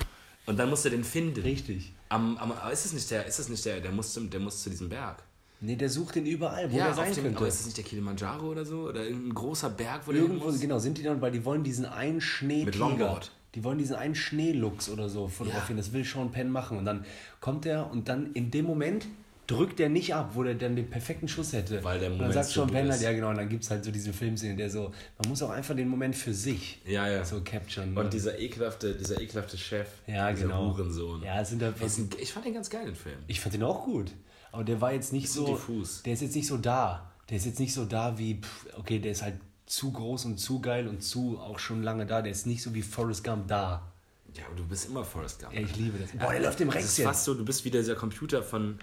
Und 0.46 0.58
dann 0.58 0.70
muss 0.70 0.84
er 0.84 0.90
den 0.92 1.02
finden. 1.04 1.42
Richtig. 1.42 1.92
Am, 2.08 2.36
am, 2.38 2.52
ist 2.72 2.84
es 2.86 2.92
nicht 2.92 3.10
der, 3.10 3.26
ist 3.26 3.38
es 3.38 3.48
nicht 3.48 3.64
der, 3.64 3.80
der 3.80 3.90
muss, 3.92 4.12
zum, 4.12 4.30
der 4.30 4.40
muss 4.40 4.62
zu 4.62 4.70
diesem 4.70 4.88
Berg. 4.88 5.22
Nee, 5.60 5.76
der 5.76 5.88
sucht 5.90 6.16
den 6.16 6.26
überall, 6.26 6.70
wo 6.72 6.76
Ja, 6.76 6.84
der 6.84 6.90
auf 6.90 6.96
sein 6.98 7.14
dem, 7.14 7.22
könnte. 7.24 7.38
aber 7.38 7.48
ist 7.48 7.60
es 7.60 7.66
nicht 7.66 7.76
der 7.76 7.84
Kilimanjaro 7.84 8.46
oder 8.46 8.64
so? 8.64 8.80
Oder 8.88 9.04
irgendein 9.04 9.34
großer 9.34 9.70
Berg, 9.70 10.02
wo 10.06 10.12
der 10.12 10.22
Irgendwo, 10.22 10.46
muss? 10.46 10.60
genau, 10.60 10.78
sind 10.78 10.98
die 10.98 11.02
dann, 11.04 11.20
weil 11.20 11.30
die 11.32 11.44
wollen 11.44 11.62
diesen 11.64 11.84
einen 11.86 12.20
Schneetiger. 12.20 12.78
Longboard. 12.78 13.30
Die 13.54 13.62
wollen 13.64 13.78
diesen 13.78 13.94
einen 13.96 14.14
Schneelux 14.14 14.88
oder 14.88 15.08
so 15.08 15.28
fotografieren. 15.28 15.76
Das 15.76 15.92
will 15.92 16.04
Sean 16.04 16.32
Penn 16.32 16.50
machen. 16.50 16.78
Und 16.78 16.84
dann 16.84 17.04
kommt 17.40 17.66
er 17.66 17.90
und 17.90 18.08
dann 18.08 18.32
in 18.32 18.50
dem 18.50 18.64
Moment 18.66 19.06
drückt 19.46 19.80
er 19.80 19.88
nicht 19.88 20.14
ab, 20.14 20.30
wo 20.34 20.42
der 20.42 20.54
dann 20.54 20.76
den 20.76 20.88
perfekten 20.88 21.28
Schuss 21.28 21.52
hätte. 21.52 21.82
Weil 21.84 21.98
der 21.98 22.10
und 22.10 22.18
Moment 22.18 22.34
dann 22.36 22.44
sagt 22.44 22.54
gut 22.56 22.72
Penn 22.72 22.90
halt, 22.90 23.02
ja 23.02 23.12
genau, 23.12 23.30
und 23.30 23.36
dann 23.36 23.48
gibt 23.48 23.64
es 23.64 23.70
halt 23.70 23.84
so 23.84 23.90
diese 23.90 24.12
Filmszene, 24.12 24.56
der 24.56 24.70
so, 24.70 24.92
man 25.18 25.28
muss 25.28 25.42
auch 25.42 25.50
einfach 25.50 25.74
den 25.74 25.88
Moment 25.88 26.14
für 26.16 26.32
sich 26.32 26.80
Ja, 26.86 27.08
ja. 27.08 27.24
so 27.24 27.40
capturen. 27.42 27.92
ne? 27.94 28.00
Und 28.00 28.12
dieser 28.12 28.38
ekelhafte, 28.38 28.94
dieser 28.94 29.20
ekelhafte 29.20 29.58
Chef, 29.58 29.88
ja, 30.06 30.30
dieser 30.32 30.44
genau. 30.48 30.72
Hurensohn. 30.74 31.22
Ja, 31.22 31.44
sind 31.44 31.60
da, 31.60 31.68
ein- 31.68 32.08
Ich 32.20 32.32
fand 32.32 32.46
den 32.46 32.54
ganz 32.54 32.70
geil, 32.70 32.86
den 32.86 32.94
Film. 32.96 33.18
ich 33.26 33.40
fand 33.40 33.54
den 33.54 33.62
auch 33.62 33.84
gut. 33.84 34.12
Aber 34.52 34.64
der 34.64 34.80
war 34.80 34.92
jetzt 34.92 35.12
nicht 35.12 35.28
so. 35.30 35.46
diffus. 35.46 36.02
Der 36.02 36.12
ist 36.12 36.22
jetzt 36.22 36.36
nicht 36.36 36.46
so 36.46 36.56
da. 36.58 37.10
Der 37.30 37.36
ist 37.38 37.46
jetzt 37.46 37.58
nicht 37.58 37.72
so 37.74 37.84
da 37.84 38.18
wie, 38.18 38.40
pff, 38.40 38.66
okay, 38.78 38.98
der 38.98 39.12
ist 39.12 39.22
halt 39.22 39.34
zu 39.66 39.90
groß 39.92 40.26
und 40.26 40.38
zu 40.38 40.60
geil 40.60 40.86
und 40.86 41.02
zu 41.02 41.38
auch 41.38 41.58
schon 41.58 41.82
lange 41.82 42.04
da. 42.04 42.20
Der 42.20 42.30
ist 42.32 42.46
nicht 42.46 42.62
so 42.62 42.74
wie 42.74 42.82
Forrest 42.82 43.24
Gump 43.24 43.48
da. 43.48 43.90
Ja, 44.36 44.44
aber 44.46 44.56
du 44.56 44.66
bist 44.66 44.86
immer 44.88 45.04
Forrest 45.04 45.40
Gump. 45.40 45.54
Ja, 45.54 45.60
ich 45.60 45.74
liebe 45.76 45.98
das. 45.98 46.10
Boah, 46.12 46.32
der 46.32 46.42
läuft 46.42 46.60
im 46.60 46.68
Rex 46.68 46.96
jetzt. 46.98 47.06
fast 47.06 47.24
so, 47.24 47.34
du 47.34 47.44
bist 47.44 47.64
wie 47.64 47.70
dieser 47.70 47.94
Computer 47.94 48.42
von. 48.42 48.78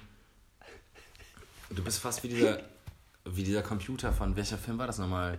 Du 1.69 1.83
bist 1.83 1.99
fast 1.99 2.23
wie 2.23 2.29
dieser. 2.29 2.59
Wie 3.25 3.43
dieser 3.43 3.61
Computer 3.61 4.11
von. 4.11 4.35
Welcher 4.35 4.57
Film 4.57 4.77
war 4.77 4.87
das 4.87 4.97
nochmal? 4.97 5.37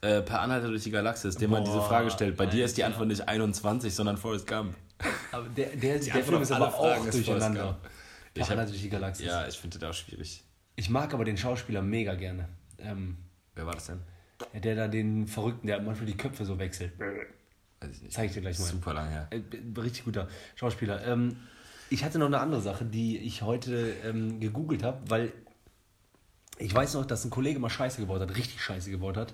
Äh, 0.00 0.22
per 0.22 0.40
Anhalter 0.40 0.68
durch 0.68 0.84
die 0.84 0.90
Galaxis, 0.90 1.36
dem 1.36 1.50
man 1.50 1.64
diese 1.64 1.76
Boah, 1.76 1.88
Frage 1.88 2.10
stellt. 2.10 2.36
Bei 2.36 2.46
dir 2.46 2.64
ist 2.64 2.76
die. 2.78 2.84
Antwort 2.84 3.08
nicht 3.08 3.28
21, 3.28 3.94
sondern 3.94 4.16
Forrest 4.16 4.46
Gump. 4.46 4.74
Aber 5.32 5.46
der, 5.48 5.76
der, 5.76 5.98
der 5.98 6.24
Film 6.24 6.40
ist 6.42 6.52
aber 6.52 6.70
Fragen 6.70 7.06
auch 7.06 7.10
durcheinander. 7.10 7.78
Ich 8.34 8.48
hab- 8.48 8.66
durch 8.66 8.80
die 8.80 8.88
Galaxis. 8.88 9.26
Ja, 9.26 9.46
ich 9.46 9.58
finde 9.58 9.78
das 9.78 9.90
auch 9.90 9.94
schwierig. 9.94 10.42
Ich 10.76 10.88
mag 10.88 11.12
aber 11.12 11.24
den 11.24 11.36
Schauspieler 11.36 11.82
mega 11.82 12.14
gerne. 12.14 12.48
Ähm, 12.78 13.18
Wer 13.54 13.66
war 13.66 13.74
das 13.74 13.86
denn? 13.86 14.00
ja, 14.54 14.60
der 14.60 14.74
da 14.76 14.88
den 14.88 15.26
Verrückten, 15.26 15.66
der 15.66 15.82
manchmal 15.82 16.06
die 16.06 16.16
Köpfe 16.16 16.44
so 16.46 16.58
wechselt. 16.58 16.92
Weiß 16.98 17.90
ich 17.96 18.02
nicht. 18.02 18.12
Zeig 18.14 18.26
ich 18.28 18.32
dir 18.34 18.40
gleich 18.40 18.58
mal. 18.58 18.66
Super 18.66 18.94
lang 18.94 19.08
her. 19.10 19.28
Äh, 19.30 19.40
richtig 19.78 20.04
guter 20.04 20.28
Schauspieler. 20.54 21.04
Ähm, 21.06 21.36
ich 21.90 22.04
hatte 22.04 22.18
noch 22.18 22.26
eine 22.26 22.38
andere 22.40 22.60
Sache, 22.62 22.84
die 22.84 23.18
ich 23.18 23.42
heute 23.42 23.92
ähm, 24.04 24.38
gegoogelt 24.40 24.82
habe, 24.84 24.98
weil 25.10 25.32
ich 26.60 26.74
weiß 26.74 26.94
noch, 26.94 27.04
dass 27.06 27.24
ein 27.24 27.30
Kollege 27.30 27.58
mal 27.58 27.70
Scheiße 27.70 28.00
gebaut 28.00 28.20
hat, 28.20 28.36
richtig 28.36 28.60
Scheiße 28.62 28.90
gebaut 28.90 29.16
hat 29.16 29.32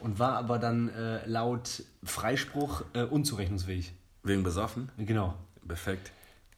und 0.00 0.18
war 0.18 0.36
aber 0.36 0.58
dann 0.58 0.88
äh, 0.90 1.26
laut 1.26 1.82
Freispruch 2.02 2.82
äh, 2.94 3.02
unzurechnungsfähig. 3.02 3.92
Wegen 4.24 4.42
besoffen? 4.42 4.90
Genau. 4.98 5.34
Perfekt. 5.66 6.10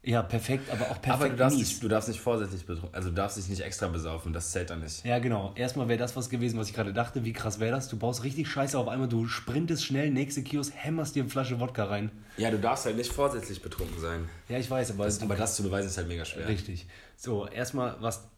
Ja, 0.07 0.23
perfekt, 0.23 0.71
aber 0.71 0.83
auch 0.91 1.01
perfekt 1.01 1.09
Aber 1.11 1.29
du 1.31 1.37
darfst, 1.37 1.57
mies. 1.59 1.69
nicht, 1.69 1.83
du 1.83 1.89
darfst 1.89 2.11
nicht 2.11 2.21
vorsätzlich 2.21 2.67
betrunken, 2.67 2.95
also 2.95 3.09
du 3.09 3.15
darfst 3.15 3.39
dich 3.39 3.49
nicht 3.49 3.63
extra 3.63 3.89
besaufen, 3.89 4.35
das 4.35 4.51
zählt 4.51 4.69
dann 4.69 4.81
nicht. 4.81 5.03
Ja, 5.03 5.19
genau. 5.19 5.53
Erstmal 5.55 5.89
wäre 5.89 5.99
das 5.99 6.15
was 6.15 6.29
gewesen, 6.29 6.59
was 6.59 6.69
ich 6.69 6.75
gerade 6.75 6.93
dachte. 6.93 7.25
Wie 7.25 7.33
krass 7.33 7.59
wäre 7.59 7.71
das? 7.75 7.89
Du 7.89 7.97
baust 7.97 8.23
richtig 8.23 8.47
Scheiße 8.49 8.79
auf 8.79 8.87
einmal, 8.89 9.09
du 9.09 9.27
sprintest 9.29 9.83
schnell, 9.83 10.11
nächste 10.11 10.43
Kiosk, 10.43 10.75
hämmerst 10.77 11.15
dir 11.17 11.23
eine 11.23 11.31
Flasche 11.31 11.59
Wodka 11.59 11.85
rein. 11.85 12.11
Ja, 12.37 12.51
du 12.51 12.59
darfst 12.59 12.85
halt 12.85 12.99
nicht 12.99 13.11
vorsätzlich 13.15 13.63
betrunken 13.63 13.99
sein. 13.99 14.29
Ja, 14.51 14.59
ich 14.59 14.71
weiß, 14.71 14.91
aber, 14.91 15.07
Das, 15.07 15.23
aber 15.23 15.37
das 15.37 15.57
zu 15.57 15.63
beweisen 15.63 15.87
ist 15.89 15.97
halt 15.97 16.09
mega 16.09 16.27
schwer. 16.27 16.49
Richtig. 16.49 16.87
So, 17.17 17.47
erstmal 17.47 17.97
was. 18.01 18.29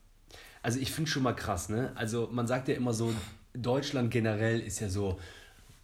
Also 0.66 0.80
ich 0.80 0.90
finde 0.90 1.08
schon 1.08 1.22
mal 1.22 1.32
krass, 1.32 1.68
ne? 1.68 1.92
Also 1.94 2.28
man 2.32 2.48
sagt 2.48 2.66
ja 2.66 2.74
immer 2.74 2.92
so, 2.92 3.14
Deutschland 3.54 4.10
generell 4.10 4.58
ist 4.58 4.80
ja 4.80 4.88
so 4.88 5.16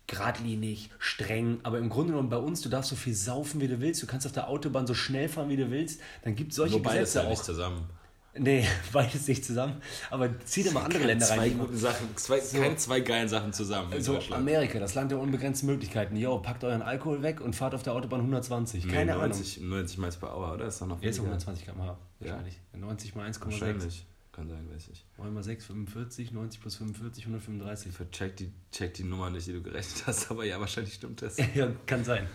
geradlinig, 0.09 0.91
streng, 0.99 1.61
aber 1.63 1.79
im 1.79 1.89
Grunde 1.89 2.11
genommen 2.15 2.31
bei 2.31 2.37
uns, 2.37 2.63
du 2.63 2.69
darfst 2.69 2.91
so 2.91 2.97
viel 2.97 3.15
saufen, 3.15 3.61
wie 3.61 3.69
du 3.69 3.81
willst, 3.81 4.03
du 4.03 4.09
kannst 4.09 4.27
auf 4.27 4.33
der 4.33 4.49
Autobahn 4.49 4.85
so 4.89 4.95
schnell 4.95 5.29
fahren, 5.29 5.49
wie 5.51 5.57
du 5.57 5.71
willst, 5.71 6.01
dann 6.25 6.35
gibt 6.35 6.51
es 6.51 6.57
solche 6.57 6.75
Nur 6.75 6.83
beides 6.83 7.01
Gesetze 7.01 7.19
halt 7.21 7.27
auch. 7.27 7.31
nicht 7.31 7.45
zusammen. 7.45 7.91
Nee, 8.37 8.67
beides 8.93 9.29
nicht 9.29 9.45
zusammen, 9.45 9.81
aber 10.11 10.31
zieh 10.45 10.65
dir 10.65 10.73
mal 10.73 10.83
andere 10.85 11.05
Länder 11.05 11.27
zwei 11.27 11.37
rein. 11.39 11.51
die- 11.51 11.59
guten 11.59 11.77
Sachen, 11.77 12.17
zwei, 12.17 12.41
keine 12.41 12.77
zwei 12.77 13.01
geilen 13.03 13.29
Sachen 13.29 13.53
zusammen 13.53 13.93
in 13.93 14.03
So, 14.03 14.15
Deutschland. 14.15 14.43
Amerika, 14.43 14.81
das 14.81 14.97
Land 14.97 15.13
der 15.13 15.21
unbegrenzten 15.21 15.69
Möglichkeiten. 15.69 16.17
Jo, 16.17 16.39
packt 16.39 16.65
euren 16.65 16.83
Alkohol 16.83 17.23
weg 17.23 17.41
und 17.41 17.55
fahrt 17.55 17.77
auf 17.77 17.85
der 17.85 17.93
Autobahn 17.93 18.21
120. 18.23 18.89
Keine 18.89 19.05
nee, 19.05 19.11
Ahnung. 19.13 19.29
90, 19.29 19.61
90 19.61 19.99
Miles 19.99 20.17
per 20.17 20.37
Hour, 20.37 20.55
oder? 20.55 20.67
Ist 20.67 20.81
doch 20.81 20.89
noch 20.89 21.01
Jetzt 21.01 21.19
weniger. 21.19 21.35
120 21.37 21.67
km/h. 21.67 21.97
Wahrscheinlich. 22.19 22.59
90 22.77 23.15
mal 23.15 23.31
1,6. 23.31 23.45
Wahrscheinlich. 23.45 24.07
Kann 24.33 24.49
sein, 24.49 24.67
weiß 24.75 24.89
ich. 24.89 25.05
9 25.19 25.35
mal 25.35 25.43
6, 25.43 25.67
45, 25.67 26.33
90 26.33 26.61
plus 26.63 26.77
45, 26.77 27.27
135. 27.27 27.93
Check 28.11 28.37
die, 28.37 28.51
check 28.71 28.95
die 28.95 29.05
Nummer 29.05 29.29
nicht, 29.29 29.47
die 29.47 29.53
du 29.53 29.63
gerechnet 29.63 30.07
hast, 30.07 30.31
aber 30.31 30.45
ja, 30.45 30.59
wahrscheinlich 30.59 30.95
stimmt 30.95 31.21
das. 31.21 31.37
Ja, 31.55 31.71
kann 31.85 32.03
sein. 32.03 32.27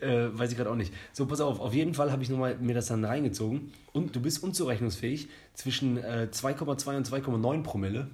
Äh, 0.00 0.28
weiß 0.32 0.50
ich 0.50 0.56
gerade 0.56 0.70
auch 0.70 0.76
nicht. 0.76 0.94
So, 1.12 1.26
pass 1.26 1.42
auf. 1.42 1.60
Auf 1.60 1.74
jeden 1.74 1.92
Fall 1.92 2.10
habe 2.10 2.22
ich 2.22 2.30
nochmal 2.30 2.56
mir 2.56 2.74
das 2.74 2.86
dann 2.86 3.04
reingezogen. 3.04 3.72
Und 3.92 4.16
du 4.16 4.22
bist 4.22 4.42
unzurechnungsfähig 4.42 5.28
zwischen 5.52 5.98
äh, 5.98 6.28
2,2 6.32 6.96
und 6.96 7.08
2,9 7.08 7.62
Promille. 7.62 8.08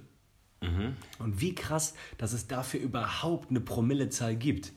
Mhm. 0.59 0.97
Und 1.19 1.39
wie 1.39 1.55
krass, 1.55 1.95
dass 2.17 2.33
es 2.33 2.47
dafür 2.47 2.81
überhaupt 2.81 3.49
eine 3.49 3.61
Promillezahl 3.61 4.35
gibt. 4.35 4.73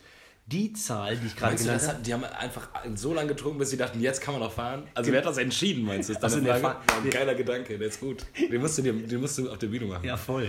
Die 0.47 0.75
Zahl, 0.75 1.17
die 1.17 1.27
ich 1.29 1.37
gerade 1.37 1.53
Meinst 1.53 1.65
genannt 1.65 1.81
das 1.81 1.89
habe. 1.89 1.99
hat, 1.99 2.07
die 2.07 2.13
haben 2.13 2.25
einfach 2.25 2.69
so 2.95 3.15
lange 3.15 3.29
getrunken, 3.29 3.59
bis 3.59 3.71
sie 3.71 3.79
dachten, 3.79 3.99
jetzt 4.01 4.21
kann 4.21 4.35
man 4.35 4.43
noch 4.43 4.53
fahren? 4.53 4.87
Also 4.95 5.11
wer 5.11 5.21
hat 5.21 5.27
das 5.27 5.39
entschieden, 5.39 5.85
meinst 5.85 6.11
du? 6.11 6.13
Ist 6.13 6.23
Also 6.23 6.41
Frage? 6.43 6.63
War 6.63 6.83
ein 7.03 7.11
geiler 7.11 7.35
Gedanke, 7.35 7.79
der 7.79 7.89
ist 7.89 7.99
gut. 7.99 8.27
Den 8.39 8.61
musst 8.61 8.77
du, 8.77 8.83
dir, 8.83 8.93
den 8.93 9.21
musst 9.21 9.39
du 9.39 9.51
auf 9.51 9.59
der 9.59 9.69
Bühne 9.69 9.87
machen. 9.87 10.05
Ja, 10.05 10.17
voll. 10.19 10.49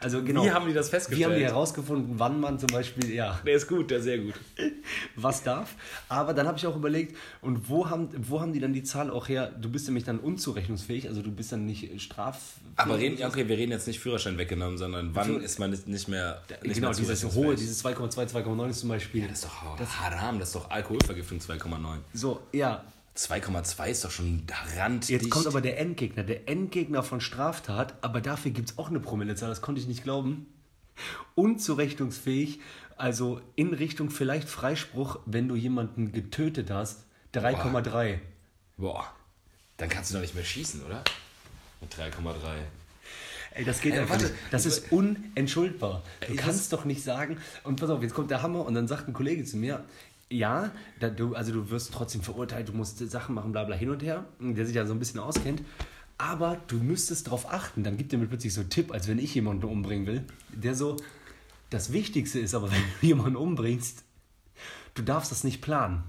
Also 0.00 0.22
genau. 0.22 0.44
Wie 0.44 0.50
haben 0.50 0.66
die 0.66 0.74
das 0.74 0.86
Wie 0.88 0.96
haben 0.96 1.00
festgestellt? 1.00 1.38
die 1.38 1.44
herausgefunden, 1.44 2.18
wann 2.18 2.40
man 2.40 2.58
zum 2.58 2.68
Beispiel, 2.68 3.12
ja, 3.12 3.40
Der 3.46 3.54
ist 3.54 3.68
gut, 3.68 3.90
der 3.90 3.98
ist 3.98 4.04
sehr 4.04 4.18
gut. 4.18 4.34
was 5.16 5.42
darf. 5.42 5.74
Aber 6.08 6.34
dann 6.34 6.46
habe 6.46 6.58
ich 6.58 6.66
auch 6.66 6.76
überlegt, 6.76 7.16
und 7.40 7.68
wo 7.68 7.88
haben, 7.88 8.08
wo 8.28 8.40
haben 8.40 8.52
die 8.52 8.60
dann 8.60 8.72
die 8.72 8.82
Zahl 8.82 9.10
auch 9.10 9.28
her? 9.28 9.52
Du 9.60 9.70
bist 9.70 9.86
nämlich 9.86 10.04
dann 10.04 10.18
unzurechnungsfähig, 10.18 11.08
also 11.08 11.22
du 11.22 11.30
bist 11.30 11.52
dann 11.52 11.66
nicht 11.66 12.00
straf. 12.00 12.54
Aber 12.76 12.98
reden, 12.98 13.18
ja, 13.18 13.28
okay, 13.28 13.48
wir 13.48 13.56
reden 13.56 13.72
jetzt 13.72 13.86
nicht 13.86 14.00
Führerschein 14.00 14.38
weggenommen, 14.38 14.78
sondern 14.78 15.14
wann 15.14 15.40
ist 15.40 15.58
man 15.58 15.70
nicht 15.70 15.86
nicht 15.86 16.08
mehr 16.08 16.42
nicht 16.62 16.74
genau, 16.76 16.88
mehr 16.88 16.96
dieses 16.96 17.34
hohe, 17.34 17.54
dieses 17.54 17.84
2,2, 17.84 18.30
2,9 18.32 18.68
ist 18.70 18.80
zum 18.80 18.88
Beispiel. 18.88 19.28
Das 19.28 19.38
ist 19.38 19.44
doch 19.44 20.00
haram, 20.00 20.38
das 20.38 20.48
ist 20.48 20.54
doch 20.54 20.70
Alkoholvergiftung 20.70 21.38
2,9. 21.38 21.98
So, 22.12 22.40
ja. 22.52 22.84
2,2 23.16 23.86
ist 23.88 24.04
doch 24.04 24.10
schon 24.10 24.42
randdicht. 24.76 25.10
Jetzt 25.10 25.30
kommt 25.30 25.46
aber 25.46 25.60
der 25.60 25.78
Endgegner, 25.78 26.22
der 26.22 26.48
Endgegner 26.48 27.02
von 27.02 27.20
Straftat, 27.20 27.94
aber 28.00 28.20
dafür 28.20 28.52
gibt 28.52 28.70
es 28.70 28.78
auch 28.78 28.88
eine 28.88 29.00
Promillezahl, 29.00 29.50
das 29.50 29.60
konnte 29.60 29.80
ich 29.80 29.86
nicht 29.86 30.02
glauben. 30.02 30.46
Unzurechnungsfähig, 31.34 32.60
also 32.96 33.40
in 33.54 33.74
Richtung 33.74 34.10
vielleicht 34.10 34.48
Freispruch, 34.48 35.18
wenn 35.26 35.48
du 35.48 35.56
jemanden 35.56 36.12
getötet 36.12 36.70
hast, 36.70 37.04
3,3. 37.34 38.18
Boah, 38.78 39.06
dann 39.76 39.88
kannst 39.88 40.10
du 40.10 40.14
doch 40.14 40.22
nicht 40.22 40.34
mehr 40.34 40.44
schießen, 40.44 40.84
oder? 40.84 41.04
Mit 41.80 41.94
3,3. 41.94 42.34
Ey, 43.54 43.64
das 43.64 43.80
geht 43.80 43.92
Ey, 43.92 44.00
einfach 44.00 44.14
warte, 44.14 44.26
nicht. 44.26 44.38
Das 44.50 44.64
ist 44.64 44.90
unentschuldbar. 44.92 46.02
Du 46.26 46.32
Ich 46.32 46.38
kannst 46.38 46.72
doch 46.72 46.84
nicht 46.86 47.02
sagen, 47.02 47.38
und 47.64 47.78
pass 47.78 47.90
auf, 47.90 48.02
jetzt 48.02 48.14
kommt 48.14 48.30
der 48.30 48.40
Hammer 48.42 48.64
und 48.64 48.74
dann 48.74 48.88
sagt 48.88 49.08
ein 49.08 49.12
Kollege 49.12 49.44
zu 49.44 49.58
mir, 49.58 49.84
ja, 50.32 50.70
da, 51.00 51.10
du, 51.10 51.34
also 51.34 51.52
du 51.52 51.70
wirst 51.70 51.92
trotzdem 51.92 52.22
verurteilt, 52.22 52.68
du 52.68 52.72
musst 52.72 52.98
Sachen 52.98 53.34
machen, 53.34 53.52
bla 53.52 53.64
bla 53.64 53.76
hin 53.76 53.90
und 53.90 54.02
her, 54.02 54.24
der 54.40 54.66
sich 54.66 54.74
ja 54.74 54.86
so 54.86 54.92
ein 54.92 54.98
bisschen 54.98 55.20
auskennt, 55.20 55.62
aber 56.18 56.60
du 56.68 56.76
müsstest 56.76 57.26
darauf 57.26 57.52
achten, 57.52 57.84
dann 57.84 57.96
gibt 57.96 58.12
er 58.12 58.18
mir 58.18 58.26
plötzlich 58.26 58.54
so 58.54 58.60
einen 58.60 58.70
Tipp, 58.70 58.92
als 58.92 59.08
wenn 59.08 59.18
ich 59.18 59.34
jemanden 59.34 59.64
umbringen 59.64 60.06
will, 60.06 60.24
der 60.52 60.74
so, 60.74 60.96
das 61.70 61.92
Wichtigste 61.92 62.38
ist 62.38 62.54
aber, 62.54 62.70
wenn 62.72 62.82
du 63.00 63.06
jemanden 63.06 63.36
umbringst, 63.36 64.04
du 64.94 65.02
darfst 65.02 65.30
das 65.30 65.44
nicht 65.44 65.60
planen. 65.60 66.02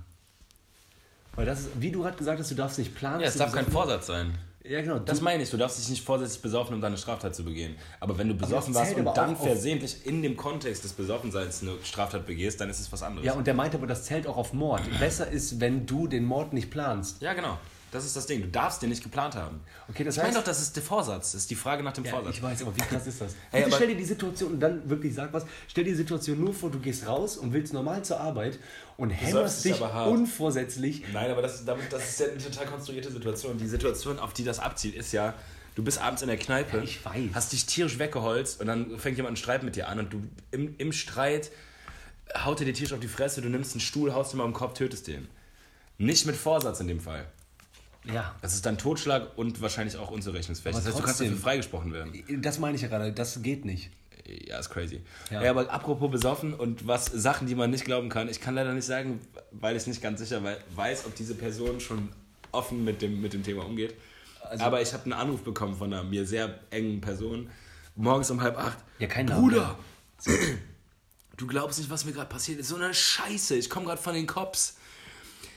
Weil 1.35 1.45
das 1.45 1.61
ist, 1.61 1.69
wie 1.79 1.91
du 1.91 2.01
gerade 2.01 2.17
gesagt 2.17 2.39
hast, 2.39 2.51
du 2.51 2.55
darfst 2.55 2.77
nicht 2.77 2.93
planen. 2.93 3.21
Ja, 3.21 3.27
es 3.27 3.37
darf 3.37 3.53
kein 3.53 3.65
Vorsatz 3.65 4.05
sein. 4.05 4.37
Ja, 4.63 4.81
genau. 4.81 4.99
Das 4.99 5.19
meine 5.19 5.43
ich, 5.43 5.49
du 5.49 5.57
darfst 5.57 5.77
dich 5.77 5.89
nicht 5.89 6.03
vorsätzlich 6.03 6.41
besaufen, 6.41 6.73
um 6.73 6.79
deine 6.81 6.97
Straftat 6.97 7.35
zu 7.35 7.43
begehen. 7.43 7.75
Aber 7.99 8.17
wenn 8.17 8.29
du 8.29 8.33
besoffen 8.33 8.73
warst 8.73 8.95
und 8.95 9.05
dann 9.15 9.35
versehentlich 9.35 10.05
in 10.05 10.21
dem 10.21 10.37
Kontext 10.37 10.83
des 10.85 10.93
Besoffenseins 10.93 11.61
eine 11.61 11.73
Straftat 11.83 12.25
begehst, 12.25 12.61
dann 12.61 12.69
ist 12.69 12.79
es 12.79 12.91
was 12.91 13.03
anderes. 13.03 13.25
ja, 13.25 13.33
und 13.33 13.45
der 13.45 13.53
meinte 13.53 13.77
aber, 13.77 13.87
das 13.87 14.05
zählt 14.05 14.25
auch 14.25 14.37
auf 14.37 14.53
Mord. 14.53 14.81
Besser 14.99 15.29
ist, 15.29 15.59
wenn 15.59 15.85
du 15.85 16.07
den 16.07 16.23
Mord 16.23 16.53
nicht 16.53 16.71
planst. 16.71 17.21
Ja, 17.21 17.33
genau. 17.33 17.57
Das 17.93 18.05
ist 18.05 18.15
das 18.15 18.25
Ding. 18.25 18.41
Du 18.41 18.47
darfst 18.47 18.81
den 18.81 18.89
nicht 18.89 19.03
geplant 19.03 19.35
haben. 19.35 19.61
Okay, 19.87 20.03
das 20.03 20.17
ich 20.17 20.23
meine 20.23 20.33
doch, 20.35 20.43
das 20.43 20.61
ist 20.61 20.75
der 20.75 20.81
Vorsatz. 20.83 21.33
Das 21.33 21.41
ist 21.41 21.51
die 21.51 21.55
Frage 21.55 21.83
nach 21.83 21.93
dem 21.93 22.03
Ja, 22.05 22.11
Vorsatz. 22.11 22.35
ich 22.35 22.41
weiß, 22.41 22.61
aber 22.63 22.75
wie 22.75 22.81
krass 22.81 23.05
ist 23.05 23.21
das? 23.21 23.35
Ey, 23.51 23.65
stell 23.71 23.87
dir 23.87 23.95
die 23.95 24.03
Situation 24.03 24.53
und 24.53 24.59
dann 24.59 24.89
wirklich 24.89 25.13
sag 25.13 25.31
was. 25.31 25.45
Stell 25.67 25.83
dir 25.83 25.91
die 25.91 25.97
Situation 25.97 26.39
nur 26.39 26.53
vor, 26.53 26.71
du 26.71 26.79
gehst 26.79 27.05
raus 27.07 27.37
und 27.37 27.53
willst 27.53 27.71
normal 27.71 28.03
zur 28.03 28.19
Arbeit 28.19 28.57
und 28.97 29.11
hämmerst 29.11 29.63
dich 29.63 29.79
unvorsätzlich. 29.79 31.03
Nein, 31.13 31.29
aber 31.31 31.41
das, 31.41 31.63
damit, 31.65 31.91
das 31.93 32.09
ist 32.09 32.19
ja 32.19 32.25
eine 32.27 32.37
total 32.37 32.65
konstruierte 32.65 33.11
Situation. 33.11 33.57
Die 33.57 33.67
Situation, 33.67 34.17
auf 34.19 34.33
die 34.33 34.43
das 34.43 34.59
abzielt, 34.59 34.95
ist 34.95 35.11
ja, 35.11 35.33
du 35.75 35.83
bist 35.83 35.99
abends 36.01 36.21
in 36.21 36.27
der 36.29 36.37
Kneipe, 36.37 36.77
Ja, 36.77 36.83
ich 36.83 37.03
weiß. 37.05 37.29
hast 37.33 37.53
dich 37.53 37.65
tierisch 37.65 37.99
weggeholzt 37.99 38.59
und 38.59 38.67
dann 38.67 38.97
fängt 38.99 39.17
jemand 39.17 39.29
einen 39.31 39.37
Streit 39.37 39.63
mit 39.63 39.75
dir 39.75 39.87
an 39.87 39.99
und 39.99 40.13
du 40.13 40.23
im, 40.51 40.75
im 40.77 40.91
Streit 40.91 41.51
haut 42.43 42.59
er 42.59 42.65
dir 42.65 42.73
tierisch 42.73 42.93
auf 42.93 42.99
die 42.99 43.07
Fresse, 43.07 43.41
du 43.41 43.49
nimmst 43.49 43.73
einen 43.73 43.81
Stuhl, 43.81 44.13
haust 44.13 44.33
ihm 44.33 44.37
mal 44.37 44.45
am 44.45 44.53
Kopf, 44.53 44.73
tötest 44.73 45.07
den. 45.07 45.27
Nicht 45.99 46.25
mit 46.25 46.35
Vorsatz 46.35 46.79
in 46.79 46.87
dem 46.87 46.99
Fall. 46.99 47.27
Ja, 48.05 48.35
Das 48.41 48.53
ist 48.53 48.65
dann 48.65 48.77
Totschlag 48.77 49.37
und 49.37 49.61
wahrscheinlich 49.61 49.95
auch 49.97 50.11
unzurechnungsfähig. 50.11 50.75
Das 50.75 50.85
heißt, 50.85 50.99
du 50.99 51.03
kannst 51.03 51.21
dafür 51.21 51.37
freigesprochen 51.37 51.93
werden. 51.93 52.23
das 52.41 52.59
meine 52.59 52.75
ich 52.75 52.81
ja 52.81 52.89
gerade. 52.89 53.13
Das 53.13 53.41
geht 53.41 53.63
nicht. 53.65 53.91
ja, 54.25 54.59
ist 54.59 54.69
crazy. 54.69 55.01
Ja. 55.31 55.41
Ja. 55.43 55.49
aber 55.51 55.69
apropos 55.71 56.11
besoffen 56.11 56.53
und 56.53 56.85
was 56.87 57.05
Sachen, 57.05 57.47
die 57.47 57.55
man 57.55 57.69
nicht 57.69 57.85
glauben 57.85 58.09
kann, 58.09 58.27
ich 58.29 58.41
kann 58.41 58.55
leider 58.55 58.73
nicht 58.73 58.85
sagen, 58.85 59.21
weil 59.51 59.75
ich 59.77 59.87
nicht 59.87 60.01
ganz 60.01 60.19
sicher 60.19 60.43
wei- 60.43 60.57
weiß, 60.75 61.05
ob 61.05 61.15
diese 61.15 61.35
Person 61.35 61.79
schon 61.79 62.09
offen 62.51 62.83
mit 62.83 63.01
dem, 63.01 63.21
mit 63.21 63.33
dem 63.33 63.43
Thema 63.43 63.65
umgeht. 63.65 63.93
Also- 64.41 64.63
aber 64.65 64.81
ich 64.81 64.91
habe 64.93 65.03
einen 65.05 65.13
Anruf 65.13 65.43
bekommen 65.43 65.75
von 65.75 65.93
einer 65.93 66.03
mir 66.03 66.25
sehr 66.27 66.59
engen 66.71 66.99
Person, 66.99 67.49
morgens 67.95 68.29
um 68.31 68.41
halb 68.41 68.57
acht. 68.57 68.77
Ja, 68.99 69.07
kein 69.07 69.25
Name. 69.27 69.39
Bruder, 69.41 69.77
du 71.37 71.47
glaubst 71.47 71.79
nicht, 71.79 71.89
was 71.89 72.05
mir 72.05 72.11
gerade 72.11 72.29
passiert 72.29 72.59
ist. 72.59 72.67
So 72.67 72.75
eine 72.75 72.93
Scheiße, 72.93 73.55
ich 73.55 73.69
komme 73.69 73.85
gerade 73.85 74.01
von 74.01 74.13
den 74.13 74.27
Cops. 74.27 74.77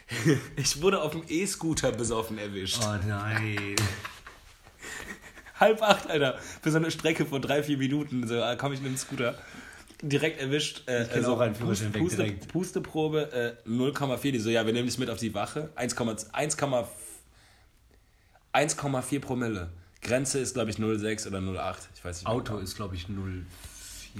Ich 0.56 0.80
wurde 0.82 1.02
auf 1.02 1.12
dem 1.12 1.22
E-Scooter 1.28 1.92
besoffen 1.92 2.38
erwischt. 2.38 2.80
Oh 2.82 2.94
nein. 3.06 3.76
Halb 5.60 5.82
acht, 5.82 6.08
Alter. 6.08 6.38
Für 6.62 6.70
so 6.70 6.76
eine 6.76 6.90
Strecke 6.90 7.24
von 7.26 7.40
drei, 7.40 7.62
vier 7.62 7.78
Minuten. 7.78 8.26
So 8.26 8.40
komme 8.58 8.74
ich 8.74 8.80
mit 8.80 8.90
dem 8.92 8.96
Scooter. 8.96 9.34
Direkt 10.02 10.40
erwischt. 10.40 10.82
Äh, 10.86 11.04
Ich 11.04 11.10
kenn 11.10 11.24
auch 11.24 11.40
einen 11.40 11.54
Führerschein 11.54 11.94
weg 11.94 12.02
Puste, 12.02 12.16
direkt. 12.18 12.48
Pusteprobe 12.48 13.56
äh, 13.66 13.68
0,4. 13.68 14.32
Die 14.32 14.38
so, 14.38 14.50
ja, 14.50 14.66
wir 14.66 14.72
nehmen 14.72 14.86
dich 14.86 14.98
mit 14.98 15.08
auf 15.08 15.18
die 15.18 15.34
Wache. 15.34 15.70
1,1 15.76 16.30
1,4 16.32 16.86
1,4 18.52 19.20
Promille. 19.20 19.70
Grenze 20.02 20.38
ist, 20.38 20.54
glaube 20.54 20.70
ich, 20.70 20.76
0,6 20.76 21.26
oder 21.28 21.38
0,8. 21.38 21.76
Ich 21.94 22.04
weiß 22.04 22.18
nicht. 22.18 22.26
Auto 22.26 22.52
genau. 22.52 22.64
ist, 22.64 22.76
glaube 22.76 22.94
ich, 22.94 23.08
0. 23.08 23.44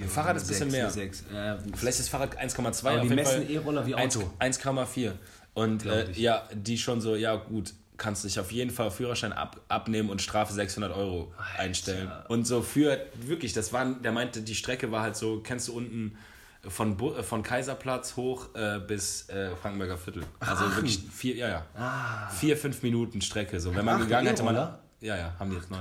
Fahrrad 0.07 0.37
ist 0.37 0.43
ein 0.43 0.47
bisschen 0.49 0.71
mehr. 0.71 0.89
6. 0.89 1.23
Ja, 1.33 1.57
Vielleicht 1.75 1.99
ist 1.99 2.09
Fahrrad 2.09 2.39
1,2. 2.39 2.87
Aber 2.87 3.01
auf 3.01 3.07
die 3.07 3.15
messen 3.15 3.49
E-Roller 3.49 3.85
wie 3.85 3.95
Auto. 3.95 4.31
1 4.39 4.59
1,4. 4.61 5.13
Und 5.57 5.87
äh, 5.87 6.11
ja, 6.11 6.47
die 6.53 6.77
schon 6.77 7.01
so, 7.01 7.15
ja 7.15 7.35
gut, 7.35 7.73
kannst 7.97 8.23
dich 8.23 8.39
auf 8.39 8.51
jeden 8.51 8.69
Fall 8.69 8.91
Führerschein 8.91 9.33
ab, 9.33 9.59
abnehmen 9.69 10.11
und 10.11 10.21
Strafe 10.21 10.53
600 10.53 10.95
Euro 10.95 11.33
einstellen. 11.57 12.11
Und 12.27 12.45
so 12.45 12.61
für, 12.61 12.99
wirklich, 13.15 13.53
das 13.53 13.73
waren, 13.73 14.03
der 14.03 14.11
meinte, 14.11 14.41
die 14.41 14.53
Strecke 14.53 14.91
war 14.91 15.01
halt 15.01 15.15
so, 15.15 15.39
kennst 15.39 15.67
du 15.67 15.73
unten 15.73 16.15
von, 16.61 16.99
äh, 16.99 17.23
von 17.23 17.41
Kaiserplatz 17.41 18.15
hoch 18.17 18.53
äh, 18.53 18.79
bis 18.85 19.29
äh, 19.29 19.49
Frankenberger 19.55 19.97
Viertel. 19.97 20.25
Also 20.39 20.65
Aachen. 20.65 20.75
wirklich 20.75 20.99
vier, 21.11 21.35
ja, 21.35 21.49
ja. 21.49 21.65
Ah. 21.75 22.29
Vier, 22.29 22.55
fünf 22.55 22.83
Minuten 22.83 23.19
Strecke. 23.21 23.59
So, 23.59 23.73
wenn 23.73 23.83
man 23.83 23.95
Aachen 23.95 24.03
gegangen 24.03 24.27
hätte, 24.27 24.43
man. 24.43 24.53
E-Roller? 24.53 24.79
Ja, 25.01 25.17
ja, 25.17 25.35
haben 25.39 25.49
die 25.49 25.55
jetzt 25.55 25.71
neu. 25.71 25.79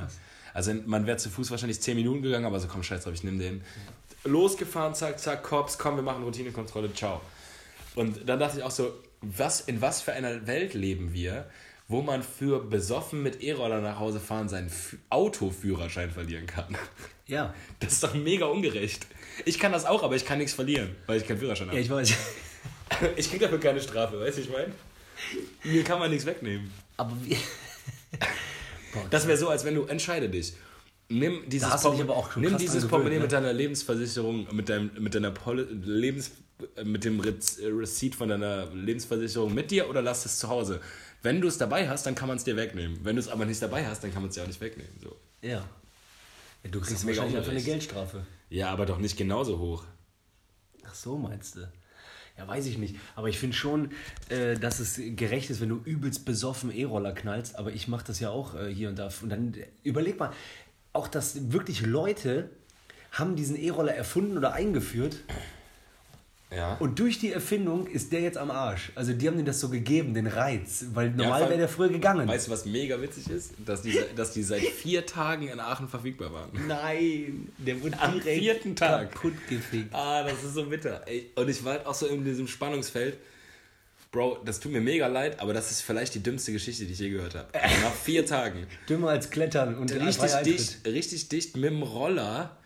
Also 0.54 0.72
man 0.86 1.06
wäre 1.06 1.18
zu 1.18 1.28
Fuß 1.28 1.50
wahrscheinlich 1.50 1.82
10 1.82 1.98
Minuten 1.98 2.22
gegangen, 2.22 2.46
aber 2.46 2.58
so 2.60 2.66
komm, 2.66 2.82
scheiß 2.82 3.04
drauf, 3.04 3.12
ich 3.12 3.24
nehme 3.24 3.36
den. 3.36 3.60
Losgefahren, 4.24 4.94
zack, 4.94 5.20
zack, 5.20 5.42
Cops, 5.42 5.76
komm, 5.76 5.96
wir 5.96 6.02
machen 6.02 6.22
Routinekontrolle, 6.22 6.94
ciao. 6.94 7.20
Und 7.94 8.26
dann 8.26 8.38
dachte 8.38 8.56
ich 8.58 8.64
auch 8.64 8.70
so, 8.70 8.94
was, 9.36 9.60
in 9.60 9.80
was 9.80 10.00
für 10.02 10.12
einer 10.12 10.46
Welt 10.46 10.74
leben 10.74 11.12
wir, 11.12 11.48
wo 11.88 12.02
man 12.02 12.22
für 12.22 12.64
besoffen 12.64 13.22
mit 13.22 13.42
E-Roller 13.42 13.80
nach 13.80 13.98
Hause 13.98 14.18
fahren 14.20 14.48
seinen 14.48 14.68
Fü- 14.70 14.96
Autoführerschein 15.10 16.10
verlieren 16.10 16.46
kann. 16.46 16.76
ja. 17.26 17.54
Das 17.80 17.92
ist 17.94 18.02
doch 18.02 18.14
mega 18.14 18.46
ungerecht. 18.46 19.06
Ich 19.44 19.58
kann 19.58 19.72
das 19.72 19.84
auch, 19.84 20.02
aber 20.02 20.16
ich 20.16 20.24
kann 20.24 20.38
nichts 20.38 20.54
verlieren, 20.54 20.96
weil 21.06 21.20
ich 21.20 21.26
keinen 21.26 21.38
Führerschein 21.38 21.68
ja, 21.68 21.72
habe. 21.72 21.80
ich 21.82 21.90
weiß. 21.90 22.14
Ich 23.16 23.28
krieg 23.28 23.40
dafür 23.40 23.58
keine 23.58 23.80
Strafe, 23.80 24.18
weißt 24.20 24.38
du, 24.38 24.42
ich 24.42 24.48
meine? 24.48 24.72
Mir 25.64 25.82
kann 25.82 25.98
man 25.98 26.08
nichts 26.08 26.24
wegnehmen. 26.24 26.70
Aber 26.96 27.12
wie. 27.24 27.36
Das 29.10 29.26
wäre 29.26 29.36
so, 29.36 29.48
als 29.50 29.64
wenn 29.64 29.74
du 29.74 29.84
entscheide 29.84 30.28
dich. 30.28 30.54
Nimm 31.08 31.42
dieses, 31.48 31.68
Portemonnaie 32.88 33.16
ne? 33.16 33.22
mit 33.22 33.32
deiner 33.32 33.52
Lebensversicherung, 33.52 34.48
mit, 34.52 34.68
deinem, 34.68 34.90
mit 34.98 35.14
deiner 35.14 35.30
Poli 35.30 35.64
Lebens 35.70 36.32
mit 36.84 37.04
dem 37.04 37.22
äh, 37.22 37.32
Receipt 37.66 38.14
von 38.14 38.28
deiner 38.28 38.66
Lebensversicherung 38.74 39.52
mit 39.54 39.70
dir 39.70 39.88
oder 39.88 40.02
lass 40.02 40.24
es 40.24 40.38
zu 40.38 40.48
Hause. 40.48 40.80
Wenn 41.22 41.40
du 41.40 41.48
es 41.48 41.58
dabei 41.58 41.88
hast, 41.88 42.06
dann 42.06 42.14
kann 42.14 42.28
man 42.28 42.36
es 42.36 42.44
dir 42.44 42.56
wegnehmen. 42.56 42.98
Wenn 43.02 43.16
du 43.16 43.20
es 43.20 43.28
aber 43.28 43.44
nicht 43.44 43.60
dabei 43.60 43.86
hast, 43.86 44.02
dann 44.04 44.12
kann 44.12 44.22
man 44.22 44.28
es 44.28 44.36
dir 44.36 44.42
auch 44.42 44.46
nicht 44.46 44.60
wegnehmen. 44.60 44.92
So. 45.02 45.16
Ja. 45.42 45.64
ja 46.62 46.70
du 46.70 46.80
kriegst 46.80 47.06
wahrscheinlich 47.06 47.36
einfach 47.36 47.50
eine. 47.50 47.62
Geldstrafe. 47.62 48.26
Ja, 48.48 48.70
aber 48.70 48.86
doch 48.86 48.98
nicht 48.98 49.16
genauso 49.16 49.58
hoch. 49.58 49.84
Ach 50.86 50.94
so, 50.94 51.16
meinst 51.18 51.56
du? 51.56 51.68
Ja, 52.38 52.46
weiß 52.46 52.66
ich 52.66 52.78
nicht. 52.78 52.96
Aber 53.14 53.28
ich 53.28 53.38
finde 53.38 53.56
schon, 53.56 53.92
äh, 54.28 54.54
dass 54.54 54.78
es 54.78 55.00
gerecht 55.16 55.50
ist, 55.50 55.60
wenn 55.60 55.70
du 55.70 55.80
übelst 55.84 56.24
besoffen 56.24 56.70
E-Roller 56.70 57.12
knallst. 57.12 57.58
Aber 57.58 57.72
ich 57.72 57.88
mache 57.88 58.04
das 58.06 58.20
ja 58.20 58.30
auch 58.30 58.54
äh, 58.54 58.72
hier 58.72 58.88
und 58.88 58.98
da. 58.98 59.08
Und 59.22 59.30
dann 59.30 59.54
äh, 59.54 59.66
überleg 59.82 60.18
mal, 60.18 60.32
auch 60.92 61.08
dass 61.08 61.52
wirklich 61.52 61.80
Leute 61.80 62.50
haben 63.10 63.36
diesen 63.36 63.56
E-Roller 63.56 63.94
erfunden 63.94 64.36
oder 64.36 64.52
eingeführt. 64.52 65.16
Ja. 66.54 66.76
Und 66.76 66.98
durch 67.00 67.18
die 67.18 67.32
Erfindung 67.32 67.88
ist 67.88 68.12
der 68.12 68.20
jetzt 68.20 68.38
am 68.38 68.52
Arsch. 68.52 68.92
Also 68.94 69.12
die 69.12 69.26
haben 69.26 69.34
denen 69.34 69.46
das 69.46 69.58
so 69.58 69.68
gegeben, 69.68 70.14
den 70.14 70.28
Reiz. 70.28 70.86
Weil 70.94 71.10
normal 71.10 71.40
vor- 71.40 71.48
wäre 71.50 71.58
der 71.58 71.68
früher 71.68 71.88
gegangen. 71.88 72.28
Weißt 72.28 72.46
du, 72.46 72.52
was 72.52 72.64
mega 72.66 73.00
witzig 73.02 73.28
ist? 73.30 73.54
Dass 73.64 73.82
die, 73.82 73.98
dass 74.16 74.32
die 74.32 74.44
seit 74.44 74.62
vier 74.62 75.04
Tagen 75.04 75.48
in 75.48 75.58
Aachen 75.58 75.88
verfügbar 75.88 76.32
waren. 76.32 76.50
Nein, 76.68 77.48
der 77.58 77.82
wurde 77.82 77.98
Am 77.98 78.12
direkt 78.12 78.38
vierten 78.40 78.76
Tag. 78.76 79.12
kaputt 79.12 79.34
gefickt. 79.48 79.92
Ah, 79.92 80.22
das 80.22 80.44
ist 80.44 80.54
so 80.54 80.66
bitter. 80.66 81.04
Und 81.34 81.48
ich 81.48 81.64
war 81.64 81.72
halt 81.72 81.86
auch 81.86 81.94
so 81.94 82.06
in 82.06 82.24
diesem 82.24 82.46
Spannungsfeld. 82.46 83.18
Bro, 84.12 84.38
das 84.44 84.60
tut 84.60 84.70
mir 84.72 84.80
mega 84.80 85.08
leid, 85.08 85.40
aber 85.40 85.52
das 85.52 85.70
ist 85.72 85.82
vielleicht 85.82 86.14
die 86.14 86.22
dümmste 86.22 86.52
Geschichte, 86.52 86.84
die 86.86 86.92
ich 86.92 86.98
je 87.00 87.10
gehört 87.10 87.34
habe. 87.34 87.48
Nach 87.82 87.92
vier 87.92 88.24
Tagen. 88.24 88.66
Dümmer 88.88 89.08
als 89.10 89.30
Klettern 89.30 89.74
und 89.76 89.92
Richtig 89.92 90.32
dicht, 90.44 90.86
richtig 90.86 91.28
dicht 91.28 91.56
mit 91.56 91.70
dem 91.70 91.82
Roller 91.82 92.56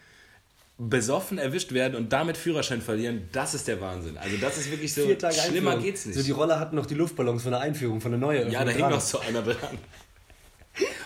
besoffen 0.81 1.37
erwischt 1.37 1.73
werden 1.73 1.95
und 1.95 2.11
damit 2.11 2.39
Führerschein 2.39 2.81
verlieren, 2.81 3.29
das 3.33 3.53
ist 3.53 3.69
der 3.69 3.83
Wahnsinn. 3.83 4.17
Also 4.17 4.39
das 4.39 4.57
ist 4.57 4.71
wirklich 4.71 4.95
so, 4.95 5.03
schlimmer 5.03 5.29
Einführung. 5.29 5.83
geht's 5.83 6.07
nicht. 6.07 6.17
So, 6.17 6.23
die 6.23 6.31
Roller 6.31 6.59
hatten 6.59 6.75
noch 6.75 6.87
die 6.87 6.95
Luftballons 6.95 7.43
von 7.43 7.51
der 7.53 7.61
Einführung, 7.61 8.01
von 8.01 8.13
der 8.13 8.21
Neueröffnung. 8.21 8.53
ja, 8.55 8.65
da 8.65 8.71
hing 8.71 8.89
noch 8.89 9.01
so 9.01 9.19
einer 9.19 9.43
dran. 9.43 9.77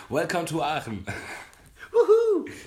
Welcome 0.07 0.45
to 0.45 0.63
Aachen. 0.63 1.05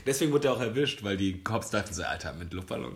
Deswegen 0.05 0.33
wurde 0.33 0.49
er 0.49 0.55
auch 0.55 0.61
erwischt, 0.61 1.03
weil 1.03 1.17
die 1.17 1.43
Cops 1.43 1.71
dachten 1.71 1.95
so, 1.95 2.03
Alter, 2.03 2.35
mit 2.35 2.53
Luftballon. 2.53 2.95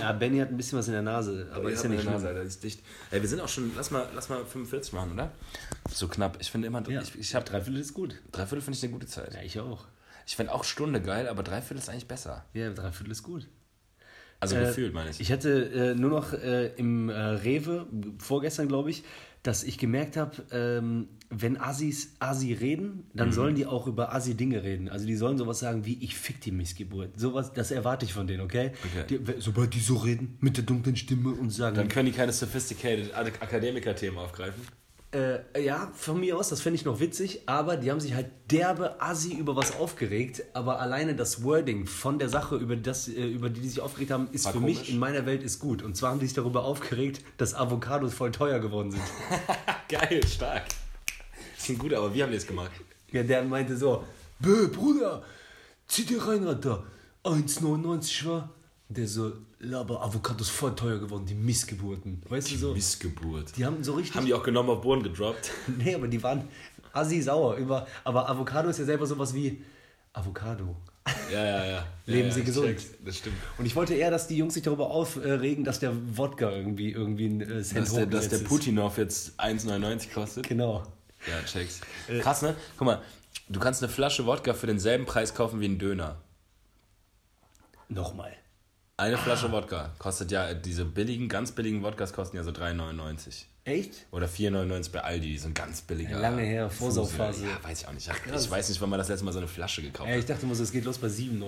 Ja, 0.00 0.12
Benny 0.12 0.38
hat 0.38 0.50
ein 0.50 0.56
bisschen 0.56 0.78
was 0.78 0.86
in 0.86 0.92
der 0.92 1.02
Nase, 1.02 1.50
aber 1.52 1.70
ist 1.70 1.82
ja 1.82 1.88
nicht 1.88 2.04
Nase, 2.04 2.18
schlimm. 2.26 2.36
Alter, 2.36 2.42
ist 2.42 2.62
dicht. 2.62 2.82
Ey, 3.10 3.20
wir 3.20 3.28
sind 3.28 3.40
auch 3.40 3.48
schon, 3.48 3.72
lass 3.74 3.90
mal, 3.90 4.06
lass 4.14 4.28
mal 4.28 4.44
45 4.44 4.92
machen, 4.92 5.12
oder? 5.12 5.32
So 5.90 6.06
knapp. 6.06 6.36
Ich 6.40 6.50
finde 6.52 6.68
immer, 6.68 6.88
Ja, 6.88 7.02
ich, 7.02 7.18
ich 7.18 7.34
habe 7.34 7.44
Dreiviertel 7.44 7.80
ist 7.80 7.94
gut. 7.94 8.14
Dreiviertel 8.30 8.62
finde 8.62 8.76
ich 8.76 8.84
eine 8.84 8.92
gute 8.92 9.06
Zeit. 9.08 9.34
Ja, 9.34 9.42
ich 9.42 9.58
auch. 9.58 9.86
Ich 10.32 10.36
finde 10.36 10.54
auch 10.54 10.64
Stunde 10.64 11.02
geil, 11.02 11.28
aber 11.28 11.42
Dreiviertel 11.42 11.76
ist 11.76 11.90
eigentlich 11.90 12.08
besser. 12.08 12.46
Ja, 12.54 12.70
Dreiviertel 12.72 13.10
ist 13.12 13.22
gut. 13.22 13.48
Also 14.40 14.56
Äh, 14.56 14.60
gefühlt, 14.64 14.94
meine 14.94 15.10
ich. 15.10 15.20
Ich 15.20 15.30
hatte 15.30 15.50
äh, 15.50 15.94
nur 15.94 16.08
noch 16.08 16.32
äh, 16.32 16.68
im 16.76 17.10
äh, 17.10 17.12
Rewe, 17.12 17.86
vorgestern 18.16 18.66
glaube 18.66 18.88
ich, 18.88 19.04
dass 19.42 19.62
ich 19.62 19.76
gemerkt 19.76 20.16
habe, 20.16 20.42
ähm, 20.50 21.08
wenn 21.28 21.60
Assis 21.60 22.14
Assi 22.18 22.54
reden, 22.54 23.04
dann 23.12 23.28
Mhm. 23.28 23.32
sollen 23.34 23.54
die 23.56 23.66
auch 23.66 23.86
über 23.86 24.14
Assi-Dinge 24.14 24.62
reden. 24.62 24.88
Also 24.88 25.04
die 25.06 25.16
sollen 25.16 25.36
sowas 25.36 25.58
sagen 25.58 25.84
wie, 25.84 26.02
ich 26.02 26.16
fick 26.16 26.40
die 26.40 26.50
Missgeburt. 26.50 27.20
Sowas, 27.20 27.52
das 27.52 27.70
erwarte 27.70 28.06
ich 28.06 28.14
von 28.14 28.26
denen, 28.26 28.40
okay? 28.40 28.72
Okay. 28.86 29.04
Die, 29.10 29.20
sobald 29.38 29.74
die 29.74 29.80
so 29.80 29.96
reden, 29.96 30.38
mit 30.40 30.56
der 30.56 30.64
dunklen 30.64 30.96
Stimme 30.96 31.28
und 31.32 31.50
sagen, 31.50 31.76
Dann 31.76 31.88
können 31.88 32.06
die 32.06 32.12
keine 32.12 32.32
sophisticated 32.32 33.14
Ak- 33.14 33.42
Akademiker-Themen 33.42 34.16
aufgreifen. 34.16 34.62
Äh, 35.14 35.62
ja, 35.62 35.90
von 35.94 36.20
mir 36.20 36.38
aus, 36.38 36.48
das 36.48 36.62
fände 36.62 36.76
ich 36.76 36.86
noch 36.86 36.98
witzig, 36.98 37.42
aber 37.44 37.76
die 37.76 37.90
haben 37.90 38.00
sich 38.00 38.14
halt 38.14 38.30
derbe 38.50 38.98
assi 38.98 39.34
über 39.34 39.54
was 39.56 39.76
aufgeregt, 39.76 40.42
aber 40.54 40.80
alleine 40.80 41.14
das 41.14 41.42
Wording 41.44 41.86
von 41.86 42.18
der 42.18 42.30
Sache, 42.30 42.56
über, 42.56 42.76
das, 42.76 43.08
äh, 43.08 43.26
über 43.26 43.50
die 43.50 43.60
die 43.60 43.68
sich 43.68 43.80
aufgeregt 43.80 44.10
haben, 44.10 44.28
ist 44.32 44.46
War 44.46 44.52
für 44.52 44.60
komisch. 44.60 44.78
mich 44.78 44.90
in 44.90 44.98
meiner 44.98 45.26
Welt 45.26 45.42
ist 45.42 45.58
gut. 45.58 45.82
Und 45.82 45.98
zwar 45.98 46.12
haben 46.12 46.20
die 46.20 46.24
sich 46.26 46.34
darüber 46.34 46.64
aufgeregt, 46.64 47.22
dass 47.36 47.52
Avocados 47.54 48.14
voll 48.14 48.32
teuer 48.32 48.58
geworden 48.58 48.90
sind. 48.92 49.02
Geil, 49.90 50.26
stark. 50.26 50.64
Das 51.56 51.64
klingt 51.66 51.80
gut, 51.80 51.92
aber 51.92 52.14
wie 52.14 52.22
haben 52.22 52.30
die 52.30 52.38
es 52.38 52.46
gemacht? 52.46 52.70
ja, 53.10 53.22
der 53.22 53.44
meinte 53.44 53.76
so, 53.76 54.04
Bö, 54.40 54.68
Bruder, 54.68 55.22
zieh 55.88 56.06
dir 56.06 56.26
rein, 56.26 56.46
Alter, 56.46 56.84
1,99 57.24 58.26
war. 58.26 58.48
Der 58.94 59.08
so, 59.08 59.32
aber 59.72 60.02
Avocados 60.02 60.48
voll 60.48 60.74
teuer 60.74 60.98
geworden, 60.98 61.24
die 61.24 61.34
Missgeburten. 61.34 62.22
Weißt 62.28 62.50
du 62.50 62.56
so? 62.56 62.74
Missgeburt. 62.74 63.56
Die 63.56 63.64
haben 63.64 63.82
so 63.82 63.94
richtig 63.94 64.14
Haben 64.16 64.26
die 64.26 64.34
auch 64.34 64.42
genommen 64.42 64.70
auf 64.70 64.80
Boden 64.82 65.02
gedroppt? 65.02 65.50
Nee, 65.78 65.94
aber 65.94 66.08
die 66.08 66.22
waren 66.22 66.48
assi 66.92 67.22
sauer 67.22 67.56
über. 67.56 67.86
Aber 68.04 68.28
Avocado 68.28 68.68
ist 68.68 68.78
ja 68.78 68.84
selber 68.84 69.06
sowas 69.06 69.34
wie 69.34 69.62
Avocado. 70.12 70.76
Ja, 71.32 71.44
ja, 71.44 71.64
ja. 71.64 71.86
Leben 72.06 72.28
ja, 72.28 72.34
Sie 72.34 72.44
gesund. 72.44 72.66
check's. 72.66 72.90
Das 73.04 73.18
stimmt. 73.18 73.36
Und 73.58 73.66
ich 73.66 73.74
wollte 73.74 73.94
eher, 73.94 74.10
dass 74.10 74.28
die 74.28 74.36
Jungs 74.36 74.54
sich 74.54 74.62
darüber 74.62 74.90
aufregen, 74.90 75.64
dass 75.64 75.80
der 75.80 75.92
Wodka 76.16 76.50
irgendwie, 76.50 76.92
irgendwie 76.92 77.26
ein 77.26 77.40
äh, 77.40 77.62
Cent 77.62 77.86
Dass 77.86 77.94
der, 77.94 78.06
dass 78.06 78.28
der. 78.28 78.38
Putinov 78.38 78.98
jetzt 78.98 79.40
1,99 79.40 80.12
kostet. 80.12 80.48
Genau. 80.48 80.82
Ja, 81.26 81.42
check's. 81.44 81.80
Krass, 82.20 82.42
ne? 82.42 82.54
Guck 82.76 82.86
mal, 82.86 83.02
du 83.48 83.58
kannst 83.58 83.82
eine 83.82 83.90
Flasche 83.90 84.26
Wodka 84.26 84.54
für 84.54 84.66
denselben 84.66 85.06
Preis 85.06 85.34
kaufen 85.34 85.60
wie 85.60 85.66
einen 85.66 85.78
Döner. 85.78 86.20
Nochmal. 87.88 88.32
Eine 88.96 89.16
Flasche 89.18 89.50
Wodka 89.50 89.94
kostet 89.98 90.30
ja, 90.30 90.52
diese 90.54 90.84
billigen, 90.84 91.28
ganz 91.28 91.52
billigen 91.52 91.82
Wodkas 91.82 92.12
kosten 92.12 92.36
ja 92.36 92.44
so 92.44 92.50
3,99. 92.50 93.44
Echt? 93.64 94.06
Oder 94.10 94.26
4,99 94.26 94.92
bei 94.92 95.00
Aldi, 95.02 95.28
die 95.28 95.38
sind 95.38 95.54
ganz 95.54 95.82
billiger. 95.82 96.18
Lange 96.18 96.42
her. 96.42 96.68
Vorsaufphase. 96.68 97.46
Ja, 97.46 97.62
weiß 97.62 97.80
ich 97.82 97.88
auch 97.88 97.92
nicht. 97.92 98.08
Ich 98.36 98.50
weiß 98.50 98.68
nicht, 98.68 98.80
wann 98.80 98.90
man 98.90 98.98
das 98.98 99.08
letzte 99.08 99.24
Mal 99.24 99.32
so 99.32 99.38
eine 99.38 99.48
Flasche 99.48 99.82
gekauft 99.82 100.08
Ja, 100.08 100.14
hat. 100.14 100.20
ich 100.20 100.26
dachte 100.26 100.44
immer 100.44 100.54
so, 100.54 100.62
es 100.62 100.72
geht 100.72 100.84
los 100.84 100.98
bei 100.98 101.06
7,99. 101.08 101.40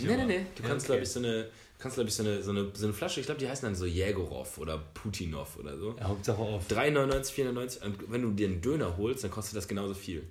Nee, 0.00 0.16
nee, 0.16 0.24
nee. 0.26 0.46
Du 0.54 0.62
Ja, 0.62 0.68
kannst, 0.68 0.86
okay. 0.86 0.92
glaube 0.92 1.02
ich, 1.02 1.08
so 1.10 1.18
eine, 1.18 1.48
kannst, 1.78 1.96
glaub 1.96 2.06
ich, 2.06 2.14
so 2.14 2.22
eine, 2.22 2.42
so 2.42 2.50
eine, 2.50 2.70
so 2.74 2.84
eine 2.86 2.94
Flasche, 2.94 3.20
ich 3.20 3.26
glaube, 3.26 3.40
die 3.40 3.48
heißen 3.48 3.66
dann 3.66 3.74
so 3.74 3.84
Jägorov 3.86 4.58
oder 4.58 4.78
Putinov 4.94 5.56
oder 5.58 5.76
so. 5.78 5.96
Ja, 5.98 6.04
Hauptsache 6.08 6.40
auf. 6.40 6.68
3,99, 6.68 7.32
4,99. 7.32 7.82
Und 7.84 8.12
wenn 8.12 8.22
du 8.22 8.30
dir 8.32 8.48
einen 8.48 8.60
Döner 8.60 8.96
holst, 8.96 9.24
dann 9.24 9.30
kostet 9.30 9.56
das 9.56 9.66
genauso 9.66 9.94
viel. 9.94 10.20
Und 10.20 10.28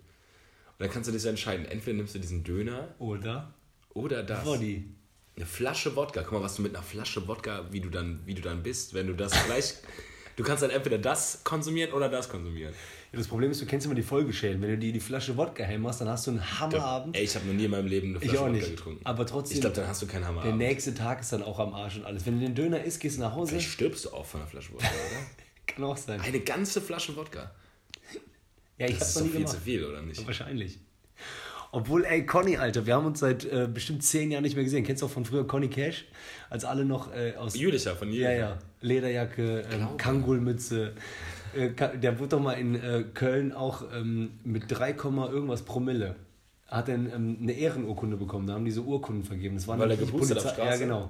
dann 0.80 0.89
kannst 0.91 1.09
du 1.09 1.11
dich 1.11 1.22
so 1.24 1.30
entscheiden, 1.30 1.65
entweder 1.65 1.97
nimmst 1.97 2.15
du 2.15 2.19
diesen 2.19 2.43
Döner 2.43 2.88
Oder? 2.99 3.53
Oder 3.93 4.24
das. 4.24 4.43
Body. 4.45 4.86
Eine 5.41 5.47
Flasche 5.49 5.95
Wodka. 5.95 6.21
Guck 6.21 6.33
mal, 6.33 6.43
was 6.43 6.55
du 6.57 6.61
mit 6.61 6.75
einer 6.75 6.83
Flasche 6.83 7.27
Wodka, 7.27 7.65
wie 7.71 7.79
du 7.81 7.89
dann, 7.89 8.19
wie 8.25 8.35
du 8.35 8.43
dann 8.43 8.61
bist, 8.61 8.93
wenn 8.93 9.07
du 9.07 9.13
das 9.15 9.31
gleich. 9.45 9.73
du 10.35 10.43
kannst 10.43 10.61
dann 10.61 10.69
entweder 10.69 10.99
das 10.99 11.43
konsumieren 11.43 11.93
oder 11.93 12.09
das 12.09 12.29
konsumieren. 12.29 12.75
Ja, 13.11 13.17
das 13.17 13.27
Problem 13.27 13.49
ist, 13.49 13.59
du 13.59 13.65
kennst 13.65 13.87
immer 13.87 13.95
die 13.95 14.03
Folgeschäden. 14.03 14.61
Wenn 14.61 14.69
du 14.69 14.77
dir 14.77 14.93
die 14.93 14.99
Flasche 14.99 15.35
Wodka 15.35 15.63
hämmerst, 15.63 15.99
dann 16.01 16.09
hast 16.09 16.27
du 16.27 16.31
einen 16.31 16.59
Hammerabend. 16.59 17.15
Ey, 17.17 17.23
ich 17.23 17.33
habe 17.35 17.47
noch 17.47 17.55
nie 17.55 17.65
in 17.65 17.71
meinem 17.71 17.87
Leben 17.87 18.09
eine 18.09 18.17
Ich 18.17 18.25
Flasche 18.29 18.37
auch 18.39 18.43
Wodka 18.49 18.55
nicht. 18.59 18.69
getrunken. 18.69 19.01
Aber 19.03 19.25
trotzdem, 19.25 19.55
Ich 19.55 19.61
glaube, 19.61 19.75
dann 19.75 19.87
hast 19.87 19.99
du 20.03 20.05
keinen 20.05 20.19
der 20.21 20.27
Hammerabend. 20.29 20.57
nächste 20.59 20.93
Tag 20.93 21.21
ist 21.21 21.33
dann 21.33 21.41
auch 21.41 21.57
am 21.57 21.73
Arsch 21.73 21.95
und 21.97 22.05
alles. 22.05 22.23
Wenn 22.27 22.39
du 22.39 22.45
den 22.45 22.53
Döner 22.53 22.83
isst, 22.83 22.99
gehst 22.99 23.17
du 23.17 23.21
nach 23.21 23.33
Hause. 23.33 23.53
Vielleicht 23.53 23.71
stirbst 23.71 24.05
du 24.05 24.11
auch 24.11 24.25
von 24.27 24.41
einer 24.41 24.49
Flasche 24.49 24.71
Wodka, 24.73 24.85
oder? 24.87 25.25
Kann 25.65 25.83
auch 25.85 25.97
sein. 25.97 26.21
Eine 26.21 26.39
ganze 26.41 26.81
Flasche 26.81 27.15
Wodka. 27.15 27.49
Ja, 28.77 28.85
ich 28.85 28.99
Das 28.99 28.99
hab's 29.01 29.07
ist 29.09 29.15
doch 29.17 29.21
nie 29.23 29.29
viel 29.29 29.39
gemacht. 29.39 29.55
zu 29.55 29.59
viel, 29.61 29.85
oder 29.85 30.01
nicht? 30.03 30.27
Wahrscheinlich. 30.27 30.79
Obwohl, 31.74 32.03
ey, 32.05 32.26
Conny, 32.26 32.57
Alter, 32.57 32.86
wir 32.86 32.95
haben 32.95 33.05
uns 33.05 33.19
seit 33.19 33.45
äh, 33.45 33.67
bestimmt 33.74 34.03
zehn 34.03 34.30
Jahren 34.32 34.43
nicht 34.43 34.55
mehr 34.55 34.63
gesehen. 34.65 34.84
Kennst 34.84 35.01
du 35.01 35.05
auch 35.05 35.11
von 35.11 35.24
früher 35.26 35.47
Conny 35.47 35.69
Cash? 35.69 36.05
Als 36.49 36.65
alle 36.65 36.84
noch 36.84 37.13
äh, 37.15 37.36
aus. 37.36 37.55
Jülicher 37.57 37.95
von 37.95 38.09
Ja, 38.09 38.30
Jülicher. 38.30 38.36
ja. 38.38 38.57
Lederjacke, 38.82 39.63
ähm. 39.72 39.88
Kangolmütze. 39.97 40.93
Äh, 41.55 41.69
der 41.97 42.19
wurde 42.19 42.30
doch 42.30 42.41
mal 42.41 42.53
in 42.53 42.76
äh, 42.76 43.03
Köln 43.13 43.53
auch 43.53 43.84
ähm, 43.93 44.32
mit 44.43 44.63
3, 44.67 44.93
Komma 44.93 45.30
irgendwas 45.30 45.61
Promille. 45.61 46.15
Hat 46.67 46.88
dann 46.89 47.09
ähm, 47.13 47.38
eine 47.41 47.53
Ehrenurkunde 47.53 48.17
bekommen. 48.17 48.47
Da 48.47 48.53
haben 48.53 48.65
die 48.65 48.72
so 48.72 48.84
Urkunden 48.84 49.24
vergeben. 49.24 49.55
Das 49.55 49.67
waren 49.67 49.80
Weil 49.80 49.91
er 49.91 49.97
gepustet 49.97 50.38
auf 50.45 50.57
Ja, 50.57 50.76
genau. 50.76 51.09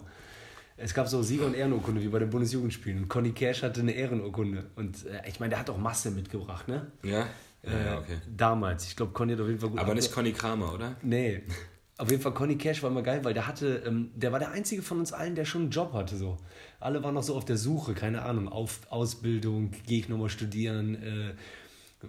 Es 0.78 0.94
gab 0.96 1.08
so 1.08 1.22
Sieger- 1.22 1.46
und 1.46 1.54
Ehrenurkunde 1.56 2.02
wie 2.02 2.08
bei 2.08 2.18
den 2.20 2.30
Bundesjugendspielen. 2.32 3.04
Und 3.04 3.10
Conny 3.10 3.32
Cash 3.32 3.62
hatte 3.62 3.82
eine 3.82 3.92
Ehrenurkunde. 3.92 4.66
Und 4.76 5.06
äh, 5.06 5.22
ich 5.28 5.40
meine, 5.40 5.52
der 5.52 5.60
hat 5.60 5.70
auch 5.70 5.78
Masse 5.78 6.10
mitgebracht, 6.12 6.68
ne? 6.68 6.88
Ja? 7.04 7.28
Ja, 7.64 7.72
Äh, 7.72 7.86
ja, 7.86 7.98
okay. 8.00 8.18
Damals. 8.36 8.88
Ich 8.88 8.96
glaube, 8.96 9.12
Conny 9.14 9.34
hat 9.34 9.42
auf 9.42 9.48
jeden 9.48 9.60
Fall 9.60 9.70
gut 9.70 9.80
Aber 9.80 9.94
nicht 9.94 10.12
Conny 10.12 10.32
Kramer, 10.32 10.74
oder? 10.74 10.96
Nee. 11.02 11.44
Auf 11.98 12.10
jeden 12.10 12.24
Fall, 12.24 12.34
Conny 12.34 12.58
Cash 12.58 12.82
war 12.82 12.90
immer 12.90 13.04
geil, 13.04 13.24
weil 13.24 13.36
der 13.36 13.46
hatte, 13.46 13.84
ähm, 13.86 14.10
der 14.16 14.32
war 14.32 14.40
der 14.40 14.50
einzige 14.50 14.82
von 14.82 14.98
uns 14.98 15.14
allen, 15.14 15.36
der 15.36 15.46
schon 15.46 15.64
einen 15.64 15.70
Job 15.70 15.94
hatte. 15.94 16.18
So. 16.18 16.40
Alle 16.80 17.04
waren 17.04 17.14
noch 17.14 17.22
so 17.22 17.36
auf 17.36 17.46
der 17.46 17.58
Suche, 17.58 17.94
keine 17.94 18.24
Ahnung, 18.24 18.50
auf 18.50 18.80
Ausbildung, 18.90 19.70
gehe 19.86 20.00
ich 20.00 20.10
nochmal 20.10 20.30
studieren, 20.30 20.96
äh, 20.96 21.34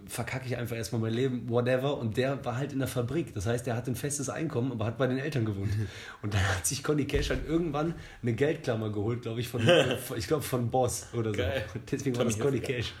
verkacke 0.07 0.47
ich 0.47 0.57
einfach 0.57 0.75
erstmal 0.75 0.99
mein 0.99 1.13
Leben, 1.13 1.47
whatever. 1.47 1.99
Und 1.99 2.17
der 2.17 2.43
war 2.43 2.57
halt 2.57 2.73
in 2.73 2.79
der 2.79 2.87
Fabrik. 2.87 3.35
Das 3.35 3.45
heißt, 3.45 3.67
der 3.67 3.75
hatte 3.75 3.91
ein 3.91 3.95
festes 3.95 4.29
Einkommen, 4.29 4.71
aber 4.71 4.85
hat 4.85 4.97
bei 4.97 5.05
den 5.05 5.19
Eltern 5.19 5.45
gewohnt. 5.45 5.71
Und 6.23 6.33
dann 6.33 6.41
hat 6.41 6.65
sich 6.65 6.83
Conny 6.83 7.05
Cash 7.05 7.29
halt 7.29 7.47
irgendwann 7.47 7.93
eine 8.23 8.33
Geldklammer 8.33 8.91
geholt, 8.91 9.21
glaube 9.21 9.41
ich, 9.41 9.47
von, 9.47 9.61
ich 10.17 10.27
glaube, 10.27 10.41
von 10.41 10.71
Boss 10.71 11.09
oder 11.13 11.29
so. 11.31 11.37
Geil. 11.37 11.65
Und 11.75 11.91
deswegen 11.91 12.17
war 12.17 12.25
das 12.25 12.39
Conny. 12.39 12.61
Cash. 12.61 12.93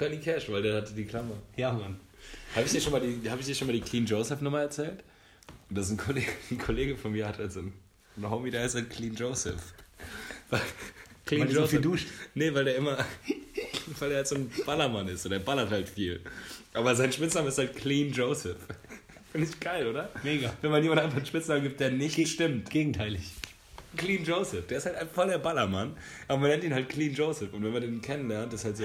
Conny 0.00 0.18
Cash, 0.18 0.50
weil 0.50 0.62
der 0.62 0.76
hatte 0.78 0.94
die 0.94 1.04
Klammer. 1.04 1.34
Ja, 1.56 1.72
Mann. 1.72 2.00
Habe 2.56 2.66
ich, 2.66 2.72
dir 2.72 2.80
schon 2.80 2.92
mal 2.92 3.00
die- 3.00 3.30
hab 3.30 3.38
ich 3.38 3.46
dir 3.46 3.54
schon 3.54 3.66
mal 3.68 3.72
die 3.74 3.80
Clean 3.82 4.04
Joseph 4.06 4.40
Nummer 4.40 4.60
erzählt? 4.62 5.04
Das 5.68 5.86
ist 5.86 5.92
ein 5.92 5.96
Kollege, 5.98 6.30
ein 6.50 6.58
Kollege 6.58 6.96
von 6.96 7.12
mir 7.12 7.28
hat 7.28 7.38
halt 7.38 7.52
so 7.52 7.60
einen, 7.60 7.72
einen 8.16 8.28
Homie, 8.30 8.50
der 8.50 8.62
heißt 8.62 8.74
halt 8.74 8.90
Clean 8.90 9.14
Joseph. 9.14 9.60
Weil- 10.50 10.60
Weil 11.30 11.46
der 11.46 11.54
so 11.54 11.66
viel 11.68 11.80
duscht. 11.80 12.08
Nee, 12.34 12.52
weil 12.52 12.64
der 12.64 12.74
immer, 12.76 12.96
weil 14.00 14.08
der 14.08 14.18
halt 14.18 14.26
so 14.28 14.34
ein 14.34 14.50
Ballermann 14.66 15.06
ist 15.08 15.24
und 15.26 15.30
der 15.30 15.38
ballert 15.38 15.70
halt 15.70 15.88
viel. 15.88 16.20
Aber 16.72 16.94
sein 16.96 17.12
Spitzname 17.12 17.48
ist 17.48 17.58
halt 17.58 17.76
Clean 17.76 18.10
Joseph. 18.10 18.56
Finde 19.30 19.46
ich 19.48 19.60
geil, 19.60 19.86
oder? 19.86 20.08
Mega. 20.24 20.52
Wenn 20.60 20.72
man 20.72 20.82
jemand 20.82 21.02
einfach 21.02 21.18
einen 21.18 21.26
Spitznamen 21.26 21.62
gibt, 21.62 21.78
der 21.78 21.90
nicht 21.92 22.26
stimmt. 22.28 22.68
Gegenteilig. 22.70 23.22
Clean 23.96 24.24
Joseph, 24.24 24.66
der 24.66 24.78
ist 24.78 24.86
halt 24.86 24.96
einfach 24.96 25.14
voll 25.14 25.28
der 25.28 25.38
Ballermann. 25.38 25.96
Aber 26.26 26.38
man 26.40 26.50
nennt 26.50 26.64
ihn 26.64 26.74
halt 26.74 26.88
Clean 26.88 27.14
Joseph. 27.14 27.52
Und 27.52 27.62
wenn 27.62 27.72
man 27.72 27.82
den 27.82 28.00
kennenlernt, 28.02 28.52
ist 28.52 28.64
halt 28.64 28.76
so, 28.76 28.84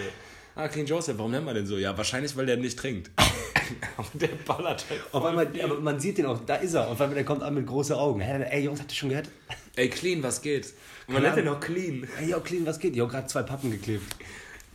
ah, 0.55 0.67
Clean 0.67 0.85
Joseph, 0.85 1.17
warum 1.17 1.31
nennt 1.31 1.45
man 1.45 1.55
den 1.55 1.65
so? 1.65 1.77
Ja, 1.77 1.97
wahrscheinlich, 1.97 2.35
weil 2.35 2.45
der 2.45 2.57
nicht 2.57 2.77
trinkt. 2.77 3.11
Aber 3.97 4.07
der 4.13 4.27
ballert 4.45 4.85
halt 4.89 5.01
Auf 5.11 5.25
einmal, 5.25 5.49
aber 5.63 5.79
man 5.79 5.99
sieht 5.99 6.19
den 6.19 6.27
auch, 6.27 6.39
da 6.45 6.55
ist 6.55 6.75
er. 6.75 6.87
Auf 6.87 7.01
einmal, 7.01 7.15
der 7.15 7.25
kommt 7.25 7.41
an 7.41 7.55
mit 7.55 7.65
großen 7.65 7.95
Augen. 7.95 8.19
Hä, 8.19 8.43
ey, 8.43 8.63
Jungs, 8.63 8.79
habt 8.79 8.91
ihr 8.91 8.95
schon 8.95 9.09
gehört? 9.09 9.27
Ey, 9.75 9.89
Clean, 9.89 10.21
was 10.21 10.43
geht? 10.43 10.71
Und 11.07 11.15
man 11.15 11.23
nennt 11.23 11.37
den 11.37 11.47
auch 11.47 11.59
Clean. 11.59 12.07
Ey, 12.19 12.29
yo, 12.29 12.39
clean, 12.41 12.65
was 12.65 12.79
geht? 12.79 12.95
Jo, 12.95 13.07
gerade 13.07 13.27
zwei 13.27 13.43
Pappen 13.43 13.71
geklebt. 13.71 14.03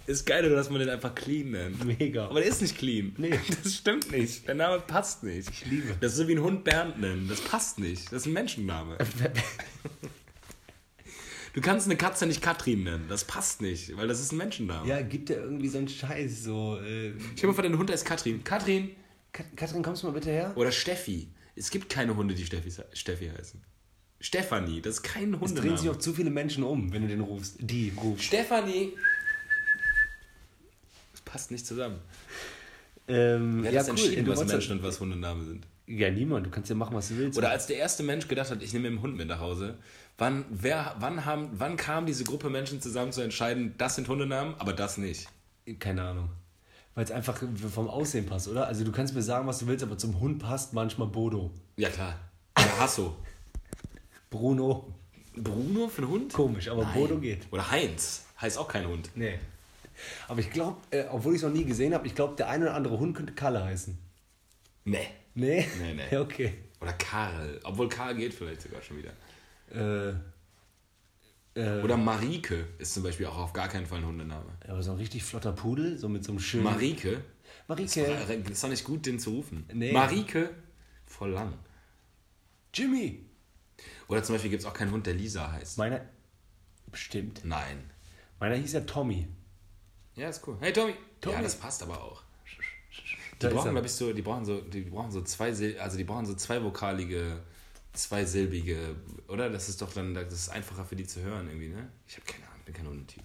Ist 0.06 0.26
geil, 0.26 0.48
dass 0.48 0.70
man 0.70 0.80
den 0.80 0.88
einfach 0.88 1.14
Clean 1.14 1.50
nennt. 1.50 1.84
Mega. 1.84 2.24
Aber 2.24 2.40
der 2.40 2.48
ist 2.48 2.62
nicht 2.62 2.76
clean. 2.78 3.14
Nee. 3.16 3.38
Das 3.62 3.74
stimmt 3.74 4.10
nicht. 4.10 4.46
Der 4.48 4.56
Name 4.56 4.80
passt 4.80 5.22
nicht. 5.22 5.48
Ich 5.50 5.66
liebe. 5.66 5.94
Das 6.00 6.12
ist 6.12 6.18
so 6.18 6.26
wie 6.26 6.32
ein 6.32 6.42
Hund 6.42 6.64
Bernd 6.64 7.00
nennen. 7.00 7.28
Das 7.28 7.40
passt 7.40 7.78
nicht. 7.78 8.06
Das 8.06 8.22
ist 8.22 8.26
ein 8.26 8.32
Menschenname. 8.32 8.98
Du 11.52 11.60
kannst 11.60 11.86
eine 11.86 11.96
Katze 11.96 12.26
nicht 12.26 12.40
Katrin 12.42 12.84
nennen. 12.84 13.06
Das 13.08 13.24
passt 13.24 13.60
nicht, 13.60 13.96
weil 13.96 14.06
das 14.08 14.20
ist 14.20 14.32
ein 14.32 14.36
Menschenname. 14.38 14.88
Ja, 14.88 15.00
gibt 15.02 15.28
der 15.30 15.38
irgendwie 15.38 15.68
so 15.68 15.78
einen 15.78 15.88
Scheiß, 15.88 16.44
so. 16.44 16.78
Äh, 16.80 17.12
dir 17.40 17.46
mal 17.48 17.52
vor, 17.54 17.62
dein 17.64 17.76
Hund 17.76 17.90
heißt 17.90 18.04
Katrin. 18.04 18.44
Katrin 18.44 18.90
Kat- 19.32 19.56
Katrin, 19.56 19.82
kommst 19.82 20.02
du 20.02 20.06
mal 20.08 20.12
bitte 20.12 20.30
her? 20.30 20.52
oder 20.56 20.70
Steffi. 20.72 21.28
Es 21.56 21.70
gibt 21.70 21.88
keine 21.88 22.14
Hunde, 22.16 22.34
die 22.34 22.44
Steffi, 22.46 22.70
Steffi 22.92 23.28
heißen. 23.36 23.60
Stefanie, 24.20 24.80
das 24.80 24.96
ist 24.96 25.02
kein 25.02 25.34
Es 25.42 25.54
drehen 25.54 25.76
sich 25.76 25.88
auch 25.88 25.96
zu 25.98 26.12
viele 26.12 26.30
Menschen 26.30 26.62
um, 26.62 26.92
wenn 26.92 27.02
du 27.02 27.08
den 27.08 27.20
rufst. 27.20 27.56
Die 27.58 27.92
rufst. 27.96 28.24
Stefanie. 28.24 28.92
Das 31.12 31.20
passt 31.22 31.50
nicht 31.50 31.66
zusammen. 31.66 31.98
Ähm, 33.08 33.62
Wer 33.62 33.68
hat 33.68 33.74
ja, 33.74 33.80
das 33.80 33.88
cool. 33.88 33.98
entschieden, 33.98 34.26
was 34.28 34.44
Menschen 34.44 34.72
und 34.78 34.82
was 34.82 35.00
Hundename 35.00 35.44
sind? 35.44 35.66
Ja, 35.86 36.10
niemand. 36.10 36.46
Du 36.46 36.50
kannst 36.50 36.70
ja 36.70 36.76
machen, 36.76 36.94
was 36.94 37.08
du 37.08 37.16
willst. 37.16 37.36
Oder 37.38 37.50
als 37.50 37.66
der 37.66 37.76
erste 37.78 38.02
Mensch 38.02 38.28
gedacht 38.28 38.50
hat, 38.50 38.62
ich 38.62 38.72
nehme 38.72 38.86
einen 38.88 39.00
Hund 39.02 39.16
mit 39.16 39.26
nach 39.26 39.40
Hause, 39.40 39.76
wann, 40.20 40.44
wer, 40.50 40.94
wann, 40.98 41.24
haben, 41.24 41.48
wann 41.52 41.76
kam 41.76 42.06
diese 42.06 42.24
Gruppe 42.24 42.50
Menschen 42.50 42.80
zusammen 42.80 43.10
zu 43.10 43.22
entscheiden, 43.22 43.74
das 43.78 43.96
sind 43.96 44.06
Hundenamen, 44.06 44.54
aber 44.58 44.72
das 44.72 44.98
nicht? 44.98 45.28
Keine 45.78 46.02
Ahnung. 46.02 46.28
Weil 46.94 47.04
es 47.04 47.10
einfach 47.10 47.42
vom 47.72 47.88
Aussehen 47.88 48.26
passt, 48.26 48.48
oder? 48.48 48.66
Also 48.66 48.84
du 48.84 48.92
kannst 48.92 49.14
mir 49.14 49.22
sagen, 49.22 49.46
was 49.46 49.60
du 49.60 49.66
willst, 49.66 49.82
aber 49.82 49.96
zum 49.96 50.20
Hund 50.20 50.40
passt 50.40 50.74
manchmal 50.74 51.08
Bodo. 51.08 51.50
Ja 51.76 51.88
klar. 51.88 52.18
Oder 52.56 52.80
Hasso. 52.80 53.16
Bruno. 54.28 54.92
Bruno 55.36 55.88
für 55.88 56.02
einen 56.02 56.10
Hund? 56.10 56.32
Komisch, 56.32 56.68
aber 56.68 56.82
Nein. 56.82 56.94
Bodo 56.94 57.18
geht. 57.18 57.46
Oder 57.50 57.70
Heinz. 57.70 58.26
Heißt 58.40 58.58
auch 58.58 58.68
kein 58.68 58.86
Hund. 58.86 59.10
Nee. 59.14 59.38
Aber 60.28 60.40
ich 60.40 60.50
glaube, 60.50 60.78
äh, 60.90 61.04
obwohl 61.10 61.34
ich 61.34 61.42
es 61.42 61.46
noch 61.46 61.54
nie 61.54 61.64
gesehen 61.64 61.94
habe, 61.94 62.06
ich 62.06 62.14
glaube, 62.14 62.34
der 62.36 62.48
eine 62.48 62.66
oder 62.66 62.74
andere 62.74 62.98
Hund 62.98 63.16
könnte 63.16 63.32
Kalle 63.32 63.64
heißen. 63.64 63.96
Nee. 64.84 65.06
Nee? 65.34 65.66
Nee, 65.80 65.94
nee. 65.94 66.02
Ja, 66.10 66.20
okay. 66.22 66.54
Oder 66.80 66.92
Karl. 66.94 67.60
Obwohl 67.64 67.88
Karl 67.88 68.16
geht 68.16 68.34
vielleicht 68.34 68.62
sogar 68.62 68.82
schon 68.82 68.98
wieder. 68.98 69.12
Äh, 69.70 70.10
äh, 71.54 71.82
Oder 71.82 71.96
Marike 71.96 72.66
ist 72.78 72.94
zum 72.94 73.02
Beispiel 73.02 73.26
auch 73.26 73.38
auf 73.38 73.52
gar 73.52 73.68
keinen 73.68 73.86
Fall 73.86 73.98
ein 73.98 74.06
Hundename. 74.06 74.50
aber 74.68 74.82
so 74.82 74.92
ein 74.92 74.98
richtig 74.98 75.24
flotter 75.24 75.52
Pudel, 75.52 75.98
so 75.98 76.08
mit 76.08 76.24
so 76.24 76.32
einem 76.32 76.40
schönen. 76.40 76.64
Marike? 76.64 77.22
Marike. 77.66 78.00
Ist 78.50 78.62
doch 78.64 78.68
nicht 78.68 78.84
gut, 78.84 79.06
den 79.06 79.18
zu 79.18 79.30
rufen. 79.30 79.64
Nee. 79.72 79.92
Marike? 79.92 80.50
Voll 81.06 81.30
lang. 81.30 81.54
Jimmy. 82.72 83.26
Oder 84.08 84.22
zum 84.22 84.34
Beispiel 84.34 84.50
gibt 84.50 84.62
es 84.62 84.68
auch 84.68 84.74
keinen 84.74 84.92
Hund, 84.92 85.06
der 85.06 85.14
Lisa 85.14 85.50
heißt. 85.50 85.78
Meiner. 85.78 86.00
Bestimmt. 86.86 87.42
Nein. 87.44 87.90
Meiner 88.38 88.56
hieß 88.56 88.72
ja 88.72 88.80
Tommy. 88.80 89.28
Ja, 90.14 90.28
ist 90.28 90.46
cool. 90.46 90.56
Hey 90.60 90.72
Tommy. 90.72 90.94
Tommy. 91.20 91.36
Ja, 91.36 91.42
das 91.42 91.56
passt 91.56 91.82
aber 91.82 92.02
auch. 92.02 92.22
Die 93.34 93.38
Da 93.38 93.48
brauchen, 93.50 93.70
glaube 93.70 93.86
ich, 93.86 93.92
so, 93.92 94.12
die 94.12 94.22
brauchen 94.22 94.44
so, 94.44 94.60
die 94.60 94.82
brauchen 94.82 95.10
so 95.10 95.22
zwei, 95.22 95.48
also 95.80 95.96
die 95.96 96.04
brauchen 96.04 96.26
so 96.26 96.34
zweivokalige, 96.34 97.42
zweisilbige, 97.92 98.94
oder? 99.28 99.50
Das 99.50 99.68
ist 99.68 99.80
doch 99.82 99.92
dann, 99.92 100.14
das 100.14 100.32
ist 100.32 100.48
einfacher 100.50 100.84
für 100.84 100.96
die 100.96 101.06
zu 101.06 101.20
hören 101.22 101.48
irgendwie, 101.48 101.68
ne? 101.68 101.88
Ich 102.08 102.16
habe 102.16 102.26
keine 102.26 102.44
Ahnung, 102.46 102.56
ich 102.60 102.64
bin 102.66 102.74
kein 102.74 102.86
Hundetyp. 102.86 103.22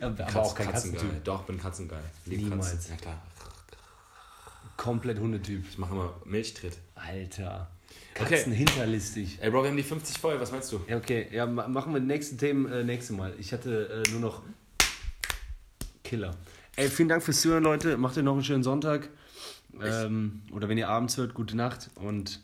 aber 0.02 0.24
Katz- 0.24 0.36
auch 0.36 0.54
kein 0.54 0.66
Katzengeil. 0.70 1.00
Katzentyp. 1.00 1.24
Doch, 1.24 1.42
bin 1.44 1.58
Katzengeil. 1.60 2.02
Lieb 2.26 2.42
Niemals. 2.42 2.70
Katzen. 2.70 2.90
Ja 2.92 2.96
klar. 2.96 3.22
Komplett 4.76 5.18
Hundetyp. 5.18 5.64
Ich 5.68 5.78
mache 5.78 5.92
immer 5.94 6.14
Milchtritt. 6.24 6.78
Alter. 6.94 7.70
Okay. 8.14 8.36
Katzen 8.36 8.52
hinterlistig. 8.52 9.38
Ey 9.40 9.50
Bro, 9.50 9.62
wir 9.62 9.70
haben 9.70 9.76
die 9.76 9.82
50 9.82 10.18
voll, 10.18 10.40
was 10.40 10.50
meinst 10.52 10.70
du? 10.72 10.80
Ja, 10.88 10.96
okay. 10.96 11.28
Ja, 11.30 11.46
ma- 11.46 11.68
machen 11.68 11.92
wir 11.92 12.00
die 12.00 12.06
nächsten 12.06 12.38
Themen 12.38 12.70
äh, 12.70 12.82
nächstes 12.84 13.16
Mal. 13.16 13.34
Ich 13.38 13.52
hatte 13.52 14.02
äh, 14.06 14.10
nur 14.10 14.20
noch 14.20 14.42
Killer. 16.04 16.36
Ey, 16.76 16.88
vielen 16.88 17.08
Dank 17.08 17.22
fürs 17.22 17.40
Zuhören, 17.40 17.62
Leute. 17.64 17.96
Macht 17.96 18.16
ihr 18.16 18.22
noch 18.22 18.32
einen 18.34 18.44
schönen 18.44 18.62
Sonntag. 18.62 19.08
Ähm, 19.80 20.42
oder 20.52 20.68
wenn 20.68 20.78
ihr 20.78 20.88
abends 20.88 21.16
hört, 21.16 21.34
gute 21.34 21.56
Nacht 21.56 21.90
und 21.96 22.40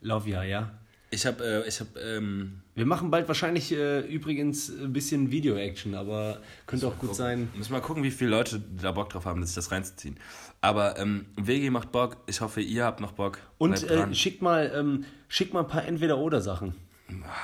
love 0.00 0.28
ya, 0.28 0.42
ja. 0.42 0.70
Ich 1.12 1.26
habe, 1.26 1.44
äh, 1.44 1.68
ich 1.68 1.80
habe, 1.80 1.98
ähm, 1.98 2.62
Wir 2.76 2.86
machen 2.86 3.10
bald 3.10 3.26
wahrscheinlich 3.26 3.72
äh, 3.72 4.00
übrigens 4.00 4.68
ein 4.70 4.92
bisschen 4.92 5.30
Video-Action, 5.32 5.94
aber 5.94 6.40
könnte 6.66 6.86
auch 6.86 6.96
gut 6.98 7.16
sein. 7.16 7.50
Müssen 7.56 7.72
mal 7.72 7.80
gucken, 7.80 8.04
wie 8.04 8.12
viele 8.12 8.30
Leute 8.30 8.62
da 8.80 8.92
Bock 8.92 9.10
drauf 9.10 9.24
haben, 9.24 9.44
sich 9.44 9.54
das 9.54 9.72
reinzuziehen. 9.72 10.16
Aber 10.60 10.98
ähm, 10.98 11.26
WG 11.36 11.70
macht 11.70 11.90
Bock. 11.90 12.18
Ich 12.26 12.40
hoffe, 12.40 12.60
ihr 12.60 12.84
habt 12.84 13.00
noch 13.00 13.12
Bock. 13.12 13.38
Und 13.58 13.82
äh, 13.90 14.14
schickt 14.14 14.40
mal, 14.40 14.72
ähm, 14.74 15.04
schickt 15.28 15.52
mal 15.52 15.60
ein 15.60 15.68
paar 15.68 15.84
Entweder-Oder-Sachen. 15.84 16.74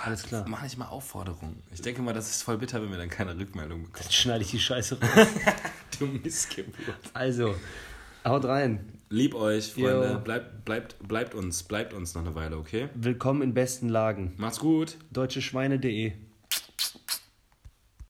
Alles 0.05 0.23
klar. 0.23 0.45
Mach 0.49 0.63
nicht 0.63 0.79
mal 0.79 0.87
Aufforderungen. 0.87 1.61
Ich 1.75 1.83
denke 1.83 2.03
mal, 2.03 2.15
das 2.15 2.31
ist 2.31 2.43
voll 2.43 2.59
bitter, 2.59 2.81
wenn 2.81 2.91
wir 2.91 2.99
dann 2.99 3.11
keine 3.11 3.37
Rückmeldung 3.37 3.83
bekommen. 3.83 4.05
Dann 4.05 4.13
schneide 4.13 4.45
ich 4.45 4.51
die 4.53 4.61
Scheiße 4.61 4.99
raus. 5.01 5.27
Du 5.99 6.07
Missgeburt. 6.07 6.95
also, 7.15 7.57
haut 8.25 8.45
rein. 8.45 8.96
Lieb 9.09 9.37
euch, 9.37 9.73
Freunde. 9.73 10.21
Bleibt, 10.25 10.65
bleibt, 10.65 10.97
bleibt 11.07 11.35
uns, 11.37 11.63
bleibt 11.63 11.95
uns 11.95 12.15
noch 12.17 12.23
eine 12.23 12.35
Weile, 12.35 12.57
okay? 12.57 12.89
Willkommen 12.95 13.43
in 13.43 13.55
besten 13.55 13.89
Lagen. 13.89 14.35
Macht's 14.37 14.59
gut. 14.59 14.97
Deutscheschweine.de 15.13 16.13